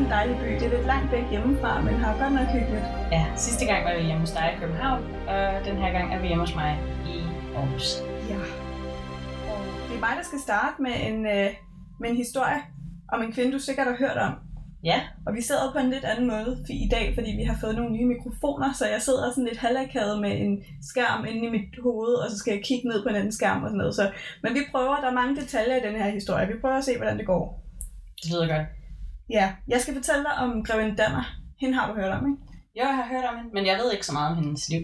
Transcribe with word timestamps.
en 0.00 0.10
dejlig 0.10 0.36
by. 0.42 0.50
Det 0.60 0.66
er 0.68 0.76
lidt 0.76 0.86
langt 0.86 1.12
væk 1.12 1.26
hjemmefra, 1.30 1.82
men 1.86 1.94
har 1.94 2.12
godt 2.22 2.34
nok 2.38 2.48
hyggeligt. 2.56 2.86
Ja, 3.16 3.24
sidste 3.36 3.64
gang 3.70 3.80
var 3.86 3.94
vi 3.98 4.02
hjemme 4.08 4.20
hos 4.20 4.30
dig 4.38 4.46
i 4.56 4.60
København, 4.60 5.00
og 5.32 5.42
den 5.68 5.76
her 5.82 5.90
gang 5.96 6.14
er 6.14 6.18
vi 6.20 6.26
hjemme 6.26 6.44
hos 6.46 6.54
mig 6.54 6.72
i 7.14 7.16
Aarhus. 7.56 7.88
Ja. 8.30 8.38
Og 9.50 9.58
det 9.88 9.94
er 9.98 10.02
mig, 10.06 10.14
der 10.20 10.24
skal 10.30 10.40
starte 10.48 10.76
med 10.86 10.94
en, 11.08 11.18
øh, 11.36 11.50
med 12.00 12.08
en 12.10 12.16
historie 12.16 12.60
om 13.12 13.22
en 13.22 13.32
kvinde, 13.32 13.52
du 13.52 13.58
sikkert 13.58 13.86
har 13.86 13.96
hørt 14.04 14.18
om. 14.28 14.34
Ja, 14.84 15.00
Og 15.26 15.34
vi 15.34 15.42
sidder 15.42 15.72
på 15.72 15.78
en 15.78 15.90
lidt 15.90 16.04
anden 16.04 16.26
måde 16.26 16.50
i 16.86 16.88
dag, 16.96 17.06
fordi 17.16 17.30
vi 17.40 17.44
har 17.50 17.56
fået 17.60 17.74
nogle 17.76 17.92
nye 17.96 18.06
mikrofoner, 18.14 18.72
så 18.78 18.84
jeg 18.94 19.00
sidder 19.02 19.30
sådan 19.30 19.48
lidt 19.50 19.58
halvakavet 19.66 20.20
med 20.20 20.32
en 20.44 20.52
skærm 20.90 21.24
inde 21.30 21.42
i 21.48 21.50
mit 21.50 21.74
hoved, 21.82 22.14
og 22.22 22.30
så 22.30 22.36
skal 22.38 22.52
jeg 22.54 22.62
kigge 22.64 22.88
ned 22.88 23.02
på 23.02 23.08
en 23.08 23.16
anden 23.20 23.32
skærm 23.32 23.62
og 23.62 23.68
sådan 23.68 23.78
noget. 23.78 23.94
Så, 23.94 24.04
men 24.42 24.54
vi 24.54 24.60
prøver, 24.72 25.00
der 25.02 25.08
er 25.10 25.20
mange 25.20 25.36
detaljer 25.40 25.76
i 25.76 25.86
den 25.88 25.96
her 26.02 26.10
historie. 26.10 26.46
Vi 26.46 26.60
prøver 26.60 26.76
at 26.76 26.84
se, 26.84 26.96
hvordan 26.96 27.18
det 27.18 27.26
går. 27.26 27.44
det 28.22 28.30
lyder 28.32 28.48
godt. 28.56 28.66
Ja, 29.30 29.52
jeg 29.68 29.80
skal 29.80 29.94
fortælle 29.94 30.24
dig 30.24 30.34
om 30.34 30.64
Greven 30.64 30.96
Danner. 30.96 31.24
Hende 31.60 31.74
har 31.78 31.86
du 31.88 32.00
hørt 32.00 32.10
om, 32.18 32.26
ikke? 32.32 32.42
Jo, 32.76 32.82
jeg 32.86 32.96
har 32.96 33.06
hørt 33.12 33.24
om 33.24 33.36
hende, 33.36 33.50
men 33.54 33.66
jeg 33.66 33.78
ved 33.78 33.92
ikke 33.92 34.06
så 34.06 34.12
meget 34.12 34.30
om 34.36 34.42
hendes 34.44 34.68
liv. 34.68 34.80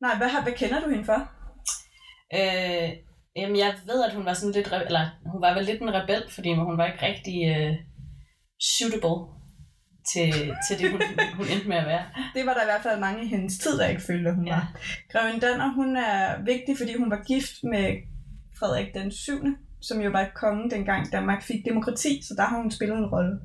Nej, 0.00 0.16
hvad, 0.16 0.28
har, 0.28 0.42
hvad 0.42 0.52
kender 0.52 0.80
du 0.80 0.88
hende 0.90 1.04
for? 1.04 1.20
Øh, 2.38 2.90
jamen, 3.36 3.56
jeg 3.58 3.74
ved, 3.86 4.04
at 4.04 4.14
hun 4.14 4.24
var 4.24 4.34
sådan 4.34 4.52
lidt, 4.54 4.66
eller 4.86 5.04
hun 5.32 5.40
var 5.40 5.54
vel 5.54 5.64
lidt 5.64 5.82
en 5.82 5.94
rebel, 5.94 6.22
fordi 6.34 6.54
hun 6.54 6.78
var 6.78 6.86
ikke 6.86 7.06
rigtig 7.06 7.38
øh, 7.56 7.74
suitable 8.76 9.18
til, 10.12 10.32
til 10.66 10.74
det, 10.78 10.90
hun, 10.90 11.00
hun 11.38 11.46
endte 11.52 11.68
med 11.68 11.76
at 11.76 11.86
være. 11.86 12.04
Det 12.34 12.46
var 12.46 12.54
der 12.54 12.62
i 12.62 12.70
hvert 12.70 12.82
fald 12.82 13.00
mange 13.00 13.24
i 13.24 13.28
hendes 13.28 13.58
tid, 13.58 13.78
der 13.78 13.86
ikke 13.88 14.02
følte, 14.02 14.34
hun 14.34 14.46
Ja. 14.46 14.54
var. 14.54 14.66
Greven 15.12 15.40
Danner, 15.40 15.68
hun 15.74 15.96
er 15.96 16.42
vigtig, 16.44 16.74
fordi 16.78 16.96
hun 16.98 17.10
var 17.10 17.22
gift 17.26 17.54
med 17.72 17.86
Frederik 18.58 18.94
den 18.94 19.12
7., 19.12 19.32
som 19.82 20.00
jo 20.00 20.10
var 20.10 20.30
kongen 20.34 20.70
dengang 20.70 21.12
Danmark 21.12 21.42
fik 21.42 21.64
demokrati, 21.64 22.22
så 22.22 22.34
der 22.36 22.42
har 22.42 22.56
hun 22.62 22.70
spillet 22.70 22.98
en 22.98 23.06
rolle. 23.06 23.38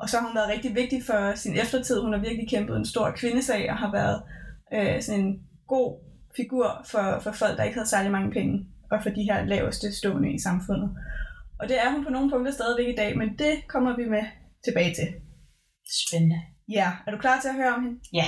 Og 0.00 0.08
så 0.08 0.18
har 0.18 0.26
hun 0.26 0.36
været 0.36 0.48
rigtig 0.48 0.74
vigtig 0.74 1.02
for 1.06 1.34
sin 1.34 1.54
eftertid. 1.54 2.00
Hun 2.00 2.12
har 2.12 2.20
virkelig 2.20 2.48
kæmpet 2.48 2.76
en 2.76 2.86
stor 2.86 3.10
kvindesag 3.10 3.70
og 3.70 3.76
har 3.76 3.92
været 3.92 4.22
øh, 4.74 5.02
sådan 5.02 5.20
en 5.20 5.40
god 5.66 6.08
figur 6.36 6.82
for, 6.90 7.20
for 7.22 7.32
folk, 7.32 7.56
der 7.56 7.64
ikke 7.64 7.78
havde 7.78 7.88
særlig 7.88 8.12
mange 8.12 8.30
penge, 8.30 8.66
og 8.90 9.02
for 9.02 9.10
de 9.10 9.22
her 9.22 9.44
laveste 9.44 9.96
stående 9.96 10.34
i 10.34 10.38
samfundet. 10.38 10.90
Og 11.60 11.68
det 11.68 11.76
er 11.84 11.90
hun 11.92 12.04
på 12.04 12.10
nogle 12.10 12.30
punkter 12.30 12.52
stadigvæk 12.52 12.88
i 12.88 12.96
dag, 12.96 13.18
men 13.18 13.28
det 13.38 13.54
kommer 13.68 13.96
vi 13.96 14.04
med 14.04 14.24
tilbage 14.64 14.94
til. 14.94 15.08
Spændende. 16.06 16.40
Ja, 16.68 16.92
er 17.06 17.10
du 17.10 17.18
klar 17.18 17.40
til 17.40 17.48
at 17.48 17.54
høre 17.54 17.74
om 17.74 17.82
hende? 17.82 17.98
Ja. 18.12 18.24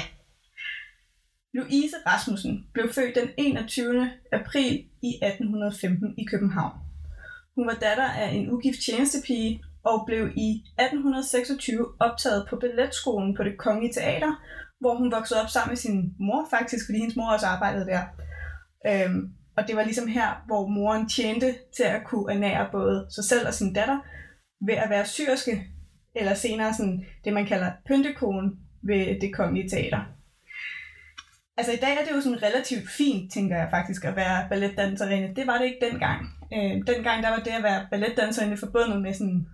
Louise 1.54 1.96
Rasmussen 2.06 2.66
blev 2.74 2.92
født 2.92 3.14
den 3.14 3.28
21. 3.38 4.10
april 4.32 4.72
i 5.02 5.10
1815 5.22 6.14
i 6.18 6.24
København. 6.24 6.89
Hun 7.56 7.66
var 7.66 7.74
datter 7.74 8.08
af 8.22 8.28
en 8.28 8.50
ugift 8.50 8.78
tjenestepige 8.86 9.62
og 9.84 10.04
blev 10.06 10.24
i 10.36 10.48
1826 10.78 11.86
optaget 12.00 12.46
på 12.50 12.56
balletskolen 12.56 13.36
på 13.36 13.42
det 13.44 13.58
Kongelige 13.58 13.92
Teater, 13.92 14.32
hvor 14.80 14.94
hun 14.96 15.12
voksede 15.12 15.42
op 15.42 15.48
sammen 15.48 15.70
med 15.70 15.76
sin 15.76 16.14
mor 16.18 16.46
faktisk, 16.50 16.86
fordi 16.86 16.98
hendes 16.98 17.16
mor 17.16 17.32
også 17.32 17.46
arbejdede 17.46 17.86
der. 17.86 18.02
Øhm, 18.86 19.32
og 19.56 19.68
det 19.68 19.76
var 19.76 19.84
ligesom 19.84 20.08
her, 20.08 20.44
hvor 20.46 20.66
moren 20.66 21.08
tjente 21.08 21.54
til 21.76 21.82
at 21.82 22.04
kunne 22.04 22.32
ernære 22.34 22.68
både 22.72 23.06
sig 23.14 23.24
selv 23.24 23.46
og 23.46 23.54
sin 23.54 23.72
datter 23.72 23.98
ved 24.66 24.74
at 24.74 24.90
være 24.90 25.06
syrske, 25.06 25.66
eller 26.14 26.34
senere 26.34 26.74
sådan 26.74 27.06
det, 27.24 27.32
man 27.32 27.46
kalder 27.46 27.72
pyntekonen 27.86 28.58
ved 28.82 29.20
det 29.20 29.34
Kongelige 29.34 29.70
Teater. 29.70 30.00
Altså 31.56 31.72
i 31.72 31.76
dag 31.76 31.96
er 31.96 32.04
det 32.04 32.16
jo 32.16 32.20
sådan 32.20 32.42
relativt 32.42 32.90
fint, 32.90 33.32
tænker 33.32 33.56
jeg 33.56 33.68
faktisk, 33.70 34.04
at 34.04 34.16
være 34.16 34.48
balletdanserinde. 34.48 35.34
Det 35.36 35.46
var 35.46 35.58
det 35.58 35.64
ikke 35.64 35.86
dengang. 35.90 36.39
Øh, 36.54 36.72
dengang 36.86 37.22
der 37.22 37.30
var 37.30 37.38
det 37.38 37.50
at 37.50 37.62
være 37.62 37.86
balletdanserinde 37.90 38.56
forbundet 38.56 39.02
med 39.02 39.14
sådan 39.14 39.46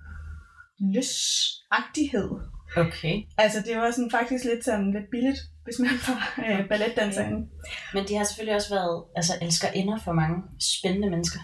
løsagtighed. 0.94 2.30
Okay. 2.76 3.22
Altså 3.38 3.62
det 3.66 3.76
var 3.76 3.90
sådan 3.90 4.10
faktisk 4.10 4.44
lidt 4.44 4.64
sådan 4.64 4.92
lidt 4.92 5.10
billigt, 5.10 5.40
hvis 5.64 5.78
man 5.78 5.90
var 6.08 6.22
øh, 6.46 6.68
balletdanserinde. 6.68 7.48
Men 7.94 8.08
de 8.08 8.14
har 8.16 8.24
selvfølgelig 8.24 8.54
også 8.54 8.74
været 8.74 9.04
altså, 9.16 9.32
elskerinder 9.42 9.98
for 10.04 10.12
mange 10.12 10.42
spændende 10.60 11.10
mennesker. 11.10 11.40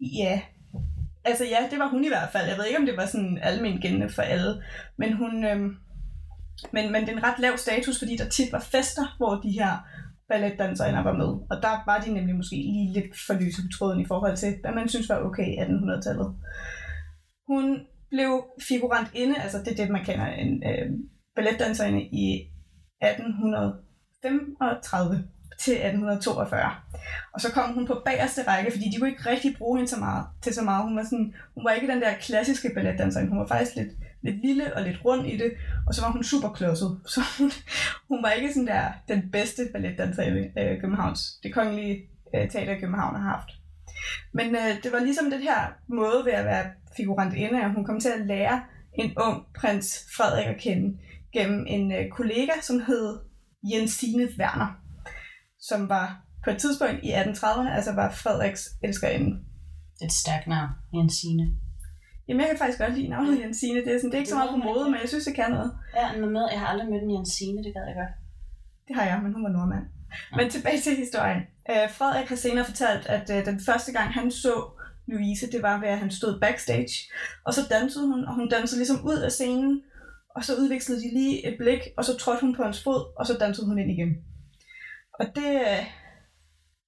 Ja. 0.00 0.40
Altså 1.24 1.44
ja, 1.44 1.68
det 1.70 1.78
var 1.78 1.88
hun 1.88 2.04
i 2.04 2.08
hvert 2.08 2.32
fald. 2.32 2.48
Jeg 2.48 2.58
ved 2.58 2.66
ikke, 2.66 2.78
om 2.78 2.86
det 2.86 2.96
var 2.96 3.06
sådan 3.06 3.38
almen 3.42 3.80
gældende 3.80 4.08
for 4.08 4.22
alle. 4.22 4.62
Men 4.98 5.12
hun... 5.16 5.44
Øhm, 5.44 5.76
men, 6.72 6.92
men 6.92 7.02
det 7.02 7.08
er 7.08 7.16
en 7.16 7.22
ret 7.22 7.38
lav 7.38 7.56
status, 7.56 7.98
fordi 7.98 8.16
der 8.16 8.28
tit 8.28 8.52
var 8.52 8.60
fester, 8.60 9.14
hvor 9.16 9.34
de 9.34 9.50
her 9.50 9.76
balletdanserinder 10.32 11.02
var 11.02 11.16
med. 11.22 11.30
Og 11.50 11.56
der 11.64 11.74
var 11.90 11.98
de 12.04 12.14
nemlig 12.14 12.34
måske 12.36 12.56
lige 12.56 12.92
lidt 12.92 13.12
for 13.26 13.34
lyse 13.34 13.62
på 13.62 13.68
tråden 13.76 14.00
i 14.00 14.10
forhold 14.12 14.36
til, 14.36 14.50
hvad 14.62 14.72
man 14.72 14.88
synes 14.88 15.08
var 15.08 15.24
okay 15.28 15.46
i 15.52 15.56
1800-tallet. 15.64 16.28
Hun 17.50 17.64
blev 18.10 18.30
figurant 18.68 19.10
inde, 19.14 19.34
altså 19.44 19.58
det 19.58 19.70
er 19.72 19.78
det, 19.80 19.90
man 19.90 20.04
kender 20.04 20.26
en 20.26 20.62
øh, 20.70 20.86
balletdanserinde 21.36 22.02
i 22.02 22.26
1835 23.02 25.28
til 25.64 25.72
1842. 25.72 26.70
Og 27.34 27.40
så 27.40 27.52
kom 27.52 27.74
hun 27.74 27.86
på 27.86 28.02
bagerste 28.04 28.42
række, 28.48 28.70
fordi 28.70 28.84
de 28.90 28.98
kunne 28.98 29.10
ikke 29.10 29.30
rigtig 29.30 29.56
bruge 29.58 29.78
hende 29.78 29.90
så 29.90 29.98
meget, 29.98 30.24
til 30.42 30.54
så 30.54 30.62
meget. 30.62 30.84
Hun 30.84 30.96
var, 30.96 31.04
sådan, 31.04 31.34
hun 31.54 31.64
var 31.64 31.72
ikke 31.72 31.92
den 31.92 32.02
der 32.02 32.14
klassiske 32.20 32.70
balletdanserinde. 32.74 33.32
Hun 33.32 33.40
var 33.40 33.46
faktisk 33.46 33.76
lidt, 33.76 33.88
lidt 34.22 34.46
lille 34.46 34.76
og 34.76 34.82
lidt 34.82 35.04
rund 35.04 35.26
i 35.26 35.36
det, 35.36 35.52
og 35.86 35.94
så 35.94 36.02
var 36.02 36.12
hun 36.12 36.24
super 36.24 36.48
klodset. 36.48 37.00
Så 37.14 37.20
hun, 37.38 37.50
hun 38.08 38.22
var 38.22 38.30
ikke 38.30 38.52
sådan 38.52 38.66
der 38.66 38.92
den 39.08 39.30
bedste 39.30 39.62
balletdanserinde, 39.72 40.52
øh, 40.58 40.80
Københavns, 40.80 41.20
det 41.42 41.54
kongelige 41.54 41.96
øh, 42.34 42.50
teater 42.50 42.72
i 42.76 42.80
København 42.80 43.16
har 43.16 43.30
haft. 43.30 43.50
Men 44.34 44.56
øh, 44.56 44.82
det 44.82 44.92
var 44.92 45.00
ligesom 45.00 45.30
det 45.30 45.40
her 45.40 45.72
måde 45.88 46.24
ved 46.24 46.32
at 46.32 46.44
være 46.44 46.66
figurant 46.96 47.34
inde, 47.34 47.64
at 47.64 47.74
hun 47.74 47.84
kom 47.84 48.00
til 48.00 48.08
at 48.08 48.26
lære 48.26 48.62
en 48.94 49.12
ung 49.16 49.46
prins 49.60 50.06
Frederik 50.16 50.46
at 50.46 50.60
kende 50.60 50.98
gennem 51.32 51.64
en 51.68 51.92
øh, 51.92 52.10
kollega, 52.10 52.52
som 52.62 52.80
hed 52.86 53.18
Jensine 53.72 54.28
Werner, 54.38 54.70
som 55.60 55.88
var 55.88 56.22
på 56.44 56.50
et 56.50 56.58
tidspunkt 56.58 56.98
i 57.02 57.12
1830'erne, 57.12 57.74
altså 57.76 57.92
var 57.92 58.10
Frederiks 58.10 58.68
elskerinde. 58.82 59.38
Et 60.02 60.12
stærkt 60.12 60.46
navn, 60.46 60.70
Jensine. 60.94 61.61
Jamen, 62.32 62.40
jeg 62.40 62.50
kan 62.50 62.58
faktisk 62.58 62.78
godt 62.78 62.94
lide 62.98 63.08
navnet 63.08 63.40
Jensine. 63.40 63.80
Det 63.84 63.94
er, 63.94 63.98
sådan, 63.98 64.10
det 64.10 64.16
er 64.16 64.18
ikke 64.18 64.30
så 64.30 64.40
meget 64.40 64.50
på 64.50 64.56
mode, 64.56 64.84
men 64.90 65.00
jeg 65.00 65.08
synes, 65.08 65.24
det 65.24 65.34
kan 65.34 65.50
noget. 65.50 65.72
Ja, 65.96 66.06
men 66.20 66.30
med, 66.30 66.44
jeg 66.52 66.60
har 66.60 66.66
aldrig 66.66 66.88
mødt 66.90 67.02
en 67.02 67.14
Jensine, 67.16 67.64
det 67.64 67.74
gad 67.74 67.84
jeg 67.90 67.96
godt. 68.02 68.14
Det 68.88 68.96
har 68.96 69.04
jeg, 69.04 69.20
men 69.22 69.32
hun 69.32 69.44
var 69.44 69.52
nordmand. 69.56 69.86
Men 70.36 70.50
tilbage 70.50 70.80
til 70.80 70.96
historien. 70.96 71.42
Øh, 71.70 71.86
Frederik 71.96 72.28
har 72.28 72.36
senere 72.36 72.64
fortalt, 72.64 73.06
at 73.06 73.26
øh, 73.34 73.46
den 73.46 73.60
første 73.68 73.92
gang, 73.92 74.08
han 74.18 74.30
så 74.30 74.54
Louise, 75.06 75.50
det 75.52 75.62
var 75.62 75.80
ved, 75.80 75.88
at 75.88 75.98
han 75.98 76.10
stod 76.10 76.40
backstage. 76.40 76.94
Og 77.44 77.54
så 77.54 77.60
dansede 77.70 78.06
hun, 78.06 78.24
og 78.24 78.34
hun 78.34 78.48
dansede 78.48 78.78
ligesom 78.78 79.06
ud 79.06 79.18
af 79.18 79.32
scenen. 79.32 79.82
Og 80.36 80.44
så 80.44 80.52
udvekslede 80.56 81.00
de 81.00 81.14
lige 81.14 81.46
et 81.48 81.56
blik, 81.58 81.80
og 81.96 82.04
så 82.04 82.16
trådte 82.16 82.40
hun 82.40 82.54
på 82.56 82.62
hans 82.62 82.82
fod, 82.82 83.00
og 83.18 83.26
så 83.26 83.34
dansede 83.40 83.66
hun 83.66 83.78
ind 83.78 83.90
igen. 83.90 84.16
Og 85.20 85.26
det, 85.36 85.50
øh, 85.68 85.82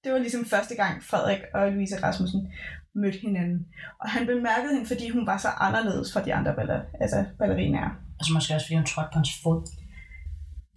det 0.03 0.13
var 0.13 0.19
ligesom 0.19 0.45
første 0.45 0.75
gang, 0.75 1.03
Frederik 1.03 1.41
og 1.53 1.71
Louise 1.71 2.03
Rasmussen 2.03 2.53
mødte 2.95 3.19
hinanden. 3.19 3.65
Og 4.01 4.09
han 4.09 4.25
bemærkede 4.25 4.73
hende, 4.73 4.87
fordi 4.87 5.09
hun 5.09 5.27
var 5.27 5.37
så 5.37 5.47
anderledes 5.47 6.13
fra 6.13 6.23
de 6.25 6.33
andre 6.33 6.53
baller, 6.55 6.81
altså 7.01 7.25
ballerinaer. 7.39 7.89
Og 8.19 8.25
så 8.25 8.33
måske 8.33 8.53
også, 8.55 8.65
fordi 8.67 8.75
hun 8.75 8.85
trådte 8.85 9.09
på 9.13 9.19
hans 9.19 9.31
fod. 9.43 9.59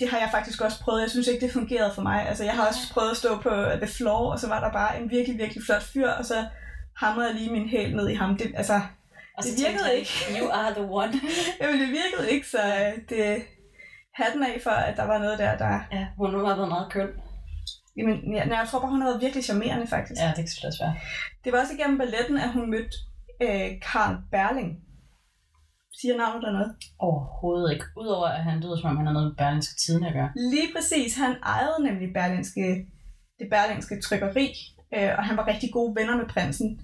det 0.01 0.09
har 0.09 0.19
jeg 0.19 0.29
faktisk 0.31 0.61
også 0.61 0.81
prøvet. 0.81 1.03
Jeg 1.03 1.11
synes 1.11 1.27
ikke, 1.29 1.47
det 1.47 1.53
fungerede 1.53 1.93
for 1.95 2.03
mig. 2.03 2.29
Altså, 2.29 2.45
jeg 2.45 2.55
har 2.55 2.67
også 2.69 2.93
prøvet 2.93 3.11
at 3.11 3.17
stå 3.17 3.41
på 3.47 3.51
the 3.83 3.91
floor, 3.97 4.33
og 4.33 4.39
så 4.39 4.49
var 4.49 4.61
der 4.65 4.73
bare 4.73 5.01
en 5.01 5.11
virkelig, 5.11 5.39
virkelig 5.39 5.63
flot 5.67 5.83
fyr, 5.83 6.11
og 6.11 6.25
så 6.25 6.47
hamrede 6.97 7.29
jeg 7.29 7.37
lige 7.37 7.53
min 7.53 7.69
hæl 7.69 7.97
ned 7.97 8.09
i 8.09 8.15
ham. 8.15 8.37
Det, 8.37 8.53
altså, 8.57 8.81
Og 9.37 9.43
Det 9.45 9.53
virkede 9.65 9.85
han, 9.85 9.95
ikke. 9.99 10.11
You 10.41 10.49
are 10.49 10.73
the 10.75 10.87
one. 11.01 11.13
jamen, 11.61 11.81
det 11.81 11.89
virkede 11.89 12.31
ikke, 12.35 12.47
så 12.49 12.59
øh, 12.59 12.93
det 13.09 13.43
hatten 14.15 14.43
af 14.43 14.61
for, 14.63 14.71
at 14.71 14.97
der 14.97 15.05
var 15.05 15.19
noget 15.19 15.39
der, 15.39 15.57
der... 15.57 15.81
ja, 15.93 16.07
hun 16.17 16.35
har 16.35 16.57
været 16.57 16.69
meget 16.69 16.93
køn. 16.93 17.09
Jamen, 17.99 18.35
ja, 18.35 18.43
jeg 18.59 18.69
tror 18.69 18.81
bare, 18.81 18.91
hun 18.91 19.01
har 19.01 19.09
været 19.09 19.21
virkelig 19.27 19.45
charmerende, 19.45 19.87
faktisk. 19.87 20.21
Ja, 20.21 20.29
det 20.29 20.37
kan 20.37 20.49
selvfølgelig 20.49 20.73
også 20.73 20.85
være. 20.85 20.97
Det 21.45 21.53
var 21.53 21.61
også 21.61 21.75
igennem 21.75 21.99
balletten, 21.99 22.37
at 22.39 22.53
hun 22.53 22.71
mødte 22.71 22.97
øh, 23.45 23.69
Karl 23.89 24.15
Berling. 24.33 24.71
Siger 26.01 26.17
navnet 26.17 26.43
der 26.43 26.53
noget? 26.53 26.71
Overhovedet 26.99 27.73
ikke. 27.75 27.87
Udover 27.97 28.27
at 28.27 28.45
han 28.45 28.61
lyder, 28.61 28.77
som 28.77 28.91
om 28.91 28.97
han 28.97 29.07
har 29.07 29.13
noget 29.13 29.29
med 29.29 29.37
Berlingske 29.37 29.77
Tiden 29.83 30.05
at 30.05 30.13
gøre. 30.13 30.31
Lige 30.55 30.69
præcis. 30.77 31.17
Han 31.17 31.35
ejede 31.55 31.79
nemlig 31.87 32.09
Berlingske, 32.19 32.87
det 33.39 33.47
berlingske 33.51 34.01
trykkeri, 34.01 34.47
øh, 34.97 35.11
og 35.19 35.25
han 35.29 35.37
var 35.37 35.47
rigtig 35.53 35.69
gode 35.73 35.97
venner 35.99 36.17
med 36.17 36.27
prinsen. 36.35 36.81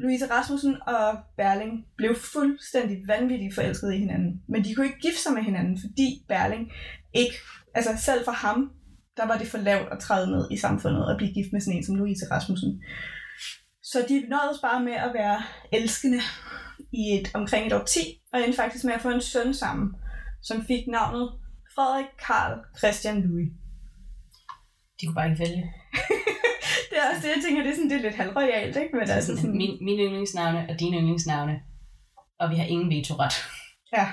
Louise 0.00 0.30
Rasmussen 0.30 0.76
og 0.86 1.18
Berling 1.36 1.86
blev 1.96 2.14
fuldstændig 2.32 2.96
vanvittigt 3.06 3.54
forelskede 3.54 3.96
i 3.96 3.98
hinanden. 3.98 4.42
Men 4.48 4.64
de 4.64 4.74
kunne 4.74 4.86
ikke 4.86 5.00
gifte 5.00 5.22
sig 5.22 5.32
med 5.32 5.42
hinanden, 5.42 5.78
fordi 5.80 6.24
Berling 6.28 6.72
ikke, 7.14 7.34
altså 7.74 7.90
selv 7.98 8.24
for 8.24 8.32
ham, 8.32 8.72
der 9.16 9.26
var 9.26 9.38
det 9.38 9.48
for 9.48 9.58
lavt 9.58 9.92
at 9.92 9.98
træde 9.98 10.30
ned 10.30 10.48
i 10.50 10.56
samfundet 10.56 11.06
og 11.06 11.16
blive 11.16 11.32
gift 11.32 11.52
med 11.52 11.60
sådan 11.60 11.76
en 11.76 11.84
som 11.84 11.94
Louise 11.94 12.26
Rasmussen. 12.30 12.82
Så 13.82 14.04
de 14.08 14.26
nåede 14.28 14.58
bare 14.62 14.82
med 14.82 14.92
at 14.92 15.10
være 15.14 15.42
elskende 15.72 16.20
i 16.92 17.14
et, 17.16 17.30
omkring 17.34 17.66
et 17.66 17.72
år 17.72 17.84
10, 17.84 17.98
og 18.32 18.40
endte 18.40 18.56
faktisk 18.56 18.84
med 18.84 18.94
at 18.94 19.00
få 19.00 19.10
en 19.10 19.20
søn 19.20 19.54
sammen, 19.54 19.96
som 20.42 20.66
fik 20.66 20.86
navnet 20.88 21.32
Frederik 21.74 22.06
Karl 22.26 22.58
Christian 22.78 23.22
Louis. 23.22 23.48
De 25.00 25.06
kunne 25.06 25.14
bare 25.14 25.30
ikke 25.30 25.38
vælge. 25.38 25.72
det 26.90 26.96
er 26.98 27.10
også 27.10 27.22
det, 27.22 27.34
jeg 27.36 27.42
tænker, 27.44 27.62
det 27.62 27.70
er, 27.70 27.74
sådan, 27.74 27.90
det 27.90 27.96
er 27.98 28.02
lidt 28.02 28.14
halvroyalt, 28.14 28.76
ikke? 28.76 28.96
Men 28.96 29.06
Så 29.06 29.12
altså 29.12 29.36
sådan, 29.36 29.56
min, 29.56 29.84
mine 29.84 30.02
yndlingsnavne 30.02 30.66
og 30.68 30.80
dine 30.80 30.96
yndlingsnavne. 30.96 31.60
Og 32.38 32.50
vi 32.50 32.56
har 32.56 32.64
ingen 32.64 32.90
vetoret. 32.90 33.32
Ja. 33.92 34.06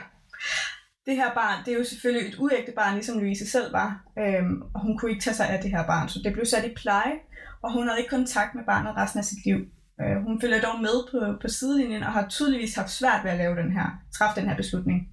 Det 1.05 1.15
her 1.15 1.33
barn, 1.33 1.65
det 1.65 1.73
er 1.73 1.77
jo 1.77 1.83
selvfølgelig 1.83 2.29
et 2.29 2.39
uægte 2.39 2.71
barn, 2.71 2.93
ligesom 2.93 3.19
Louise 3.19 3.49
selv 3.49 3.73
var. 3.73 4.03
Øhm, 4.19 4.61
og 4.73 4.81
hun 4.81 4.97
kunne 4.97 5.11
ikke 5.11 5.23
tage 5.23 5.35
sig 5.35 5.49
af 5.49 5.61
det 5.61 5.71
her 5.71 5.85
barn, 5.85 6.09
så 6.09 6.19
det 6.23 6.33
blev 6.33 6.45
sat 6.45 6.65
i 6.65 6.73
pleje, 6.73 7.13
og 7.61 7.73
hun 7.73 7.87
havde 7.87 7.99
ikke 7.99 8.09
kontakt 8.09 8.55
med 8.55 8.63
barnet 8.63 8.97
resten 8.97 9.19
af 9.19 9.25
sit 9.25 9.45
liv. 9.45 9.59
Øh, 10.01 10.23
hun 10.23 10.41
følger 10.41 10.61
dog 10.61 10.81
med 10.81 10.97
på, 11.11 11.41
på 11.41 11.47
sidelinjen 11.47 12.03
og 12.03 12.11
har 12.11 12.27
tydeligvis 12.27 12.75
haft 12.75 12.89
svært 12.89 13.23
ved 13.23 13.31
at 13.31 13.37
lave 13.37 13.55
den 13.55 13.71
her, 13.71 14.01
træffe 14.17 14.41
den 14.41 14.49
her 14.49 14.55
beslutning. 14.55 15.09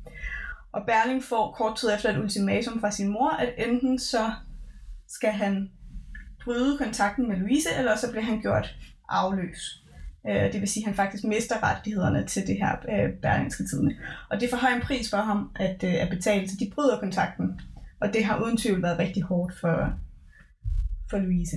Og 0.72 0.86
Berling 0.86 1.24
får 1.24 1.52
kort 1.52 1.76
tid 1.76 1.94
efter 1.94 2.10
et 2.10 2.18
ultimatum 2.18 2.80
fra 2.80 2.90
sin 2.90 3.08
mor, 3.08 3.30
at 3.30 3.54
enten 3.58 3.98
så 3.98 4.32
skal 5.08 5.32
han 5.32 5.70
bryde 6.44 6.78
kontakten 6.78 7.28
med 7.28 7.36
Louise, 7.36 7.68
eller 7.78 7.96
så 7.96 8.10
bliver 8.10 8.24
han 8.24 8.40
gjort 8.40 8.74
afløs. 9.08 9.79
Øh, 10.28 10.52
det 10.52 10.60
vil 10.60 10.68
sige, 10.68 10.84
at 10.84 10.86
han 10.86 10.94
faktisk 10.94 11.24
mister 11.24 11.62
rettighederne 11.62 12.26
til 12.26 12.46
det 12.46 12.56
her 12.56 12.76
øh, 12.88 13.12
Berlingske 13.22 13.64
Tidene. 13.66 13.96
Og 14.30 14.40
det 14.40 14.50
for 14.50 14.56
høj 14.56 14.70
en 14.70 14.80
pris 14.80 15.10
for 15.10 15.16
ham 15.16 15.50
at, 15.56 15.84
øh, 15.84 15.94
at 15.94 16.08
betale, 16.08 16.48
så 16.48 16.56
de 16.60 16.70
bryder 16.74 17.00
kontakten. 17.00 17.60
Og 18.00 18.12
det 18.12 18.24
har 18.24 18.42
uden 18.42 18.56
tvivl 18.56 18.82
været 18.82 18.98
rigtig 18.98 19.22
hårdt 19.22 19.58
for, 19.60 19.92
for 21.10 21.18
Louise. 21.18 21.56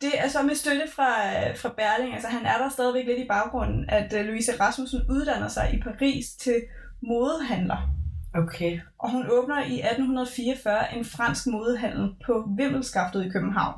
Det 0.00 0.10
er 0.14 0.28
så 0.28 0.42
med 0.42 0.54
støtte 0.54 0.84
fra, 0.94 1.10
fra 1.52 1.74
Berling, 1.76 2.14
altså 2.14 2.28
han 2.28 2.46
er 2.46 2.58
der 2.58 2.68
stadigvæk 2.68 3.06
lidt 3.06 3.18
i 3.18 3.28
baggrunden, 3.28 3.84
at 3.90 4.12
øh, 4.12 4.26
Louise 4.26 4.60
Rasmussen 4.60 5.00
uddanner 5.08 5.48
sig 5.48 5.74
i 5.74 5.80
Paris 5.80 6.26
til 6.30 6.62
modehandler. 7.00 7.90
Okay. 8.34 8.80
Og 8.98 9.10
hun 9.10 9.26
åbner 9.30 9.58
i 9.58 9.80
1844 9.80 10.96
en 10.96 11.04
fransk 11.04 11.46
modehandel 11.46 12.14
på 12.26 12.48
Vimmelskaftet 12.56 13.26
i 13.26 13.28
København. 13.28 13.74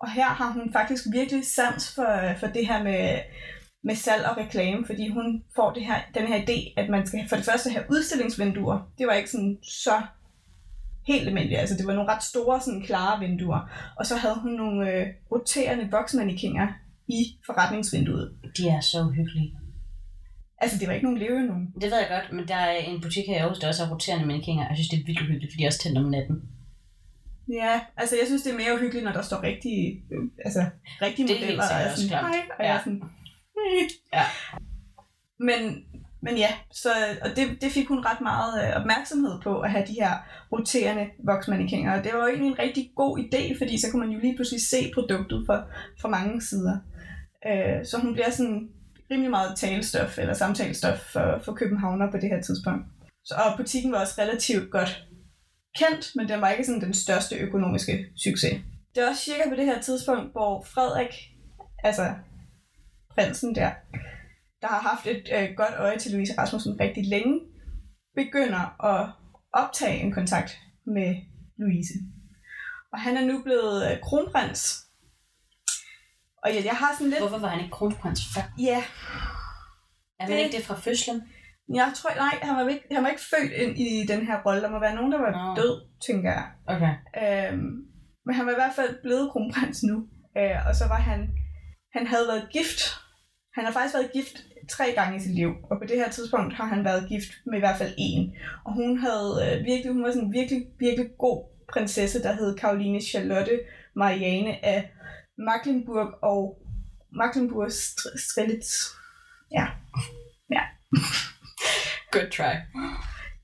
Og 0.00 0.10
her 0.10 0.28
har 0.28 0.52
hun 0.52 0.72
faktisk 0.72 1.04
virkelig 1.12 1.46
sans 1.46 1.94
for, 1.94 2.34
for 2.40 2.46
det 2.46 2.66
her 2.66 2.82
med, 2.82 3.18
med 3.84 3.94
salg 3.94 4.24
og 4.26 4.36
reklame, 4.36 4.86
fordi 4.86 5.08
hun 5.08 5.42
får 5.56 5.72
det 5.72 5.84
her, 5.84 6.00
den 6.14 6.26
her 6.26 6.38
idé, 6.38 6.72
at 6.76 6.90
man 6.90 7.06
skal 7.06 7.28
for 7.28 7.36
det 7.36 7.44
første 7.44 7.70
have 7.70 7.84
udstillingsvinduer. 7.90 8.78
Det 8.98 9.06
var 9.06 9.12
ikke 9.12 9.30
sådan 9.30 9.58
så 9.62 10.02
helt 11.06 11.28
almindeligt, 11.28 11.60
altså 11.60 11.76
det 11.76 11.86
var 11.86 11.94
nogle 11.94 12.12
ret 12.12 12.22
store, 12.22 12.60
sådan 12.60 12.82
klare 12.82 13.20
vinduer. 13.20 13.70
Og 13.96 14.06
så 14.06 14.16
havde 14.16 14.40
hun 14.42 14.52
nogle 14.52 14.92
øh, 14.92 15.06
roterende 15.32 15.90
voksmannekinger 15.90 16.68
i 17.08 17.20
forretningsvinduet. 17.46 18.34
De 18.56 18.68
er 18.68 18.80
så 18.80 19.00
uhyggelige. 19.00 19.54
Altså 20.60 20.78
det 20.78 20.88
var 20.88 20.94
ikke 20.94 21.06
nogen 21.06 21.18
levende 21.18 21.46
nogen. 21.46 21.66
Det 21.80 21.90
ved 21.90 21.98
jeg 21.98 22.08
godt, 22.10 22.32
men 22.36 22.48
der 22.48 22.54
er 22.54 22.76
en 22.76 23.00
butik 23.00 23.26
her 23.26 23.36
i 23.36 23.38
Aarhus, 23.38 23.58
der 23.58 23.68
også 23.68 23.84
har 23.84 23.92
roterende 23.92 24.26
mannequiner, 24.26 24.64
og 24.64 24.68
jeg 24.70 24.76
synes, 24.76 24.88
det 24.88 25.00
er 25.00 25.06
vildt 25.06 25.20
uhyggeligt, 25.20 25.52
fordi 25.52 25.62
de 25.62 25.66
også 25.66 25.82
tændt 25.82 25.98
om 25.98 26.04
natten. 26.04 26.36
Ja, 27.52 27.80
altså 27.96 28.16
jeg 28.16 28.26
synes, 28.26 28.42
det 28.42 28.52
er 28.52 28.56
mere 28.56 28.74
uhyggeligt, 28.74 29.04
når 29.04 29.12
der 29.12 29.22
står 29.22 29.42
rigtige, 29.42 30.02
øh, 30.12 30.24
altså, 30.44 30.64
rigtige 31.02 31.28
Det 31.28 31.36
er 31.36 31.40
modeller. 31.40 31.64
og 31.64 31.80
jeg 31.80 31.86
er 31.90 31.94
sådan. 31.94 32.08
Hej, 32.10 32.40
og 32.58 32.64
jeg 32.64 32.70
er 32.70 32.74
Ja. 32.74 32.78
sådan, 32.84 33.02
Ja. 34.14 34.24
Men, 35.38 35.84
men 36.22 36.36
ja, 36.36 36.48
så, 36.72 36.88
og 37.22 37.30
det, 37.36 37.62
det 37.62 37.72
fik 37.72 37.88
hun 37.88 38.04
ret 38.06 38.20
meget 38.20 38.52
øh, 38.68 38.76
opmærksomhed 38.80 39.40
på, 39.42 39.60
at 39.60 39.70
have 39.70 39.86
de 39.86 39.92
her 39.92 40.12
roterende 40.52 41.06
voksmannekinger. 41.24 41.98
Og 41.98 42.04
det 42.04 42.12
var 42.14 42.18
jo 42.20 42.26
egentlig 42.26 42.48
en 42.50 42.58
rigtig 42.58 42.90
god 42.96 43.18
idé, 43.18 43.58
fordi 43.58 43.80
så 43.80 43.86
kunne 43.90 44.06
man 44.06 44.14
jo 44.14 44.20
lige 44.20 44.36
pludselig 44.36 44.62
se 44.68 44.90
produktet 44.94 45.42
fra, 45.46 45.64
fra 46.00 46.08
mange 46.08 46.42
sider. 46.42 46.76
Øh, 47.48 47.86
så 47.86 47.98
hun 48.02 48.12
bliver 48.12 48.30
sådan 48.30 48.68
rimelig 49.10 49.30
meget 49.30 49.56
talestof 49.56 50.18
eller 50.18 50.34
samtalestof 50.34 50.98
for, 50.98 51.40
for 51.44 51.52
københavner 51.52 52.10
på 52.10 52.16
det 52.16 52.28
her 52.28 52.42
tidspunkt. 52.42 52.86
Så, 53.24 53.34
og 53.44 53.56
butikken 53.56 53.92
var 53.92 54.00
også 54.00 54.14
relativt 54.22 54.70
godt 54.70 55.04
kendt, 55.78 56.12
men 56.16 56.28
den 56.28 56.40
var 56.40 56.50
ikke 56.50 56.64
sådan 56.64 56.80
den 56.80 56.94
største 56.94 57.36
økonomiske 57.36 58.06
succes. 58.16 58.60
Det 58.94 59.02
er 59.04 59.08
også 59.08 59.22
cirka 59.22 59.48
på 59.48 59.54
det 59.54 59.64
her 59.64 59.80
tidspunkt, 59.82 60.32
hvor 60.32 60.62
Frederik, 60.62 61.14
altså 61.84 62.14
prinsen 63.14 63.54
der, 63.54 63.70
der 64.62 64.68
har 64.68 64.80
haft 64.80 65.06
et 65.06 65.28
øh, 65.32 65.48
godt 65.56 65.74
øje 65.76 65.98
til 65.98 66.12
Louise 66.12 66.34
Rasmussen 66.38 66.80
rigtig 66.80 67.06
længe, 67.06 67.40
begynder 68.14 68.84
at 68.84 69.10
optage 69.52 70.00
en 70.00 70.12
kontakt 70.12 70.58
med 70.86 71.16
Louise. 71.58 71.94
Og 72.92 73.00
han 73.00 73.16
er 73.16 73.24
nu 73.24 73.42
blevet 73.42 73.92
øh, 73.92 74.00
kronprins. 74.02 74.78
Og 76.44 76.52
ja, 76.54 76.64
jeg 76.64 76.74
har 76.76 76.92
sådan 76.94 77.10
lidt... 77.10 77.20
Hvorfor 77.20 77.38
var 77.38 77.48
han 77.48 77.58
ikke 77.60 77.70
kronprins 77.72 78.20
før? 78.34 78.42
Ja, 78.58 78.84
Er 80.20 80.28
man 80.28 80.30
Det- 80.38 80.44
ikke 80.44 80.56
det 80.56 80.64
fra 80.64 80.80
fødslen? 80.80 81.22
Jeg 81.74 81.92
tror... 81.96 82.10
Nej, 82.16 82.38
han 82.42 82.56
var, 82.56 82.68
ikke, 82.68 82.86
han 82.92 83.02
var 83.02 83.10
ikke 83.10 83.28
født 83.32 83.52
ind 83.52 83.78
i 83.78 84.06
den 84.06 84.26
her 84.26 84.42
rolle. 84.46 84.62
Der 84.62 84.70
må 84.70 84.78
være 84.78 84.94
nogen, 84.94 85.12
der 85.12 85.18
var 85.18 85.32
Nå. 85.32 85.62
død, 85.62 85.74
tænker 86.06 86.30
jeg. 86.32 86.46
Okay. 86.66 86.94
Øhm, 87.22 87.70
men 88.26 88.34
han 88.34 88.46
var 88.46 88.52
i 88.52 88.60
hvert 88.62 88.76
fald 88.76 89.02
blevet 89.02 89.30
kronprins 89.30 89.82
nu. 89.82 89.96
Øh, 90.38 90.66
og 90.68 90.74
så 90.74 90.84
var 90.88 91.00
han... 91.10 91.20
Han 91.96 92.06
havde 92.06 92.28
været 92.28 92.48
gift. 92.52 92.80
Han 93.54 93.64
har 93.64 93.72
faktisk 93.72 93.94
været 93.94 94.12
gift 94.12 94.36
tre 94.70 94.92
gange 94.94 95.16
i 95.16 95.20
sit 95.20 95.34
liv. 95.34 95.50
Og 95.70 95.78
på 95.78 95.84
det 95.88 95.96
her 95.96 96.10
tidspunkt 96.10 96.54
har 96.54 96.64
han 96.64 96.84
været 96.84 97.08
gift 97.08 97.30
med 97.46 97.58
i 97.58 97.64
hvert 97.64 97.78
fald 97.78 97.94
en. 97.98 98.36
Og 98.64 98.72
hun 98.74 98.98
havde 98.98 99.30
øh, 99.44 99.64
virkelig... 99.64 99.92
Hun 99.92 100.04
var 100.04 100.10
sådan 100.10 100.26
en 100.28 100.32
virkelig, 100.32 100.66
virkelig 100.78 101.08
god 101.18 101.38
prinsesse, 101.72 102.22
der 102.22 102.32
hed 102.32 102.56
Karoline 102.56 103.00
Charlotte 103.00 103.60
Marianne 103.96 104.64
af 104.64 104.90
Mecklenburg 105.38 106.08
og 106.22 106.58
Mecklenburg 107.12 107.72
Strelitz. 108.26 108.70
Ja. 109.52 109.66
Ja. 110.50 110.62
Good 112.12 112.30
try. 112.30 112.54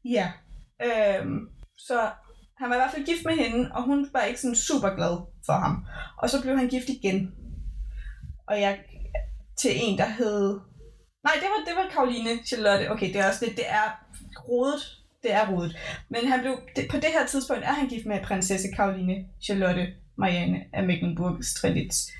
Ja. 0.04 0.32
Øhm, 0.84 1.48
så 1.78 2.10
han 2.58 2.70
var 2.70 2.76
i 2.76 2.78
hvert 2.78 2.92
fald 2.94 3.06
gift 3.06 3.24
med 3.24 3.36
hende, 3.36 3.70
og 3.74 3.82
hun 3.82 4.08
var 4.12 4.22
ikke 4.22 4.40
sådan 4.40 4.56
super 4.56 4.94
glad 4.96 5.16
for 5.46 5.52
ham. 5.52 5.86
Og 6.18 6.30
så 6.30 6.42
blev 6.42 6.58
han 6.58 6.68
gift 6.68 6.88
igen. 6.88 7.34
Og 8.46 8.60
jeg 8.60 8.78
til 9.56 9.70
en, 9.74 9.98
der 9.98 10.08
hed... 10.08 10.60
Nej, 11.24 11.34
det 11.34 11.48
var, 11.52 11.64
det 11.66 11.76
var 11.76 11.90
Karoline 11.92 12.44
Charlotte. 12.46 12.90
Okay, 12.90 13.08
det 13.12 13.16
er 13.16 13.28
også 13.28 13.44
lidt... 13.44 13.56
Det 13.56 13.70
er 13.70 14.04
rodet. 14.48 14.82
Det 15.22 15.32
er 15.32 15.50
rodet. 15.52 15.76
Men 16.08 16.26
han 16.26 16.40
blev, 16.40 16.60
det, 16.76 16.88
på 16.90 16.96
det 16.96 17.08
her 17.12 17.26
tidspunkt 17.26 17.64
er 17.64 17.72
han 17.72 17.88
gift 17.88 18.06
med 18.06 18.24
prinsesse 18.24 18.68
Karoline 18.76 19.26
Charlotte 19.42 19.94
Marianne 20.16 20.64
af 20.72 20.84
Mecklenburg 20.84 21.44
Strelitz. 21.44 22.10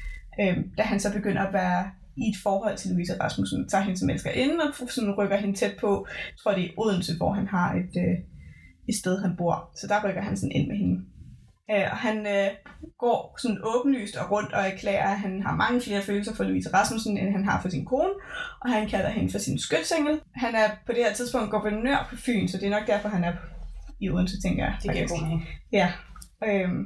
Øhm, 0.40 0.70
da 0.76 0.82
han 0.82 1.00
så 1.00 1.12
begynder 1.12 1.42
at 1.46 1.52
være 1.52 1.90
i 2.16 2.24
et 2.30 2.36
forhold 2.42 2.76
til 2.76 2.90
Louise 2.90 3.20
Rasmussen, 3.20 3.68
tager 3.68 3.84
hende 3.84 3.98
som 3.98 4.10
elskerinde 4.10 4.64
og 4.64 4.90
sådan 4.90 5.14
rykker 5.18 5.36
hende 5.36 5.56
tæt 5.56 5.76
på, 5.80 6.06
jeg 6.08 6.38
tror 6.42 6.54
det 6.54 6.64
er 6.64 6.78
Odense, 6.78 7.16
hvor 7.16 7.32
han 7.32 7.46
har 7.46 7.74
et, 7.74 7.94
øh, 8.04 8.16
et 8.88 8.94
sted, 8.94 9.22
han 9.22 9.36
bor. 9.36 9.70
Så 9.76 9.86
der 9.86 10.08
rykker 10.08 10.22
han 10.22 10.36
sådan 10.36 10.52
ind 10.52 10.68
med 10.68 10.76
hende. 10.76 11.04
Øh, 11.70 11.86
og 11.92 11.96
han 11.96 12.26
øh, 12.26 12.50
går 12.98 13.38
sådan 13.42 13.60
åbenlyst 13.64 14.16
og 14.16 14.30
rundt 14.30 14.52
og 14.52 14.62
erklærer, 14.62 15.10
at 15.12 15.18
han 15.18 15.42
har 15.42 15.56
mange 15.56 15.80
flere 15.80 16.02
følelser 16.02 16.34
for 16.34 16.44
Louise 16.44 16.74
Rasmussen, 16.74 17.18
end 17.18 17.32
han 17.32 17.44
har 17.44 17.62
for 17.62 17.68
sin 17.68 17.84
kone, 17.84 18.14
og 18.60 18.70
han 18.70 18.88
kalder 18.88 19.10
hende 19.10 19.32
for 19.32 19.38
sin 19.38 19.58
skytsengel. 19.58 20.20
Han 20.34 20.54
er 20.54 20.68
på 20.86 20.92
det 20.92 21.04
her 21.04 21.14
tidspunkt 21.14 21.50
guvernør 21.50 22.06
på 22.10 22.16
Fyn, 22.16 22.48
så 22.48 22.58
det 22.58 22.66
er 22.66 22.70
nok 22.78 22.86
derfor, 22.86 23.08
han 23.08 23.24
er 23.24 23.32
i 24.00 24.10
Odense, 24.10 24.40
tænker 24.42 24.64
jeg. 24.64 24.74
Det 24.82 24.92
giver 24.94 25.08
god 25.08 25.22
mening. 25.22 25.48
Ja. 25.72 25.92
Øhm, 26.46 26.84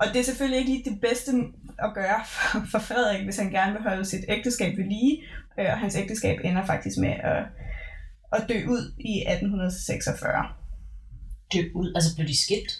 og 0.00 0.06
det 0.12 0.20
er 0.20 0.24
selvfølgelig 0.24 0.58
ikke 0.58 0.70
lige 0.70 0.90
det 0.90 1.00
bedste 1.00 1.32
at 1.78 1.94
gøre 1.94 2.20
for, 2.32 2.58
for 2.70 2.78
Frederik, 2.78 3.24
hvis 3.24 3.38
han 3.38 3.50
gerne 3.50 3.72
vil 3.72 3.82
holde 3.82 4.04
sit 4.04 4.24
ægteskab 4.28 4.76
ved 4.76 4.84
lige. 4.84 5.22
Øh, 5.58 5.66
og 5.72 5.78
hans 5.78 5.96
ægteskab 5.96 6.38
ender 6.44 6.66
faktisk 6.66 6.98
med 6.98 7.14
at, 7.32 7.42
at 8.32 8.48
dø 8.48 8.66
ud 8.68 8.92
i 8.98 9.12
1846. 9.18 10.48
Dø 11.52 11.62
ud. 11.74 11.92
Altså 11.94 12.14
blev 12.16 12.28
de 12.28 12.42
skilt? 12.44 12.72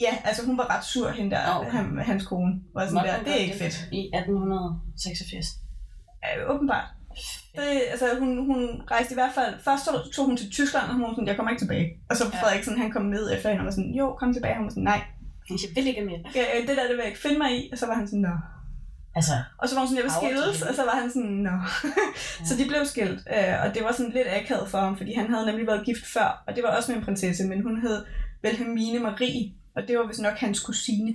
Ja, 0.00 0.18
altså 0.24 0.46
hun 0.46 0.58
var 0.58 0.76
ret 0.76 0.84
sur, 0.84 1.10
hende 1.10 1.30
der, 1.30 1.54
okay. 1.58 1.70
han, 1.70 1.98
hans 1.98 2.26
kone. 2.26 2.60
Var 2.74 2.80
sådan 2.80 2.94
Måtte 2.94 3.08
der, 3.10 3.16
hun 3.16 3.24
det 3.24 3.32
er 3.32 3.36
ikke 3.36 3.58
fedt. 3.58 3.88
I 3.92 4.00
1886. 4.14 5.46
Øh, 6.24 6.54
åbenbart. 6.54 6.84
Det, 7.56 7.82
altså, 7.90 8.06
hun, 8.18 8.46
hun 8.46 8.82
rejste 8.90 9.12
i 9.12 9.14
hvert 9.14 9.34
fald... 9.34 9.54
Først 9.64 9.84
så 9.84 10.10
tog 10.14 10.26
hun 10.26 10.36
til 10.36 10.50
Tyskland, 10.50 10.86
og 10.88 10.94
hun 10.94 11.02
var 11.02 11.10
sådan, 11.10 11.26
jeg 11.26 11.36
kommer 11.36 11.50
ikke 11.50 11.60
tilbage. 11.60 11.86
Og 12.10 12.16
så 12.16 12.24
Ja. 12.24 12.42
Frederik, 12.42 12.64
sådan, 12.64 12.78
han 12.78 12.90
kom 12.90 13.02
ned 13.02 13.32
efter 13.34 13.48
hende 13.48 13.60
og 13.60 13.64
var 13.64 13.70
sådan, 13.70 13.94
jo, 13.94 14.16
kom 14.20 14.32
tilbage. 14.32 14.54
Han 14.54 14.64
var 14.64 14.70
sådan, 14.70 14.82
nej, 14.82 15.00
Jeg 15.50 15.70
vil 15.74 15.86
ikke 15.86 16.04
mere. 16.04 16.20
ja, 16.34 16.44
det 16.68 16.68
der, 16.76 16.82
det 16.88 16.90
vil 16.96 17.04
jeg 17.04 17.06
ikke 17.06 17.20
finde 17.20 17.38
mig 17.38 17.50
i. 17.58 17.68
Og 17.72 17.78
så 17.78 17.86
var 17.86 17.94
han 17.94 18.06
sådan, 18.06 18.20
nå. 18.20 18.34
Altså, 19.14 19.32
Og 19.58 19.68
så 19.68 19.74
var 19.74 19.80
hun 19.80 19.88
sådan, 19.88 19.96
jeg 19.96 20.04
vil 20.04 20.12
skilles, 20.20 20.62
og 20.62 20.74
så 20.74 20.82
var 20.84 20.96
han 21.00 21.08
sådan, 21.14 21.30
nå. 21.48 21.50
så 22.48 22.52
de 22.58 22.64
blev 22.68 22.84
skilt, 22.84 23.20
øh, 23.36 23.54
og 23.64 23.74
det 23.74 23.82
var 23.86 23.92
sådan 23.92 24.12
lidt 24.12 24.28
akavet 24.40 24.68
for 24.68 24.78
ham, 24.78 24.96
fordi 24.96 25.12
han 25.14 25.26
havde 25.34 25.46
nemlig 25.46 25.66
været 25.66 25.84
gift 25.86 26.06
før, 26.06 26.42
og 26.46 26.54
det 26.56 26.62
var 26.62 26.76
også 26.76 26.90
med 26.90 26.98
en 26.98 27.04
prinsesse, 27.04 27.44
men 27.44 27.62
hun 27.62 27.80
hed 27.80 28.04
Wilhelmine 28.44 28.98
Marie, 28.98 29.52
og 29.76 29.82
det 29.88 29.98
var 29.98 30.06
vist 30.06 30.20
nok 30.20 30.36
hans 30.38 30.60
kusine. 30.60 31.14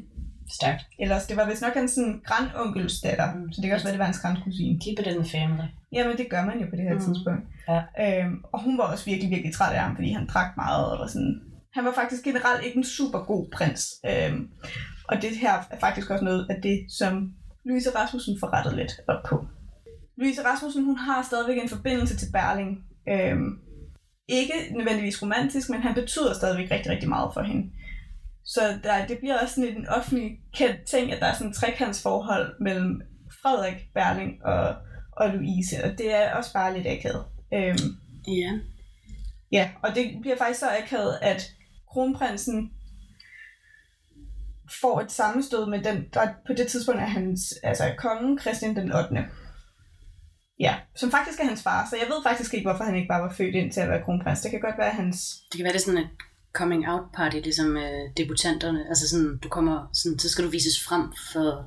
stærkt. 0.59 0.83
Ellers, 0.99 1.25
det 1.25 1.37
var 1.37 1.45
vist 1.49 1.61
nok 1.61 1.73
hans 1.73 1.91
sådan, 1.91 2.21
grandonkels 2.25 3.01
datter, 3.01 3.33
Mm. 3.35 3.51
så 3.53 3.61
det 3.61 3.67
kan 3.67 3.73
også 3.75 3.85
være, 3.85 3.91
det 3.93 3.99
var 3.99 4.05
hans 4.05 4.19
grandkusine. 4.19 4.79
Keep 4.83 4.99
it 4.99 5.07
in 5.07 5.23
the 5.23 5.29
family. 5.37 5.67
Jamen, 5.91 6.17
det 6.17 6.27
gør 6.29 6.45
man 6.45 6.59
jo 6.61 6.65
på 6.69 6.75
det 6.75 6.83
her 6.83 6.93
mm. 6.93 7.05
tidspunkt. 7.05 7.43
Ja. 7.69 7.79
Øhm, 8.03 8.43
og 8.51 8.63
hun 8.63 8.77
var 8.77 8.83
også 8.83 9.05
virkelig, 9.05 9.29
virkelig 9.29 9.53
træt 9.53 9.73
af 9.75 9.81
ham, 9.81 9.95
fordi 9.95 10.11
han 10.11 10.25
drak 10.27 10.57
meget, 10.57 10.85
og 10.91 10.99
var 10.99 11.07
sådan... 11.07 11.41
Han 11.73 11.85
var 11.85 11.93
faktisk 11.93 12.23
generelt 12.23 12.65
ikke 12.65 12.77
en 12.77 12.83
super 12.83 13.19
god 13.19 13.49
prins. 13.51 13.93
Øhm, 14.05 14.49
og 15.09 15.21
det 15.21 15.37
her 15.37 15.53
er 15.71 15.79
faktisk 15.79 16.09
også 16.09 16.23
noget 16.25 16.47
af 16.49 16.61
det, 16.61 16.85
som 16.99 17.33
Louise 17.65 17.89
Rasmussen 17.95 18.37
får 18.39 18.53
rettet 18.53 18.75
lidt 18.75 18.91
op 19.07 19.23
på. 19.29 19.45
Louise 20.17 20.45
Rasmussen, 20.45 20.83
hun 20.83 20.97
har 20.97 21.23
stadigvæk 21.23 21.57
en 21.63 21.69
forbindelse 21.69 22.17
til 22.17 22.31
Berling. 22.31 22.85
Øhm, 23.09 23.59
ikke 24.27 24.53
nødvendigvis 24.71 25.21
romantisk, 25.21 25.69
men 25.69 25.81
han 25.81 25.93
betyder 25.93 26.33
stadigvæk 26.33 26.71
rigtig, 26.71 26.91
rigtig 26.91 27.09
meget 27.09 27.31
for 27.33 27.41
hende. 27.41 27.71
Så 28.45 28.79
der, 28.83 29.05
det 29.05 29.17
bliver 29.17 29.39
også 29.39 29.55
sådan 29.55 29.77
en 29.77 29.87
offentlig 29.87 30.39
kendt 30.53 30.85
ting, 30.85 31.11
at 31.11 31.19
der 31.19 31.25
er 31.27 31.33
sådan 31.33 31.49
et 31.49 31.55
trekantsforhold 31.55 32.55
mellem 32.59 33.01
Frederik 33.41 33.87
Berling 33.93 34.45
og, 34.45 34.75
og 35.11 35.29
Louise, 35.29 35.83
og 35.83 35.97
det 35.97 36.13
er 36.15 36.33
også 36.35 36.53
bare 36.53 36.73
lidt 36.77 36.87
akavet. 36.87 37.23
Øhm, 37.53 37.97
Ja. 38.27 38.59
Ja, 39.51 39.69
og 39.83 39.95
det 39.95 40.17
bliver 40.21 40.37
faktisk 40.37 40.59
så 40.59 40.69
akavet, 40.83 41.17
at 41.21 41.51
kronprinsen 41.93 42.71
får 44.81 45.01
et 45.01 45.11
sammenstød 45.11 45.69
med 45.69 45.83
den, 45.83 46.05
der 46.13 46.27
på 46.47 46.53
det 46.53 46.67
tidspunkt 46.67 47.01
er 47.01 47.05
hans, 47.05 47.53
altså 47.63 47.83
kongen 47.97 48.39
Christian 48.39 48.75
den 48.75 48.91
8. 48.93 49.25
Ja, 50.59 50.75
som 50.95 51.11
faktisk 51.11 51.39
er 51.39 51.45
hans 51.45 51.63
far, 51.63 51.87
så 51.89 51.95
jeg 51.97 52.07
ved 52.07 52.23
faktisk 52.23 52.53
ikke, 52.53 52.69
hvorfor 52.69 52.83
han 52.83 52.95
ikke 52.95 53.07
bare 53.07 53.21
var 53.21 53.33
født 53.33 53.55
ind 53.55 53.71
til 53.71 53.81
at 53.81 53.89
være 53.89 54.03
kronprins. 54.03 54.41
Det 54.41 54.51
kan 54.51 54.59
godt 54.59 54.77
være 54.77 54.89
hans... 54.89 55.35
Det 55.51 55.57
kan 55.57 55.63
være, 55.63 55.73
det 55.73 55.79
er 55.79 55.85
sådan 55.85 56.03
et 56.03 56.09
coming 56.53 56.89
out 56.89 57.05
party, 57.13 57.35
ligesom 57.35 57.77
øh, 57.77 58.03
debutanterne. 58.17 58.85
Altså 58.89 59.09
sådan, 59.09 59.37
du 59.43 59.49
kommer, 59.49 59.89
sådan, 59.93 60.19
så 60.19 60.29
skal 60.29 60.45
du 60.45 60.49
vises 60.49 60.83
frem 60.87 61.13
for 61.33 61.65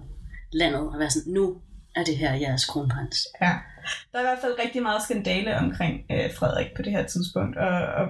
landet 0.52 0.80
og 0.80 0.98
være 0.98 1.10
sådan, 1.10 1.32
nu 1.32 1.60
er 1.96 2.04
det 2.04 2.16
her 2.16 2.34
jeres 2.34 2.64
kronprins. 2.64 3.26
Ja. 3.40 3.52
Der 4.12 4.18
er 4.18 4.22
i 4.22 4.28
hvert 4.30 4.38
fald 4.40 4.58
rigtig 4.64 4.82
meget 4.82 5.02
skandale 5.02 5.56
omkring 5.56 6.00
øh, 6.10 6.34
Frederik 6.34 6.66
på 6.76 6.82
det 6.82 6.92
her 6.92 7.06
tidspunkt, 7.06 7.56
og, 7.56 7.78
og, 8.00 8.06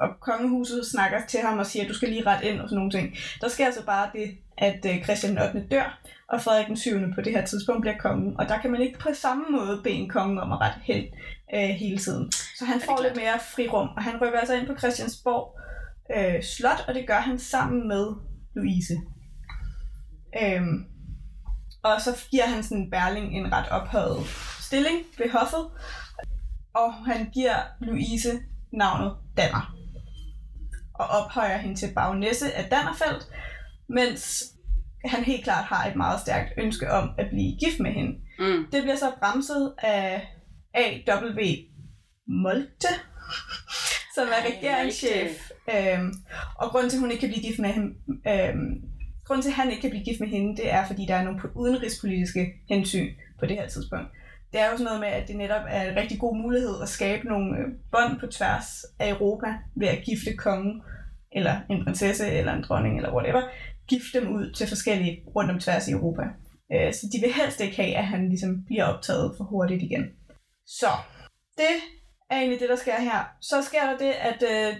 og 0.00 0.08
kongehuset 0.20 0.86
snakker 0.86 1.18
til 1.28 1.40
ham 1.40 1.58
og 1.58 1.66
siger, 1.66 1.82
at 1.82 1.88
du 1.88 1.94
skal 1.94 2.08
lige 2.08 2.26
rette 2.26 2.48
ind 2.48 2.60
og 2.60 2.68
sådan 2.68 2.76
nogle 2.76 2.90
ting. 2.90 3.16
Der 3.40 3.48
sker 3.48 3.66
altså 3.66 3.84
bare 3.86 4.10
det, 4.12 4.38
at 4.58 4.86
øh, 4.86 5.04
Christian 5.04 5.36
den 5.36 5.42
8. 5.42 5.66
dør, 5.70 6.00
og 6.28 6.42
Frederik 6.42 6.66
den 6.66 6.76
7. 6.76 6.98
på 7.14 7.20
det 7.20 7.32
her 7.32 7.44
tidspunkt 7.46 7.80
bliver 7.80 7.98
kongen, 7.98 8.40
og 8.40 8.48
der 8.48 8.58
kan 8.58 8.70
man 8.70 8.80
ikke 8.80 8.98
på 8.98 9.08
samme 9.14 9.44
måde 9.50 9.80
bede 9.84 9.94
en 9.94 10.08
konge 10.08 10.40
om 10.40 10.52
at 10.52 10.60
rette 10.60 10.80
hen 10.82 11.04
øh, 11.54 11.68
hele 11.68 11.98
tiden. 11.98 12.32
Så 12.32 12.64
han 12.64 12.80
får 12.80 13.02
lidt 13.02 13.16
mere 13.16 13.38
frirum, 13.54 13.88
og 13.96 14.02
han 14.02 14.20
rykker 14.22 14.38
altså 14.38 14.54
ind 14.54 14.66
på 14.66 14.78
Christiansborg 14.78 15.58
øh, 16.16 16.42
Slot, 16.42 16.84
og 16.88 16.94
det 16.94 17.06
gør 17.06 17.20
han 17.20 17.38
sammen 17.38 17.88
med 17.88 18.06
Louise. 18.56 18.94
Øhm, 20.42 20.84
og 21.82 22.00
så 22.00 22.10
giver 22.30 22.46
han 22.46 22.62
sådan 22.62 22.90
Berling 22.90 23.36
en 23.36 23.52
ret 23.52 23.68
ophøjet 23.68 24.26
stilling 24.60 24.96
ved 25.18 25.30
hoffet, 25.30 25.64
og 26.74 26.92
han 26.92 27.30
giver 27.34 27.56
Louise 27.80 28.40
navnet 28.72 29.16
Danner. 29.36 29.77
Og 30.98 31.06
ophøjer 31.06 31.58
hende 31.58 31.76
til 31.76 31.94
bagnesse 31.94 32.52
af 32.52 32.64
Dannerfeldt, 32.70 33.26
mens 33.88 34.44
han 35.04 35.24
helt 35.24 35.44
klart 35.44 35.64
har 35.64 35.88
et 35.88 35.96
meget 35.96 36.20
stærkt 36.20 36.52
ønske 36.56 36.90
om 36.90 37.10
at 37.18 37.28
blive 37.28 37.58
gift 37.64 37.80
med 37.80 37.90
hende. 37.90 38.18
Mm. 38.38 38.66
Det 38.72 38.82
bliver 38.82 38.96
så 38.96 39.12
bremset 39.18 39.74
af 39.78 40.28
A.W. 40.74 41.40
Molte, 42.26 42.88
som 44.14 44.28
er 44.28 44.50
regeringschef. 44.50 45.50
Øhm, 45.74 46.14
og 46.54 46.70
grunden 46.70 46.90
til, 46.90 46.96
at 46.96 47.00
hun 47.00 47.10
ikke 47.10 47.20
kan 47.20 47.28
blive 47.28 47.42
gift 47.42 47.58
med 47.58 47.68
ham, 47.68 47.94
øhm, 48.28 48.82
grunden 49.26 49.42
til, 49.42 49.50
at 49.50 49.54
han 49.54 49.70
ikke 49.70 49.80
kan 49.80 49.90
blive 49.90 50.04
gift 50.04 50.20
med 50.20 50.28
hende, 50.28 50.56
det 50.56 50.72
er, 50.72 50.86
fordi 50.86 51.06
der 51.08 51.14
er 51.14 51.24
nogle 51.24 51.40
udenrigspolitiske 51.56 52.52
hensyn 52.68 53.14
på 53.38 53.46
det 53.46 53.56
her 53.56 53.68
tidspunkt. 53.68 54.08
Det 54.52 54.60
er 54.60 54.66
jo 54.66 54.72
sådan 54.72 54.84
noget 54.84 55.00
med, 55.00 55.08
at 55.08 55.28
det 55.28 55.36
netop 55.36 55.62
er 55.68 55.90
en 55.90 55.96
rigtig 55.96 56.18
god 56.20 56.36
mulighed 56.36 56.82
at 56.82 56.88
skabe 56.88 57.28
nogle 57.28 57.58
øh, 57.58 57.64
bånd 57.92 58.20
på 58.20 58.26
tværs 58.26 58.84
af 58.98 59.08
Europa 59.10 59.46
ved 59.76 59.88
at 59.88 60.04
gifte 60.04 60.36
kongen, 60.36 60.82
eller 61.32 61.60
en 61.70 61.84
prinsesse, 61.84 62.26
eller 62.30 62.52
en 62.52 62.62
dronning, 62.62 62.96
eller 62.96 63.14
whatever, 63.14 63.42
gifte 63.88 64.20
dem 64.20 64.28
ud 64.36 64.52
til 64.52 64.68
forskellige 64.68 65.22
rundt 65.36 65.50
om 65.50 65.60
tværs 65.60 65.88
i 65.88 65.92
Europa. 65.92 66.22
Øh, 66.72 66.94
Så 66.94 67.06
de 67.12 67.20
vil 67.20 67.32
helst 67.34 67.60
ikke 67.60 67.76
have, 67.76 67.96
at 67.96 68.06
han 68.06 68.28
ligesom 68.28 68.64
bliver 68.66 68.84
optaget 68.84 69.34
for 69.36 69.44
hurtigt 69.44 69.82
igen. 69.82 70.10
Så 70.66 70.90
det 71.56 71.74
er 72.30 72.36
egentlig 72.36 72.60
det, 72.60 72.68
der 72.68 72.76
sker 72.76 73.00
her. 73.00 73.20
Så 73.40 73.62
sker 73.62 73.86
der 73.90 73.96
det, 73.98 74.12
at... 74.12 74.42
Øh, 74.42 74.76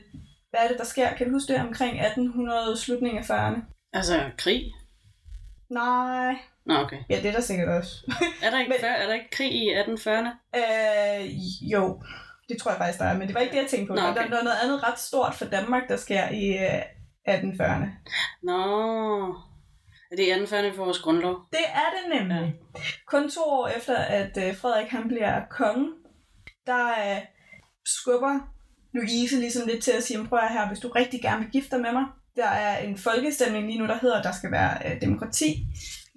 hvad 0.50 0.60
er 0.60 0.68
det, 0.68 0.78
der 0.78 0.84
sker? 0.84 1.14
Kan 1.14 1.26
du 1.26 1.32
huske 1.32 1.52
det 1.52 1.60
omkring 1.62 2.00
1800 2.00 2.76
slutningen 2.76 3.18
af 3.18 3.30
40'erne? 3.30 3.60
Altså, 3.92 4.30
krig? 4.38 4.72
Nej. 5.70 6.34
Nå, 6.68 6.74
okay. 6.74 6.96
Ja, 7.10 7.16
det 7.16 7.26
er 7.26 7.32
der 7.32 7.40
sikkert 7.40 7.68
også. 7.68 7.90
Er 8.44 8.50
der 8.50 8.58
ikke, 8.58 8.68
Men- 8.70 8.80
før, 8.80 8.88
er 8.88 9.06
der 9.06 9.14
ikke 9.14 9.30
krig 9.32 9.52
i 9.52 9.74
1840'erne? 9.74 10.30
øh, 10.58 11.30
jo, 11.72 12.02
det 12.48 12.58
tror 12.60 12.70
jeg 12.70 12.78
faktisk, 12.78 12.98
der 12.98 13.04
er. 13.04 13.18
Men 13.18 13.26
det 13.28 13.34
var 13.34 13.40
ikke 13.40 13.56
det, 13.56 13.62
jeg 13.62 13.70
tænkte 13.70 13.86
på. 13.88 13.94
Nå, 13.94 14.00
okay. 14.00 14.10
okay. 14.10 14.30
Der 14.30 14.38
er 14.38 14.42
noget 14.44 14.56
andet 14.62 14.82
ret 14.88 14.98
stort 14.98 15.34
for 15.34 15.44
Danmark, 15.44 15.82
der 15.88 15.96
sker 15.96 16.28
i 16.28 16.46
øh, 16.48 16.82
1840'erne. 17.28 17.86
Nå. 18.42 18.58
Er 20.12 20.16
det 20.16 20.22
i 20.26 20.32
1840'erne, 20.32 20.70
vi 20.70 20.76
får 20.76 20.84
vores 20.84 20.98
grundlov? 20.98 21.36
Det 21.52 21.64
er 21.74 21.88
det 21.96 22.18
nemlig. 22.18 22.54
Ja. 22.76 22.80
Kun 23.06 23.30
to 23.30 23.40
år 23.40 23.68
efter, 23.68 23.96
at 23.96 24.36
øh, 24.48 24.56
Frederik 24.56 24.88
han 24.90 25.08
bliver 25.08 25.40
konge, 25.50 25.88
der 26.66 26.86
øh, 26.88 27.20
skubber 27.86 28.38
Louise 28.94 29.36
ligesom 29.40 29.68
lidt 29.68 29.84
til 29.84 29.90
at 29.92 30.02
sige, 30.02 30.26
prøv 30.26 30.38
at 30.38 30.52
her, 30.52 30.68
hvis 30.68 30.78
du 30.80 30.88
rigtig 30.88 31.22
gerne 31.22 31.42
vil 31.42 31.50
gifte 31.52 31.70
dig 31.70 31.80
med 31.80 31.92
mig, 31.92 32.04
der 32.36 32.46
er 32.48 32.78
en 32.78 32.98
folkestemning 32.98 33.66
lige 33.66 33.78
nu, 33.78 33.86
der 33.86 33.98
hedder, 34.02 34.18
at 34.18 34.24
der 34.24 34.32
skal 34.32 34.50
være 34.52 34.78
øh, 34.86 35.00
demokrati 35.00 35.66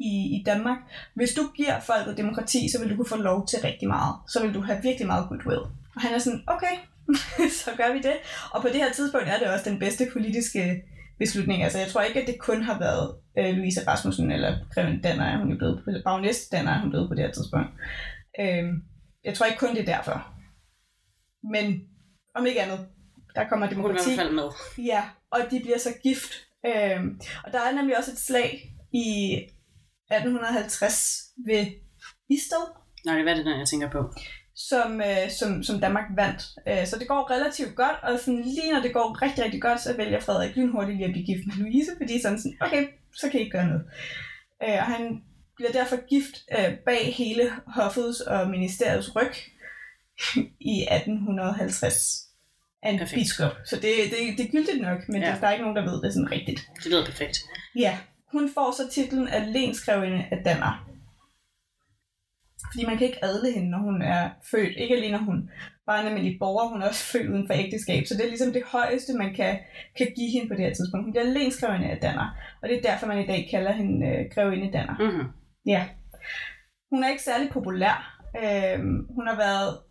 i, 0.03 0.35
i 0.37 0.43
Danmark. 0.45 0.77
Hvis 1.13 1.33
du 1.33 1.41
giver 1.55 1.79
folket 1.79 2.17
demokrati, 2.17 2.69
så 2.71 2.79
vil 2.79 2.89
du 2.89 2.95
kunne 2.95 3.09
få 3.09 3.17
lov 3.17 3.47
til 3.47 3.59
rigtig 3.63 3.87
meget. 3.87 4.15
Så 4.29 4.41
vil 4.45 4.53
du 4.53 4.61
have 4.61 4.79
virkelig 4.83 5.07
meget 5.07 5.25
goodwill. 5.29 5.59
Og 5.95 6.01
han 6.01 6.13
er 6.13 6.19
sådan, 6.19 6.43
okay, 6.47 6.75
så 7.63 7.71
gør 7.77 7.93
vi 7.93 7.99
det. 7.99 8.15
Og 8.51 8.61
på 8.61 8.67
det 8.67 8.75
her 8.75 8.93
tidspunkt 8.93 9.27
er 9.29 9.37
det 9.39 9.47
også 9.47 9.69
den 9.69 9.79
bedste 9.79 10.07
politiske 10.13 10.83
beslutning. 11.19 11.63
Altså, 11.63 11.79
jeg 11.79 11.87
tror 11.87 12.01
ikke, 12.01 12.21
at 12.21 12.27
det 12.27 12.39
kun 12.39 12.61
har 12.63 12.79
været 12.79 13.15
øh, 13.37 13.55
Louise 13.57 13.87
Rasmussen 13.87 14.31
eller 14.31 14.57
Greven 14.73 15.01
Danner, 15.01 15.25
er 15.25 15.37
hun 15.37 15.51
er 15.51 15.57
blevet 15.57 15.81
på, 15.83 15.91
Bagnæs 16.05 16.47
Danner 16.51 16.71
er 16.71 16.81
hun 16.81 16.89
blevet 16.89 17.09
på 17.09 17.15
det 17.15 17.23
her 17.25 17.31
tidspunkt. 17.31 17.67
Øhm, 18.39 18.83
jeg 19.25 19.33
tror 19.33 19.45
ikke 19.45 19.59
kun 19.59 19.75
det 19.75 19.89
er 19.89 19.95
derfor. 19.95 20.27
Men 21.51 21.81
om 22.35 22.45
ikke 22.45 22.61
andet, 22.61 22.79
der 23.35 23.47
kommer 23.49 23.65
Hun 23.67 23.73
er 23.73 23.79
i 23.79 23.81
demokrati. 23.81 24.15
hvert 24.15 24.25
fald 24.25 24.35
med. 24.35 24.49
Ja, 24.77 25.03
og 25.31 25.39
de 25.51 25.59
bliver 25.59 25.77
så 25.77 25.89
gift. 26.03 26.31
Øhm, 26.65 27.19
og 27.43 27.51
der 27.53 27.59
er 27.59 27.75
nemlig 27.75 27.97
også 27.97 28.11
et 28.11 28.17
slag 28.19 28.73
i 28.93 29.37
1850 30.11 31.21
ved 31.47 31.65
Isted, 32.29 32.65
Nej, 33.05 33.17
det 33.17 33.29
er 33.29 33.33
det, 33.35 33.45
der 33.45 33.57
jeg 33.57 33.67
tænker 33.67 33.89
på. 33.89 34.13
som, 34.55 35.01
øh, 35.01 35.31
som, 35.39 35.63
som 35.63 35.79
Danmark 35.81 36.05
vandt. 36.15 36.43
Øh, 36.67 36.87
så 36.87 36.99
det 36.99 37.07
går 37.07 37.31
relativt 37.31 37.75
godt, 37.75 37.97
og 38.03 38.19
sådan, 38.19 38.41
lige 38.43 38.73
når 38.73 38.81
det 38.81 38.93
går 38.93 39.21
rigtig, 39.21 39.43
rigtig 39.43 39.61
godt, 39.61 39.79
så 39.81 39.97
vælger 39.97 40.19
Frederik 40.19 40.55
lynhurtigt 40.55 40.97
lige 40.97 41.05
at 41.07 41.11
blive 41.11 41.25
gift 41.25 41.43
med 41.47 41.55
Louise, 41.55 41.91
fordi 42.01 42.21
sådan 42.21 42.39
sådan, 42.39 42.57
okay, 42.61 42.87
så 43.15 43.29
kan 43.29 43.39
I 43.39 43.43
ikke 43.43 43.57
gøre 43.57 43.67
noget. 43.67 43.83
Øh, 44.63 44.73
og 44.73 44.83
han 44.85 45.23
bliver 45.55 45.71
derfor 45.71 46.07
gift 46.07 46.35
øh, 46.59 46.77
bag 46.85 47.13
hele 47.15 47.51
hoffets 47.67 48.21
og 48.21 48.49
ministeriets 48.49 49.15
ryg 49.15 49.33
i 50.73 50.75
1850 50.91 52.27
af 52.83 52.89
en 52.91 52.99
Perfekt. 52.99 53.19
biskop. 53.19 53.51
Så 53.65 53.75
det, 53.75 53.83
det, 53.83 54.37
det 54.37 54.45
er 54.45 54.51
gyldigt 54.51 54.81
nok, 54.81 55.09
men 55.09 55.21
Ja. 55.21 55.29
ja. 55.29 55.37
der 55.41 55.47
er 55.47 55.51
ikke 55.51 55.63
nogen, 55.65 55.77
der 55.77 55.91
ved 55.91 56.01
det 56.03 56.13
sådan 56.13 56.31
rigtigt. 56.31 56.59
Det 56.83 56.85
lyder 56.91 57.05
perfekt. 57.05 57.37
Ja, 57.75 57.97
hun 58.31 58.49
får 58.53 58.71
så 58.71 58.89
titlen 58.91 59.27
af 59.27 59.53
lenskrevinde 59.53 60.25
af 60.31 60.43
Danner. 60.45 60.87
Fordi 62.71 62.85
man 62.85 62.97
kan 62.97 63.07
ikke 63.07 63.25
adle 63.25 63.53
hende, 63.53 63.69
når 63.69 63.77
hun 63.77 64.01
er 64.01 64.29
født. 64.51 64.77
Ikke 64.77 64.95
alene 64.95 65.11
når 65.11 65.23
hun 65.23 65.49
bare 65.85 66.01
en 66.01 66.07
almindelig 66.07 66.39
borger, 66.39 66.69
hun 66.69 66.81
er 66.81 66.87
også 66.87 67.03
født 67.03 67.29
uden 67.29 67.47
for 67.47 67.53
ægteskab. 67.53 68.05
Så 68.05 68.13
det 68.13 68.23
er 68.23 68.29
ligesom 68.29 68.53
det 68.53 68.63
højeste, 68.65 69.13
man 69.13 69.33
kan, 69.33 69.59
kan 69.97 70.07
give 70.15 70.31
hende 70.31 70.47
på 70.47 70.55
det 70.55 70.65
her 70.65 70.73
tidspunkt. 70.73 71.05
Hun 71.05 71.13
bliver 71.13 71.33
lenskrevinde 71.37 71.87
af 71.87 71.97
Danner. 71.97 72.27
Og 72.61 72.69
det 72.69 72.77
er 72.77 72.81
derfor, 72.81 73.07
man 73.07 73.23
i 73.23 73.27
dag 73.27 73.47
kalder 73.51 73.71
hende 73.71 74.07
øh, 74.07 74.25
grevinde 74.33 74.71
Danner. 74.71 74.97
Mm-hmm. 74.99 75.27
Ja. 75.65 75.87
Hun 76.91 77.03
er 77.03 77.09
ikke 77.09 77.23
særlig 77.23 77.49
populær. 77.49 77.97
Øhm, 78.43 79.07
hun 79.15 79.27
har 79.27 79.35
været 79.35 79.69
øh, 79.77 79.90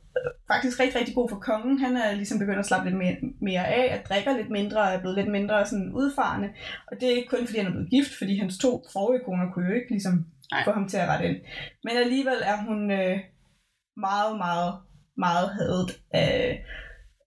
faktisk 0.53 0.81
rigtig, 0.81 0.99
rigtig 1.01 1.15
god 1.15 1.29
for 1.29 1.39
kongen. 1.39 1.79
Han 1.79 1.97
er 1.97 2.15
ligesom 2.15 2.39
begyndt 2.39 2.59
at 2.59 2.67
slappe 2.67 2.89
lidt 2.89 2.99
mere, 3.43 3.67
af, 3.67 3.95
at 3.95 4.09
drikker 4.09 4.37
lidt 4.37 4.51
mindre 4.51 4.81
og 4.81 4.93
er 4.95 5.01
blevet 5.01 5.19
lidt 5.19 5.31
mindre 5.31 5.67
sådan 5.67 5.93
udfarende. 5.95 6.49
Og 6.89 6.97
det 7.01 7.07
er 7.09 7.17
ikke 7.17 7.29
kun, 7.29 7.47
fordi 7.47 7.59
han 7.59 7.67
er 7.67 7.71
blevet 7.77 7.91
gift, 7.91 8.13
fordi 8.19 8.39
hans 8.39 8.59
to 8.59 8.85
forrige 8.93 9.25
koner 9.25 9.53
kunne 9.53 9.69
jo 9.69 9.75
ikke 9.75 9.91
ligesom 9.91 10.15
Nej. 10.53 10.65
få 10.65 10.71
ham 10.73 10.89
til 10.89 10.97
at 10.97 11.09
rette 11.09 11.29
ind. 11.29 11.39
Men 11.85 11.97
alligevel 11.97 12.41
er 12.53 12.57
hun 12.67 12.91
øh, 12.91 13.19
meget, 13.97 14.33
meget, 14.47 14.73
meget 15.17 15.49
hadet 15.59 15.91
af, 16.11 16.65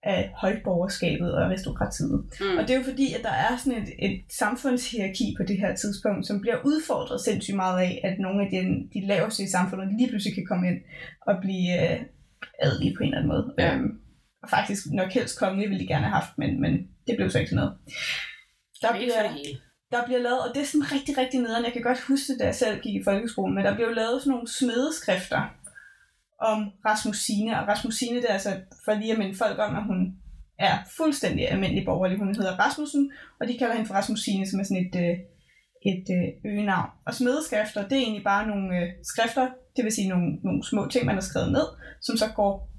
af 0.03 0.31
højborgerskabet 0.41 1.33
og 1.33 1.45
aristokratiet. 1.45 2.19
Mm. 2.41 2.57
Og 2.57 2.61
det 2.63 2.71
er 2.73 2.77
jo 2.77 2.89
fordi, 2.91 3.07
at 3.13 3.23
der 3.23 3.35
er 3.47 3.57
sådan 3.57 3.81
et, 3.81 3.89
et 3.99 4.21
samfundshierarki 4.39 5.35
på 5.37 5.43
det 5.43 5.57
her 5.57 5.75
tidspunkt, 5.75 6.27
som 6.27 6.41
bliver 6.41 6.57
udfordret 6.65 7.21
sindssygt 7.21 7.55
meget 7.55 7.79
af, 7.87 8.01
at 8.03 8.15
nogle 8.19 8.39
af 8.43 8.49
de, 8.51 8.59
de 8.93 9.07
laveste 9.07 9.43
i 9.43 9.53
samfundet 9.55 9.87
lige 9.97 10.09
pludselig 10.09 10.35
kan 10.35 10.45
komme 10.49 10.67
ind 10.67 10.79
og 11.29 11.35
blive 11.41 11.69
øh, 11.83 11.99
adelige 12.59 12.95
på 12.97 13.03
en 13.03 13.09
eller 13.09 13.17
anden 13.17 13.31
måde. 13.33 13.53
Ja. 13.57 13.75
Øhm, 13.75 13.99
og 14.43 14.49
faktisk 14.49 14.85
nok 14.91 15.11
helst 15.11 15.39
kongelige 15.39 15.69
ville 15.69 15.83
de 15.83 15.87
gerne 15.87 16.05
have 16.05 16.15
haft, 16.19 16.37
men, 16.37 16.61
men 16.61 16.87
det 17.07 17.15
blev 17.15 17.29
så 17.29 17.39
ikke 17.39 17.49
til 17.49 17.55
noget. 17.55 17.73
Der 18.81 18.93
bliver, 18.93 19.21
det 19.23 19.31
hele. 19.31 19.59
der 19.91 20.05
bliver 20.05 20.19
lavet, 20.19 20.39
og 20.39 20.49
det 20.55 20.61
er 20.61 20.65
sådan 20.65 20.91
rigtig, 20.91 21.17
rigtig 21.17 21.39
nederen. 21.39 21.65
Jeg 21.65 21.73
kan 21.73 21.81
godt 21.81 22.01
huske 22.01 22.33
det, 22.33 22.39
da 22.39 22.45
jeg 22.45 22.55
selv 22.55 22.81
gik 22.81 22.95
i 22.95 23.03
folkeskolen, 23.03 23.55
men 23.55 23.65
der 23.65 23.75
blev 23.75 23.89
lavet 23.95 24.21
sådan 24.21 24.31
nogle 24.31 24.47
smedeskrifter 24.47 25.41
om 26.39 26.71
Rasmusine. 26.85 27.59
Og 27.59 27.67
Rasmusine, 27.67 28.17
det 28.21 28.29
er 28.29 28.33
altså 28.33 28.53
for 28.85 28.93
lige 28.93 29.11
at 29.11 29.17
minde 29.17 29.37
folk 29.37 29.59
om, 29.59 29.75
at 29.75 29.83
hun 29.83 30.15
er 30.59 30.77
fuldstændig 30.97 31.51
almindelig 31.51 31.85
borgerlig. 31.85 32.17
Hun 32.17 32.35
hedder 32.35 32.59
Rasmussen, 32.59 33.11
og 33.39 33.47
de 33.47 33.57
kalder 33.57 33.73
hende 33.73 33.87
for 33.87 33.95
Rasmusine, 33.95 34.47
som 34.49 34.59
er 34.59 34.63
sådan 34.63 34.85
et, 34.85 34.95
øh, 34.95 35.17
et 35.91 36.05
øh, 36.17 36.51
øgenavn. 36.51 36.89
Og 37.05 37.13
smedeskrifter, 37.13 37.87
det 37.87 37.97
er 37.97 38.01
egentlig 38.01 38.23
bare 38.23 38.47
nogle 38.47 38.77
øh, 38.77 38.89
skrifter, 39.03 39.47
det 39.75 39.83
vil 39.85 39.91
sige 39.91 40.09
nogle, 40.09 40.35
nogle 40.43 40.63
små 40.63 40.87
ting, 40.87 41.05
man 41.05 41.15
har 41.15 41.21
skrevet 41.21 41.51
ned, 41.51 41.67
som 42.01 42.17
så 42.17 42.27
går 42.35 42.73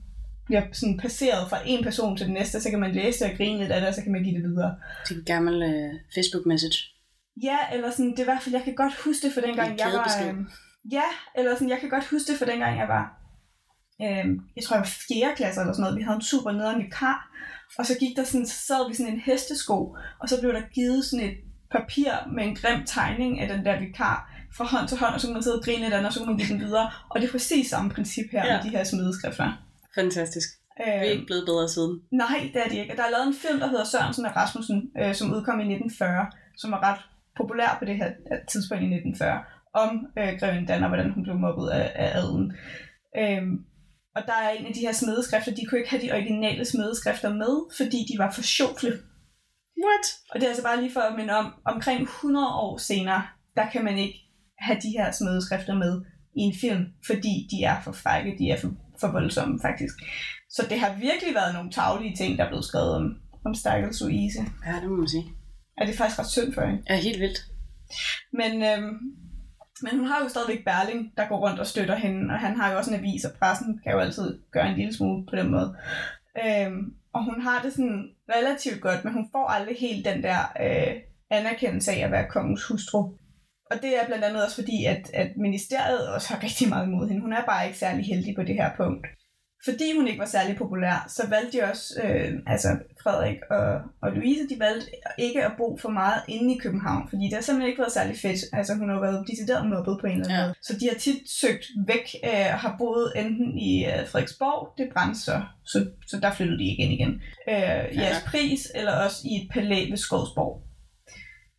bliver 0.46 0.62
sådan 0.72 0.98
passeret 0.98 1.50
fra 1.50 1.58
en 1.66 1.84
person 1.84 2.16
til 2.16 2.26
den 2.26 2.34
næste, 2.34 2.60
så 2.60 2.70
kan 2.70 2.80
man 2.80 2.92
læse 2.92 3.24
det 3.24 3.30
og 3.30 3.36
grine 3.36 3.58
lidt 3.58 3.72
af 3.72 3.80
det, 3.80 3.88
og 3.88 3.94
så 3.94 4.02
kan 4.02 4.12
man 4.12 4.22
give 4.22 4.34
det 4.34 4.50
videre. 4.50 4.74
Det 5.08 5.14
er 5.14 5.18
en 5.18 5.24
gammel 5.24 5.54
uh, 5.62 5.90
Facebook-message. 6.14 6.78
Ja, 7.42 7.58
eller 7.72 7.90
sådan, 7.90 8.10
det 8.10 8.18
er 8.18 8.22
i 8.22 8.24
hvert 8.24 8.42
fald, 8.42 8.54
jeg 8.54 8.64
kan 8.64 8.74
godt 8.74 8.94
huske 9.04 9.26
det 9.26 9.34
for 9.34 9.40
dengang, 9.40 9.72
En 9.72 9.78
jeg 9.78 9.92
var... 9.92 10.26
Øh, 10.26 10.34
ja, 10.92 11.08
eller 11.36 11.54
sådan, 11.54 11.68
jeg 11.68 11.80
kan 11.80 11.90
godt 11.90 12.04
huske 12.04 12.32
det 12.32 12.38
for 12.38 12.44
dengang, 12.44 12.78
jeg 12.78 12.88
var... 12.88 13.04
Øh, 14.02 14.26
jeg 14.56 14.64
tror, 14.64 14.76
jeg 14.76 14.80
var 14.80 14.94
4. 15.08 15.32
klasse 15.36 15.60
eller 15.60 15.72
sådan 15.72 15.82
noget. 15.82 15.98
Vi 15.98 16.02
havde 16.02 16.16
en 16.16 16.22
super 16.22 16.52
nederen 16.52 16.82
vikar. 16.82 17.30
Og 17.78 17.86
så 17.86 17.94
gik 18.00 18.16
der 18.16 18.24
sådan, 18.24 18.46
så 18.46 18.58
sad 18.66 18.88
vi 18.88 18.94
sådan 18.94 19.12
en 19.12 19.20
hestesko, 19.20 19.96
og 20.20 20.28
så 20.28 20.40
blev 20.40 20.52
der 20.52 20.62
givet 20.74 21.04
sådan 21.04 21.26
et 21.28 21.36
papir 21.70 22.12
med 22.34 22.44
en 22.44 22.56
grim 22.56 22.84
tegning 22.86 23.40
af 23.40 23.48
den 23.48 23.64
der 23.64 23.80
vikar 23.80 24.33
fra 24.56 24.64
hånd 24.64 24.88
til 24.88 24.98
hånd, 24.98 25.14
og 25.14 25.20
så 25.20 25.26
kunne 25.26 25.34
man 25.34 25.42
sidde 25.42 25.58
og 25.58 25.64
grine 25.64 25.90
lidt, 25.90 26.06
og 26.06 26.12
så 26.12 26.18
kunne 26.18 26.32
man 26.32 26.38
give 26.38 26.48
den 26.48 26.60
videre. 26.66 26.90
Og 27.10 27.20
det 27.20 27.26
er 27.28 27.32
præcis 27.32 27.70
samme 27.70 27.90
princip 27.90 28.26
her 28.32 28.46
ja. 28.46 28.56
Med 28.56 28.64
de 28.64 28.76
her 28.76 28.84
smideskrifter. 28.84 29.52
Fantastisk. 29.94 30.48
Øh, 30.80 31.00
Vi 31.00 31.06
er 31.06 31.12
ikke 31.16 31.26
blevet 31.26 31.44
bedre 31.46 31.68
siden. 31.68 32.00
Nej, 32.12 32.50
det 32.54 32.60
er 32.64 32.68
det 32.68 32.78
ikke. 32.82 32.96
Der 32.96 33.04
er 33.04 33.10
lavet 33.10 33.26
en 33.26 33.40
film, 33.44 33.58
der 33.60 33.68
hedder 33.68 33.84
Sørensen 33.84 34.26
og 34.26 34.36
Rasmussen, 34.36 34.78
øh, 35.00 35.14
som 35.14 35.32
udkom 35.34 35.60
i 35.60 35.66
1940, 35.74 36.26
som 36.56 36.70
var 36.70 36.80
ret 36.88 37.00
populær 37.36 37.76
på 37.78 37.84
det 37.84 37.96
her 37.96 38.08
øh, 38.32 38.38
tidspunkt 38.52 38.82
i 38.82 38.86
1940, 38.86 39.44
om 39.82 39.90
øh, 40.18 40.30
Greven 40.40 40.66
Dan 40.66 40.82
og 40.82 40.88
hvordan 40.88 41.10
hun 41.14 41.22
blev 41.22 41.36
mobbet 41.46 41.68
af, 41.68 41.86
af 41.94 42.18
adelen. 42.18 42.52
Øhm, 43.20 43.54
og 44.16 44.22
der 44.26 44.36
er 44.44 44.50
en 44.50 44.66
af 44.66 44.74
de 44.74 44.80
her 44.86 44.92
smedeskrifter, 44.92 45.54
de 45.54 45.64
kunne 45.64 45.78
ikke 45.78 45.90
have 45.90 46.02
de 46.02 46.12
originale 46.12 46.64
smedeskrifter 46.64 47.30
med, 47.42 47.54
fordi 47.76 47.98
de 48.10 48.18
var 48.18 48.30
for 48.30 48.42
sjovle. 48.42 48.92
What? 49.84 50.06
Og 50.30 50.34
det 50.34 50.44
er 50.44 50.48
altså 50.48 50.62
bare 50.62 50.80
lige 50.80 50.92
for 50.92 51.00
at 51.00 51.16
minde 51.16 51.34
om, 51.34 51.46
omkring 51.64 52.02
100 52.02 52.46
år 52.46 52.78
senere, 52.78 53.22
der 53.56 53.70
kan 53.72 53.84
man 53.84 53.98
ikke 53.98 54.18
have 54.58 54.78
de 54.80 54.90
her 54.98 55.10
smedeskrifter 55.10 55.74
med 55.74 56.02
i 56.36 56.40
en 56.40 56.54
film, 56.60 56.86
fordi 57.06 57.48
de 57.50 57.64
er 57.64 57.80
for 57.80 57.92
frække, 57.92 58.36
de 58.38 58.50
er 58.50 58.60
for, 58.60 58.70
for 59.00 59.12
voldsomme 59.12 59.60
faktisk. 59.62 59.94
Så 60.50 60.66
det 60.70 60.78
har 60.80 60.94
virkelig 60.94 61.34
været 61.34 61.54
nogle 61.54 61.70
taglige 61.70 62.16
ting, 62.16 62.38
der 62.38 62.44
er 62.44 62.48
blevet 62.48 62.64
skrevet 62.64 62.94
om, 62.94 63.16
om 63.46 63.54
Stakkels 63.54 64.00
Louise. 64.00 64.40
Ja, 64.66 64.80
det 64.80 64.90
må 64.90 64.96
man 64.96 65.08
sige. 65.08 65.26
Og 65.78 65.86
det 65.86 65.92
er 65.92 65.96
faktisk 65.96 66.18
ret 66.18 66.30
synd 66.30 66.54
for 66.54 66.60
hende. 66.66 66.82
Ja, 66.90 66.96
helt 66.96 67.20
vildt. 67.20 67.40
Men, 68.32 68.52
øhm, 68.62 68.94
men 69.82 69.98
hun 69.98 70.06
har 70.06 70.22
jo 70.22 70.28
stadigvæk 70.28 70.64
Berling, 70.64 71.12
der 71.16 71.28
går 71.28 71.38
rundt 71.48 71.60
og 71.60 71.66
støtter 71.66 71.96
hende, 71.96 72.34
og 72.34 72.40
han 72.40 72.56
har 72.56 72.72
jo 72.72 72.78
også 72.78 72.90
en 72.90 72.98
avis, 73.00 73.24
og 73.24 73.32
pressen 73.38 73.80
kan 73.82 73.92
jo 73.92 73.98
altid 73.98 74.38
gøre 74.52 74.68
en 74.70 74.76
lille 74.76 74.94
smule 74.94 75.26
på 75.30 75.36
den 75.36 75.50
måde. 75.50 75.76
Øhm, 76.44 76.94
og 77.14 77.24
hun 77.24 77.40
har 77.40 77.62
det 77.62 77.72
sådan 77.72 78.10
relativt 78.28 78.80
godt, 78.80 79.04
men 79.04 79.12
hun 79.12 79.28
får 79.32 79.46
aldrig 79.48 79.76
helt 79.80 80.04
den 80.04 80.22
der 80.22 80.38
øh, 80.60 80.94
anerkendelse 81.30 81.92
af 81.92 82.04
at 82.04 82.10
være 82.10 82.28
kongens 82.30 82.64
hustru. 82.64 83.12
Og 83.70 83.76
det 83.82 83.96
er 84.00 84.06
blandt 84.06 84.24
andet 84.24 84.44
også 84.44 84.54
fordi, 84.56 84.84
at, 84.84 85.10
at 85.14 85.28
ministeriet 85.36 86.08
også 86.08 86.28
har 86.34 86.42
rigtig 86.42 86.68
meget 86.68 86.86
imod 86.86 87.08
hende. 87.08 87.22
Hun 87.22 87.32
er 87.32 87.44
bare 87.44 87.66
ikke 87.66 87.78
særlig 87.78 88.04
heldig 88.06 88.34
på 88.36 88.42
det 88.42 88.54
her 88.54 88.70
punkt. 88.76 89.06
Fordi 89.64 89.96
hun 89.96 90.06
ikke 90.08 90.18
var 90.18 90.24
særlig 90.26 90.56
populær, 90.56 91.04
så 91.08 91.22
valgte 91.28 91.58
de 91.58 91.62
også, 91.70 92.00
øh, 92.04 92.32
altså 92.46 92.68
Frederik 93.02 93.36
og, 93.50 93.80
og 94.02 94.12
Louise, 94.12 94.48
de 94.48 94.58
valgte 94.58 94.86
ikke 95.18 95.44
at 95.44 95.52
bo 95.58 95.78
for 95.82 95.88
meget 95.88 96.22
inde 96.28 96.54
i 96.54 96.58
København, 96.58 97.08
fordi 97.08 97.24
det 97.24 97.32
har 97.34 97.40
simpelthen 97.40 97.68
ikke 97.70 97.80
været 97.80 97.92
særlig 97.92 98.16
fedt. 98.18 98.40
Altså 98.52 98.74
hun 98.74 98.88
har 98.88 99.00
været 99.00 99.26
decideret 99.30 99.68
mobbet 99.68 99.96
på 100.00 100.06
en 100.06 100.12
eller 100.12 100.24
anden 100.24 100.38
Ja. 100.40 100.46
måde. 100.46 100.54
Så 100.62 100.72
de 100.80 100.88
har 100.88 100.98
tit 100.98 101.30
søgt 101.30 101.64
væk, 101.86 102.06
øh, 102.24 102.46
og 102.54 102.58
har 102.64 102.74
boet 102.78 103.12
enten 103.16 103.58
i 103.58 103.84
øh, 103.86 104.06
Frederiksborg, 104.08 104.74
det 104.78 104.88
brændte 104.94 105.20
så, 105.20 105.42
så, 105.64 105.86
så 106.06 106.20
der 106.20 106.32
flyttede 106.32 106.58
de 106.58 106.64
igen 106.64 106.90
igen. 106.90 107.12
Øh, 107.48 107.98
Jeres 107.98 108.22
Pris, 108.26 108.72
eller 108.74 108.92
også 108.92 109.18
i 109.24 109.32
et 109.42 109.48
palæ 109.52 109.90
ved 109.90 109.96
Skodsborg. 109.96 110.62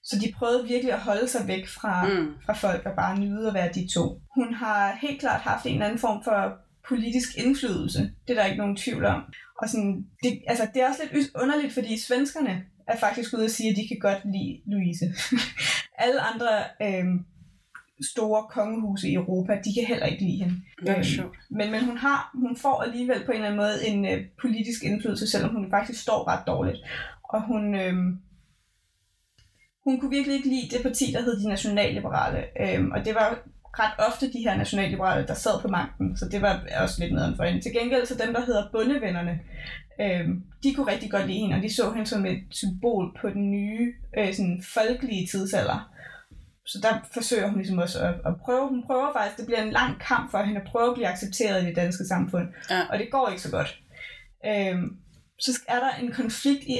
Så 0.05 0.19
de 0.19 0.33
prøvede 0.37 0.67
virkelig 0.67 0.93
at 0.93 0.99
holde 0.99 1.27
sig 1.27 1.47
væk 1.47 1.67
fra, 1.67 2.07
Mm. 2.07 2.33
fra 2.45 2.53
folk 2.53 2.85
og 2.85 2.93
bare 2.95 3.19
nyde 3.19 3.47
at 3.47 3.53
være 3.53 3.69
de 3.73 3.87
to. 3.93 4.21
Hun 4.35 4.53
har 4.53 4.97
helt 5.01 5.19
klart 5.19 5.41
haft 5.41 5.65
en 5.65 5.73
eller 5.73 5.85
anden 5.85 5.99
form 5.99 6.23
for 6.23 6.57
politisk 6.87 7.37
indflydelse. 7.37 7.99
Det 8.27 8.37
er 8.37 8.41
der 8.41 8.45
ikke 8.45 8.57
nogen 8.57 8.75
tvivl 8.77 9.05
om. 9.05 9.21
Og 9.61 9.69
sådan, 9.69 10.05
det, 10.23 10.41
altså, 10.47 10.67
det 10.73 10.81
er 10.81 10.89
også 10.89 11.01
lidt 11.13 11.31
underligt, 11.41 11.73
fordi 11.73 11.99
svenskerne 11.99 12.63
er 12.87 12.97
faktisk 12.97 13.33
ude 13.33 13.45
at 13.45 13.51
sige, 13.51 13.69
at 13.69 13.75
de 13.75 13.87
kan 13.87 13.99
godt 13.99 14.21
lide 14.25 14.61
Louise. 14.65 15.05
Alle 16.05 16.21
andre 16.21 16.49
øhm, 16.81 17.25
store 18.13 18.43
kongehuse 18.49 19.09
i 19.09 19.13
Europa, 19.13 19.53
de 19.53 19.73
kan 19.77 19.85
heller 19.87 20.05
ikke 20.05 20.23
lide 20.23 20.37
hende. 20.43 20.55
Det 20.79 20.89
er 20.89 20.95
Øhm, 20.95 21.03
sjovt. 21.03 21.37
men, 21.49 21.71
men 21.71 21.85
hun, 21.85 21.97
har, 21.97 22.31
hun 22.35 22.57
får 22.57 22.81
alligevel 22.81 23.25
på 23.25 23.31
en 23.31 23.35
eller 23.35 23.45
anden 23.47 23.57
måde 23.61 23.87
en 23.87 24.05
øh, 24.05 24.25
politisk 24.41 24.83
indflydelse, 24.83 25.27
selvom 25.31 25.55
hun 25.55 25.69
faktisk 25.69 26.01
står 26.01 26.27
ret 26.27 26.47
dårligt. 26.47 26.77
Og 27.23 27.41
hun, 27.47 27.75
øh, 27.75 27.93
hun 29.85 29.99
kunne 29.99 30.11
virkelig 30.11 30.35
ikke 30.35 30.49
lide 30.49 30.69
det 30.75 30.83
parti, 30.83 31.11
der 31.13 31.21
hed 31.21 31.39
de 31.39 31.49
nationalliberale. 31.49 32.43
Øh, 32.61 32.87
og 32.87 33.05
det 33.05 33.15
var 33.15 33.39
ret 33.79 34.07
ofte 34.07 34.33
de 34.33 34.39
her 34.39 34.57
nationalliberale, 34.57 35.27
der 35.27 35.33
sad 35.33 35.61
på 35.61 35.67
magten, 35.67 36.17
så 36.17 36.25
det 36.31 36.41
var 36.41 36.63
også 36.81 36.95
lidt 36.99 37.13
nederen 37.13 37.35
for 37.35 37.43
hende. 37.43 37.61
Til 37.61 37.73
gengæld 37.73 38.05
så 38.05 38.15
dem, 38.25 38.33
der 38.33 38.45
hedder 38.45 38.69
bundevennerne, 38.71 39.39
øh, 40.01 40.29
de 40.63 40.73
kunne 40.73 40.91
rigtig 40.91 41.11
godt 41.11 41.27
lide 41.27 41.39
hende, 41.39 41.55
og 41.55 41.61
de 41.61 41.75
så 41.75 41.91
hende 41.91 42.07
som 42.07 42.25
et 42.25 42.43
symbol 42.51 43.17
på 43.21 43.29
den 43.29 43.51
nye 43.51 43.93
øh, 44.17 44.33
sådan 44.33 44.63
folkelige 44.73 45.27
tidsalder. 45.27 45.91
Så 46.65 46.79
der 46.81 47.09
forsøger 47.13 47.47
hun 47.47 47.57
ligesom 47.57 47.77
også 47.77 47.99
at, 47.99 48.13
at 48.25 48.37
prøve. 48.41 48.69
Hun 48.69 48.83
prøver 48.83 49.13
faktisk, 49.13 49.37
det 49.37 49.45
bliver 49.45 49.63
en 49.63 49.71
lang 49.71 49.99
kamp 49.99 50.31
for 50.31 50.43
hende 50.43 50.61
at 50.61 50.67
prøve 50.67 50.89
at 50.89 50.93
blive 50.95 51.07
accepteret 51.07 51.63
i 51.63 51.65
det 51.65 51.75
danske 51.75 52.05
samfund. 52.05 52.47
Ja. 52.69 52.81
Og 52.89 52.99
det 52.99 53.11
går 53.11 53.29
ikke 53.29 53.41
så 53.41 53.51
godt. 53.51 53.79
Øhm, 54.45 54.97
så 55.39 55.59
er 55.67 55.79
der 55.79 55.89
en 56.01 56.11
konflikt 56.11 56.63
i 56.63 56.79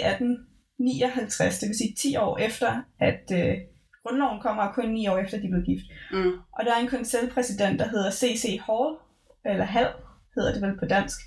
1859, 0.79 1.59
det 1.59 1.67
vil 1.69 1.77
sige 1.77 1.95
10 1.97 2.15
år 2.15 2.37
efter, 2.37 2.81
at 2.99 3.23
øh, 3.33 3.57
grundloven 4.03 4.41
kommer, 4.41 4.63
og 4.63 4.75
kun 4.75 4.89
9 4.89 5.07
år 5.07 5.17
efter, 5.17 5.37
de 5.41 5.47
blev 5.47 5.63
gift. 5.63 5.85
Mm. 6.11 6.31
Og 6.51 6.65
der 6.65 6.73
er 6.75 6.79
en 6.79 6.87
konselpræsident, 6.87 7.79
der 7.79 7.87
hedder 7.87 8.11
C.C. 8.11 8.59
Hall, 8.65 8.89
eller 9.45 9.65
Hall 9.65 9.89
hedder 10.35 10.53
det 10.53 10.61
vel 10.61 10.79
på 10.79 10.85
dansk, 10.85 11.19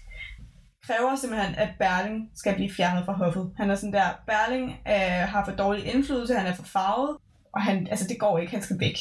kræver 0.87 1.17
simpelthen, 1.17 1.55
at 1.55 1.71
Berling 1.79 2.31
skal 2.37 2.55
blive 2.55 2.73
fjernet 2.77 3.05
fra 3.05 3.13
hoffet. 3.13 3.53
Han 3.57 3.71
er 3.71 3.75
sådan 3.75 3.93
der, 3.93 4.09
Berling 4.27 4.71
øh, 4.89 5.29
har 5.33 5.45
for 5.45 5.53
dårlig 5.53 5.85
indflydelse, 5.95 6.35
han 6.35 6.47
er 6.47 6.55
for 6.55 6.63
farvet, 6.63 7.17
og 7.55 7.63
han, 7.63 7.89
altså 7.91 8.07
det 8.09 8.19
går 8.19 8.39
ikke, 8.39 8.53
han 8.53 8.63
skal 8.63 8.81
væk. 8.81 8.99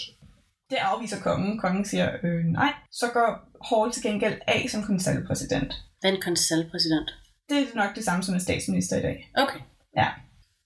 Det 0.70 0.76
afviser 0.76 1.20
kongen. 1.22 1.60
Kongen 1.60 1.86
siger, 1.86 2.10
øh, 2.24 2.46
nej. 2.46 2.74
Så 2.92 3.06
går 3.14 3.30
Hall 3.70 3.92
til 3.92 4.04
gengæld 4.04 4.38
af 4.48 4.66
som 4.70 4.84
konselpræsident. 4.84 5.74
Hvad 6.00 6.12
er 6.12 6.16
en 6.16 6.22
konsalpræsident? 6.22 7.10
Det 7.50 7.58
er 7.58 7.76
nok 7.76 7.96
det 7.96 8.04
samme 8.06 8.24
som 8.24 8.34
en 8.34 8.42
statsminister 8.42 8.98
i 8.98 9.02
dag, 9.02 9.32
Okay. 9.38 9.60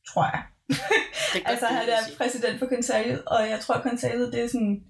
Tror 0.09 0.25
jeg. 0.33 0.41
Det 1.33 1.41
Altså 1.51 1.65
det 1.65 1.75
han 1.75 1.89
er 1.89 2.01
præsident 2.17 2.59
for 2.59 2.65
konseljet, 2.65 3.21
og 3.25 3.49
jeg 3.49 3.59
tror, 3.59 3.75
konseljet 3.89 4.33
det 4.33 4.43
er 4.43 4.47
sådan 4.47 4.83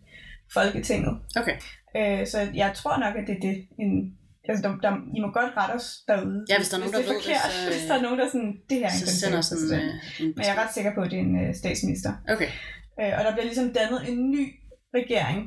Folketinget. 0.53 1.13
Okay. 1.35 1.55
Øh, 1.97 2.27
så 2.27 2.39
jeg 2.53 2.71
tror 2.75 2.97
nok, 2.97 3.15
at 3.15 3.23
det 3.27 3.35
er 3.37 3.41
det. 3.49 3.67
En, 3.79 4.17
altså, 4.49 4.61
der, 4.63 4.69
der, 4.85 4.91
I 5.17 5.19
må 5.23 5.27
godt 5.39 5.51
rette 5.57 5.73
os 5.73 5.87
derude. 6.07 6.45
Ja, 6.49 6.57
hvis 6.57 6.69
der 6.69 6.77
er 6.77 6.79
nogen, 6.79 6.93
det 6.93 7.05
der 7.05 7.09
er 7.09 7.13
ved 7.13 7.15
det, 7.15 7.23
forkert, 7.23 7.51
så, 7.51 7.65
øh, 7.65 7.71
hvis 7.73 7.85
der 7.89 7.95
er 7.99 8.01
nogen, 8.01 8.19
der 8.19 8.25
er 8.25 8.31
sådan, 8.35 8.53
det 8.69 8.77
her 8.77 8.85
er 8.85 8.95
en 8.99 9.07
Så 9.07 9.19
sender 9.19 9.41
sådan 9.41 9.71
øh, 9.73 9.93
en 10.19 10.33
Men 10.35 10.45
jeg 10.45 10.55
er 10.55 10.59
ret 10.63 10.73
sikker 10.73 10.91
på, 10.95 11.01
at 11.01 11.11
det 11.11 11.17
er 11.19 11.25
en 11.29 11.35
øh, 11.43 11.55
statsminister. 11.55 12.11
Okay. 12.33 12.49
Øh, 13.01 13.11
og 13.17 13.21
der 13.25 13.31
bliver 13.33 13.47
ligesom 13.49 13.67
dannet 13.79 13.99
en 14.09 14.31
ny 14.35 14.43
regering 14.99 15.39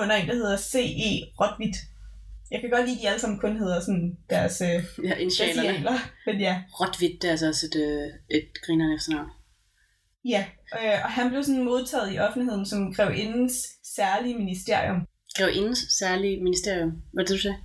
under 0.00 0.14
en, 0.16 0.26
der 0.28 0.34
hedder 0.34 0.56
C.E. 0.56 1.10
Rotvit. 1.40 1.76
Jeg 2.52 2.60
kan 2.60 2.70
godt 2.70 2.84
lide, 2.86 2.96
at 2.96 3.02
de 3.02 3.08
alle 3.08 3.20
sammen 3.20 3.38
kun 3.38 3.56
hedder 3.58 3.80
sådan 3.80 4.16
deres, 4.30 4.60
øh, 4.60 4.68
Ja, 5.08 5.14
initialerne. 5.14 5.68
initialer. 5.68 5.98
Men 6.26 6.40
ja, 6.40 6.62
Rotvit, 6.80 7.22
det 7.22 7.28
er 7.28 7.30
altså 7.30 7.48
også 7.48 7.66
et, 7.66 7.76
øh, 7.76 8.08
et 8.38 8.48
grinerne 8.66 8.94
efternavn. 8.94 9.30
ja. 10.24 10.44
Øh, 10.74 10.98
og 11.04 11.10
han 11.10 11.28
blev 11.30 11.42
sådan 11.44 11.64
modtaget 11.64 12.14
i 12.14 12.18
offentligheden 12.18 12.66
som 12.66 12.94
grevindens 12.94 13.54
særlige 13.96 14.34
ministerium. 14.38 15.06
Grevindens 15.38 15.78
særlige 15.98 16.42
ministerium. 16.44 17.02
Hvad 17.12 17.24
det, 17.24 17.32
du 17.34 17.38
sagde? 17.38 17.56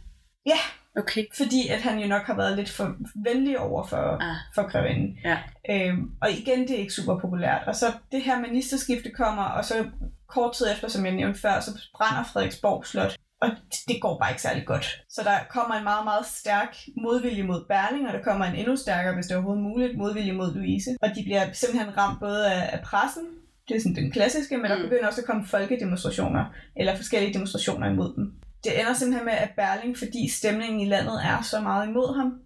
Ja. 0.46 0.58
Okay. 1.02 1.26
Fordi 1.38 1.68
at 1.68 1.82
han 1.82 2.00
jo 2.00 2.08
nok 2.08 2.22
har 2.26 2.36
været 2.36 2.56
lidt 2.58 2.70
for 2.70 2.96
venlig 3.24 3.60
over 3.60 3.88
for, 3.88 4.18
Ah. 4.30 4.36
for 4.56 4.72
grevinden. 4.72 5.18
Ja. 5.24 5.38
Øhm, 5.70 6.12
og 6.22 6.32
igen, 6.32 6.60
det 6.62 6.72
er 6.72 6.78
ikke 6.80 6.94
super 6.94 7.20
populært. 7.20 7.62
Og 7.68 7.76
så 7.76 7.94
det 8.12 8.22
her 8.22 8.40
ministerskifte 8.40 9.10
kommer, 9.12 9.44
og 9.44 9.66
så 9.66 9.86
kort 10.28 10.56
tid 10.56 10.72
efter, 10.74 10.88
som 10.88 11.06
jeg 11.06 11.14
nævnte 11.16 11.40
før, 11.40 11.60
så 11.60 11.72
brænder 11.96 12.24
Frederiksborg 12.24 12.86
Slot. 12.86 13.16
Og 13.42 13.50
det 13.88 14.02
går 14.02 14.20
bare 14.20 14.32
ikke 14.32 14.42
særlig 14.42 14.66
godt. 14.66 15.02
Så 15.10 15.22
der 15.24 15.38
kommer 15.50 15.76
en 15.76 15.84
meget, 15.84 16.04
meget 16.04 16.26
stærk 16.26 16.78
modvilje 17.04 17.44
mod 17.44 17.66
Berling, 17.68 18.08
og 18.08 18.14
der 18.14 18.24
kommer 18.24 18.46
en 18.46 18.56
endnu 18.56 18.76
stærkere, 18.76 19.14
hvis 19.16 19.26
det 19.26 19.34
er 19.34 19.38
overhovedet 19.38 19.64
muligt, 19.64 19.98
modvilje 19.98 20.32
mod 20.34 20.54
Louise. 20.56 20.90
Og 21.02 21.10
de 21.16 21.24
bliver 21.24 21.52
simpelthen 21.54 21.98
ramt 21.98 22.20
både 22.20 22.52
af, 22.54 22.70
af 22.78 22.82
pressen, 22.84 23.24
det 23.68 23.76
er 23.76 23.80
sådan 23.82 23.96
den 23.96 24.12
klassiske, 24.12 24.58
men 24.58 24.72
der 24.72 24.78
Mm. 24.78 24.84
begynder 24.84 25.08
også 25.08 25.22
at 25.22 25.28
komme 25.28 25.46
folkedemonstrationer, 25.48 26.46
eller 26.76 26.96
forskellige 26.96 27.34
demonstrationer 27.34 27.88
imod 27.90 28.16
dem. 28.16 28.34
Det 28.64 28.80
ender 28.80 28.94
simpelthen 28.94 29.26
med, 29.26 29.34
at 29.34 29.50
Berling, 29.56 29.98
fordi 29.98 30.30
stemningen 30.30 30.80
i 30.80 30.90
landet 30.90 31.22
er 31.26 31.42
så 31.42 31.60
meget 31.62 31.88
imod 31.88 32.16
ham, 32.16 32.40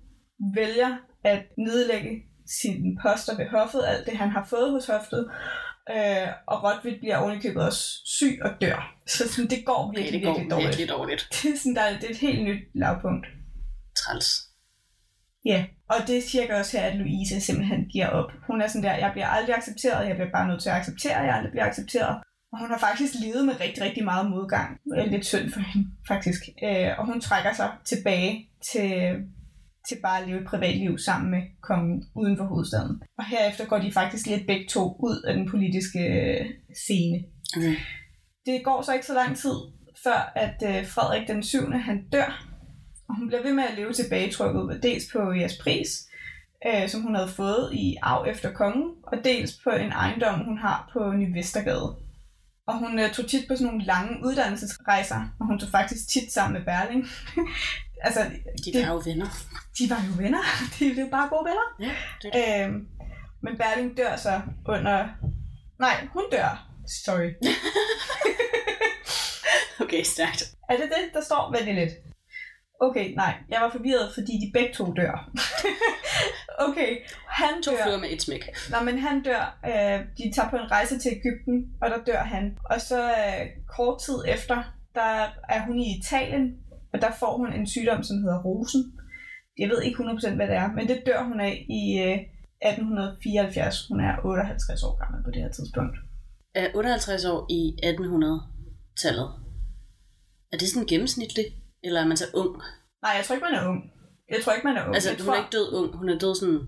vælger 0.56 0.91
at 1.23 1.41
nedlægge 1.58 2.23
sine 2.62 2.97
poster 3.01 3.38
ved 3.38 3.45
hoffet, 3.47 3.82
alt 3.88 4.06
det 4.06 4.17
han 4.17 4.30
har 4.30 4.45
fået 4.49 4.71
hos 4.71 4.86
hoftet, 4.88 5.32
øh, 5.89 6.28
og 6.48 6.63
Rotvit 6.63 7.00
bliver 7.00 7.17
ovenikøbet 7.17 7.63
også 7.63 7.84
syg 8.06 8.39
og 8.41 8.52
dør. 8.62 8.94
Så 9.08 9.28
sådan, 9.34 9.50
det 9.50 9.65
går 9.65 9.94
virkelig, 9.96 10.20
det 10.22 10.28
går 10.28 10.34
virkelig 10.34 10.52
dårligt. 10.52 10.67
virkelig 10.67 10.89
dårligt. 10.89 11.28
Det 11.44 11.54
er, 11.54 11.58
sådan, 11.58 11.76
der, 11.76 11.82
er- 11.82 12.00
det 12.00 12.04
er 12.04 12.10
et 12.10 12.17
helt 12.17 12.44
nyt 12.44 12.63
lavpunkt. 12.76 13.28
Træls. 13.96 14.41
Ja, 15.46 15.65
og 15.89 15.96
det 16.08 16.24
cirka 16.24 16.60
også 16.60 16.78
her, 16.78 16.86
at 16.86 16.96
Louise 16.96 17.41
simpelthen 17.41 17.86
giver 17.86 18.08
op. 18.08 18.32
Hun 18.48 18.62
er 18.62 18.67
sådan 18.67 18.84
der, 18.84 18.94
jeg 18.94 19.12
bliver 19.12 19.28
aldrig 19.28 19.56
accepteret, 19.58 20.08
jeg 20.08 20.15
bliver 20.15 20.32
bare 20.32 20.48
nødt 20.48 20.62
til 20.62 20.70
at 20.70 20.76
acceptere, 20.76 21.15
at 21.15 21.26
jeg 21.26 21.36
aldrig 21.36 21.52
bliver 21.52 21.65
accepteret. 21.65 22.15
Og 22.52 22.60
hun 22.60 22.70
har 22.70 22.78
faktisk 22.78 23.13
levet 23.24 23.46
med 23.46 23.60
rigtig, 23.60 23.84
rigtig 23.84 24.04
meget 24.04 24.30
modgang. 24.30 24.80
Det 24.84 25.00
er 25.00 25.06
lidt 25.06 25.26
synd 25.26 25.52
for 25.54 25.60
hende, 25.60 25.88
faktisk. 26.08 26.41
Øh, 26.63 27.00
og 27.00 27.06
hun 27.06 27.22
trækker 27.22 27.54
sig 27.54 27.70
tilbage 27.86 28.50
til 28.72 29.15
til 29.88 29.98
bare 30.04 30.22
at 30.22 30.28
leve 30.28 30.41
et 30.41 30.48
privatliv 30.48 30.98
sammen 30.98 31.32
med 31.32 31.41
kongen 31.62 32.04
uden 32.15 32.38
for 32.38 32.44
hovedstaden. 32.44 33.02
Og 33.17 33.26
herefter 33.26 33.65
går 33.65 33.78
de 33.78 33.91
faktisk 33.91 34.26
lidt 34.28 34.48
begge 34.48 34.67
to 34.67 34.96
ud 35.00 35.22
af 35.28 35.36
den 35.36 35.50
politiske 35.50 36.00
øh, 36.00 36.46
scene. 36.86 37.24
Okay. 37.58 37.76
Det 38.46 38.63
går 38.63 38.82
så 38.82 38.94
ikke 38.94 39.06
så 39.06 39.13
lang 39.13 39.38
tid, 39.38 39.56
før 40.04 40.32
at 40.36 40.63
øh, 40.65 40.88
Frederik 40.88 41.28
den 41.28 41.44
7. 41.44 41.72
han 41.72 42.10
dør. 42.12 42.48
Og 43.10 43.17
hun 43.17 43.28
bliver 43.28 43.44
ved 43.44 43.54
med 43.54 43.63
at 43.63 43.78
leve 43.78 43.94
tilbagetrykket, 43.94 44.84
dels 44.84 45.04
på 45.12 45.32
jeres 45.32 45.58
pris, 45.58 45.89
øh, 46.67 46.89
som 46.89 47.02
hun 47.02 47.15
havde 47.15 47.30
fået 47.30 47.74
i 47.74 47.96
arv 48.02 48.26
efter 48.30 48.54
kongen, 48.54 48.89
og 49.04 49.17
dels 49.24 49.52
på 49.63 49.70
en 49.70 49.91
ejendom, 49.91 50.46
hun 50.46 50.58
har 50.58 50.89
på 50.94 51.12
Ny 51.12 51.38
Vestergade. 51.38 51.96
Og 52.67 52.80
hun 52.80 53.00
øh, 53.00 53.12
tog 53.12 53.28
tit 53.28 53.48
på 53.48 53.56
sådan 53.56 53.67
nogle 53.67 53.86
lange 53.86 54.26
uddannelsesrejser, 54.26 55.36
og 55.39 55.46
hun 55.46 55.60
tog 55.60 55.70
faktisk 55.70 56.10
tit 56.10 56.32
sammen 56.32 56.54
med 56.54 56.65
Berling. 56.65 57.06
altså, 58.02 58.20
De 58.66 58.74
det, 58.74 58.88
var 58.88 58.94
jo 58.94 59.02
venner. 59.06 59.28
de 59.78 59.90
var 59.90 60.02
jo 60.08 60.14
venner. 60.24 60.44
De, 60.80 60.86
det 60.90 60.98
er 60.98 61.02
jo 61.02 61.10
bare 61.12 61.30
gode 61.30 61.46
venner. 61.50 61.68
Ja, 61.80 61.96
det 62.22 62.34
det. 62.34 62.66
Øhm, 62.66 62.88
men 63.44 63.58
Berling 63.58 63.98
dør 63.98 64.16
så 64.16 64.42
under... 64.68 65.08
Nej, 65.80 66.08
hun 66.14 66.24
dør. 66.32 66.68
Sorry. 67.06 67.30
Okay, 69.82 70.04
stærkt. 70.04 70.44
Er 70.70 70.78
det 70.78 70.86
det, 70.90 71.14
der 71.14 71.22
står? 71.24 71.52
Vent 71.58 71.76
lidt. 71.76 71.92
Okay, 72.82 73.14
nej. 73.16 73.34
Jeg 73.50 73.62
var 73.62 73.70
forvirret, 73.72 74.12
fordi 74.14 74.32
de 74.32 74.52
begge 74.54 74.74
to 74.74 74.94
dør. 74.94 75.30
okay, 76.68 76.98
han 77.28 77.64
To 77.64 77.72
dør. 77.72 77.84
flyver 77.84 77.98
med 78.00 78.10
et 78.12 78.22
smæk. 78.22 78.50
Nå, 78.70 78.80
men 78.80 79.00
han 79.00 79.24
dør. 79.24 79.60
Øh, 79.66 80.00
de 80.18 80.32
tager 80.36 80.50
på 80.50 80.56
en 80.56 80.72
rejse 80.72 81.00
til 81.00 81.12
Ægypten, 81.12 81.66
og 81.82 81.90
der 81.90 82.04
dør 82.04 82.24
han. 82.24 82.58
Og 82.66 82.82
så 82.82 83.04
øh, 83.10 83.48
kort 83.76 84.02
tid 84.02 84.18
efter, 84.28 84.64
der 84.96 85.28
er 85.50 85.62
hun 85.66 85.80
i 85.80 86.00
Italien, 86.00 86.52
og 86.93 87.01
der 87.01 87.12
får 87.19 87.38
hun 87.38 87.54
en 87.54 87.67
sygdom, 87.67 88.04
som 88.04 88.17
hedder 88.17 88.41
rosen. 88.43 88.82
Jeg 89.58 89.69
ved 89.69 89.82
ikke 89.82 89.97
100% 90.04 90.36
hvad 90.36 90.47
det 90.47 90.56
er, 90.56 90.71
men 90.71 90.88
det 90.88 91.04
dør 91.06 91.23
hun 91.23 91.39
af 91.39 91.65
i 91.69 91.82
øh, 92.08 92.17
1874. 92.69 93.88
Hun 93.89 93.99
er 93.99 94.13
58 94.25 94.84
år 94.84 94.95
gammel 95.01 95.23
på 95.23 95.32
det 95.32 95.41
her 95.43 95.51
tidspunkt. 95.51 95.95
Er 96.56 96.67
58 96.75 97.25
år 97.25 97.39
i 97.49 97.62
1800-tallet. 97.89 99.27
Er 100.54 100.58
det 100.58 100.67
sådan 100.69 100.88
gennemsnitligt? 100.88 101.47
Eller 101.84 102.01
er 102.01 102.08
man 102.08 102.17
så 102.17 102.25
ung? 102.34 102.51
Nej, 103.04 103.12
jeg 103.17 103.23
tror 103.25 103.36
ikke, 103.36 103.47
man 103.49 103.60
er 103.60 103.67
ung. 103.71 103.82
Jeg 104.34 104.39
tror 104.43 104.54
ikke, 104.54 104.67
man 104.67 104.77
er 104.77 104.84
ung. 104.86 104.95
Altså, 104.95 105.10
jeg 105.10 105.17
hun 105.17 105.25
tror, 105.25 105.34
er 105.34 105.41
ikke 105.43 105.56
død 105.58 105.67
ung. 105.80 105.89
Hun 106.01 106.10
er 106.10 106.17
død 106.23 106.36
sådan 106.36 106.62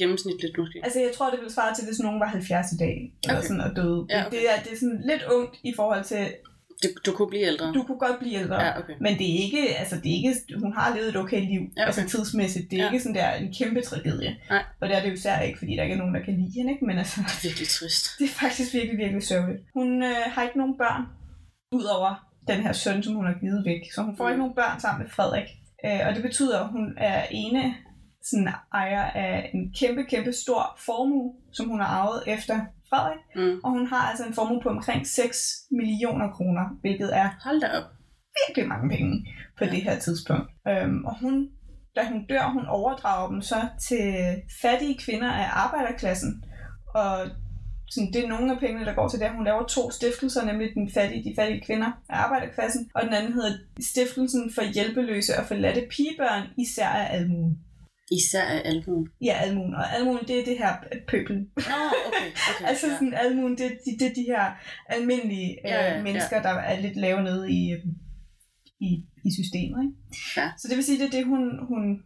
gennemsnitligt 0.00 0.58
måske. 0.58 0.80
Altså, 0.86 1.00
jeg 1.06 1.12
tror, 1.16 1.30
det 1.30 1.38
ville 1.40 1.54
svare 1.58 1.74
til, 1.74 1.84
hvis 1.86 1.98
nogen 2.06 2.20
var 2.20 2.26
70 2.26 2.72
i 2.72 2.76
dag, 2.84 2.96
eller 3.24 3.38
Okay. 3.38 3.48
sådan 3.48 3.64
og 3.68 3.72
døde. 3.76 4.00
Ja, 4.10 4.20
okay. 4.26 4.30
det, 4.34 4.42
er, 4.52 4.56
det 4.64 4.70
er 4.72 4.78
sådan 4.82 5.02
lidt 5.10 5.24
ungt 5.36 5.54
i 5.70 5.72
forhold 5.78 6.04
til, 6.12 6.24
Du, 6.82 6.88
du 7.06 7.16
kunne 7.16 7.28
blive 7.28 7.42
ældre. 7.46 7.72
du 7.74 7.82
kunne 7.82 7.98
godt 7.98 8.18
blive 8.18 8.34
ældre. 8.40 8.62
Ja, 8.64 8.78
okay. 8.78 8.92
Men 9.00 9.18
det 9.18 9.26
er 9.34 9.38
ikke, 9.44 9.76
altså 9.78 9.96
det 9.96 10.10
er 10.12 10.14
ikke, 10.16 10.34
hun 10.62 10.72
har 10.76 10.94
levet 10.96 11.08
et 11.08 11.16
okay 11.16 11.40
liv, 11.40 11.60
Ja, 11.60 11.82
okay. 11.82 11.86
altså 11.86 12.08
tidsmæssigt. 12.16 12.70
Det 12.70 12.78
er 12.78 12.82
Ja. 12.84 12.90
ikke 12.92 13.02
sådan 13.02 13.14
der 13.14 13.32
en 13.32 13.52
kæmpe 13.58 13.80
tragedie. 13.80 14.36
Nej. 14.50 14.62
Og 14.80 14.88
det 14.88 14.96
er 14.96 15.00
det 15.02 15.08
jo 15.08 15.12
især 15.14 15.40
ikke, 15.40 15.58
fordi 15.58 15.76
der 15.76 15.82
ikke 15.82 15.94
er 15.94 15.98
nogen, 15.98 16.14
der 16.14 16.20
kan 16.22 16.34
lide 16.34 16.50
hende, 16.56 16.72
ikke? 16.72 16.84
Men 16.86 16.98
altså, 16.98 17.20
Det 17.20 17.26
er 17.34 17.48
virkelig 17.48 17.68
trist. 17.68 18.04
det 18.18 18.24
er 18.24 18.28
faktisk 18.44 18.74
virkelig, 18.74 18.98
virkelig 18.98 19.22
sørgeligt. 19.22 19.60
Hun 19.74 20.02
øh, 20.02 20.16
har 20.34 20.42
ikke 20.42 20.58
nogen 20.58 20.78
børn, 20.78 21.02
udover 21.72 22.28
den 22.48 22.60
her 22.62 22.72
søn, 22.72 23.02
som 23.02 23.14
hun 23.14 23.26
har 23.26 23.34
givet 23.40 23.64
væk. 23.66 23.80
Så 23.94 24.02
hun 24.02 24.16
får 24.16 24.24
Mm. 24.24 24.30
ikke 24.30 24.38
nogen 24.38 24.54
børn 24.54 24.80
sammen 24.80 25.02
med 25.02 25.10
Frederik. 25.10 25.48
Øh, 25.86 26.00
og 26.08 26.14
det 26.14 26.22
betyder, 26.22 26.60
at 26.60 26.68
hun 26.68 26.94
er 26.96 27.26
ene 27.30 27.74
sådan 28.24 28.48
ejer 28.74 29.02
af 29.04 29.50
en 29.54 29.72
kæmpe, 29.80 30.04
kæmpe 30.04 30.32
stor 30.32 30.78
formue, 30.86 31.32
som 31.52 31.68
hun 31.68 31.80
har 31.80 31.86
arvet 31.86 32.22
efter 32.26 32.60
Frederik. 32.90 33.18
Mm. 33.36 33.60
Og 33.64 33.70
hun 33.70 33.86
har 33.86 34.02
altså 34.10 34.24
en 34.26 34.34
formue 34.34 34.60
på 34.62 34.68
omkring 34.68 35.06
6 35.06 35.56
millioner 35.70 36.30
kroner, 36.32 36.64
hvilket 36.80 37.16
er 37.16 37.28
Hold 37.44 37.60
da 37.60 37.66
op. 37.78 37.84
virkelig 38.46 38.68
mange 38.68 38.88
penge 38.96 39.26
på 39.58 39.64
Ja. 39.64 39.70
det 39.70 39.82
her 39.82 39.98
tidspunkt. 39.98 40.50
Øhm, 40.68 41.04
og 41.04 41.18
hun, 41.20 41.48
da 41.96 42.00
hun 42.12 42.26
dør, 42.26 42.50
hun 42.52 42.66
overdrager 42.66 43.28
dem 43.30 43.42
så 43.42 43.60
til 43.88 44.06
fattige 44.62 44.98
kvinder 44.98 45.32
af 45.32 45.46
arbejderklassen. 45.64 46.44
Og 46.94 47.26
sådan, 47.90 48.12
det 48.12 48.24
er 48.24 48.28
nogle 48.28 48.52
af 48.52 48.58
pengene, 48.60 48.84
der 48.84 48.94
går 48.94 49.08
til 49.08 49.20
det. 49.20 49.30
Hun 49.30 49.44
laver 49.44 49.62
to 49.66 49.90
stiftelser, 49.90 50.44
nemlig 50.44 50.68
den 50.74 50.90
fattige, 50.94 51.24
de 51.24 51.34
fattige 51.38 51.62
kvinder 51.66 51.86
af 52.08 52.16
arbejderklassen, 52.24 52.90
og 52.94 53.02
den 53.04 53.14
anden 53.14 53.32
hedder 53.32 53.52
Stiftelsen 53.80 54.52
for 54.54 54.62
hjælpeløse 54.74 55.32
og 55.38 55.44
forladte 55.46 55.86
pigebørn, 55.90 56.42
især 56.58 56.88
af 56.88 57.16
almuen. 57.16 57.58
Især 58.10 58.42
af 58.42 58.62
albuen. 58.64 59.08
Ja, 59.24 59.32
almuen. 59.32 59.74
Og 59.74 59.94
almuen, 59.94 60.24
det 60.28 60.40
er 60.40 60.44
det 60.44 60.58
her 60.58 60.72
pøbel. 61.08 61.36
Nå, 61.36 61.80
okay. 62.08 62.30
okay 62.50 62.64
Altså 62.68 62.86
ja. 62.86 62.92
sådan 62.92 63.14
almuen, 63.14 63.58
det, 63.58 63.66
er 63.66 63.70
de, 63.84 63.98
det 63.98 64.06
er 64.10 64.14
de 64.14 64.22
her 64.22 64.44
almindelige 64.88 65.50
øh, 65.50 65.70
Ja, 65.70 65.84
ja, 65.84 65.94
ja. 65.94 66.02
mennesker, 66.02 66.42
der 66.42 66.48
er 66.48 66.80
lidt 66.80 66.96
lave 66.96 67.22
nede 67.22 67.52
i, 67.52 67.72
øh, 67.72 67.84
i, 68.80 68.90
i 69.24 69.30
systemet. 69.38 69.78
Ikke? 69.84 69.96
Ja. 70.36 70.50
Så 70.58 70.68
det 70.68 70.76
vil 70.76 70.84
sige, 70.84 70.98
det 70.98 71.06
er 71.06 71.16
det, 71.18 71.24
hun, 71.24 71.66
hun 71.68 72.02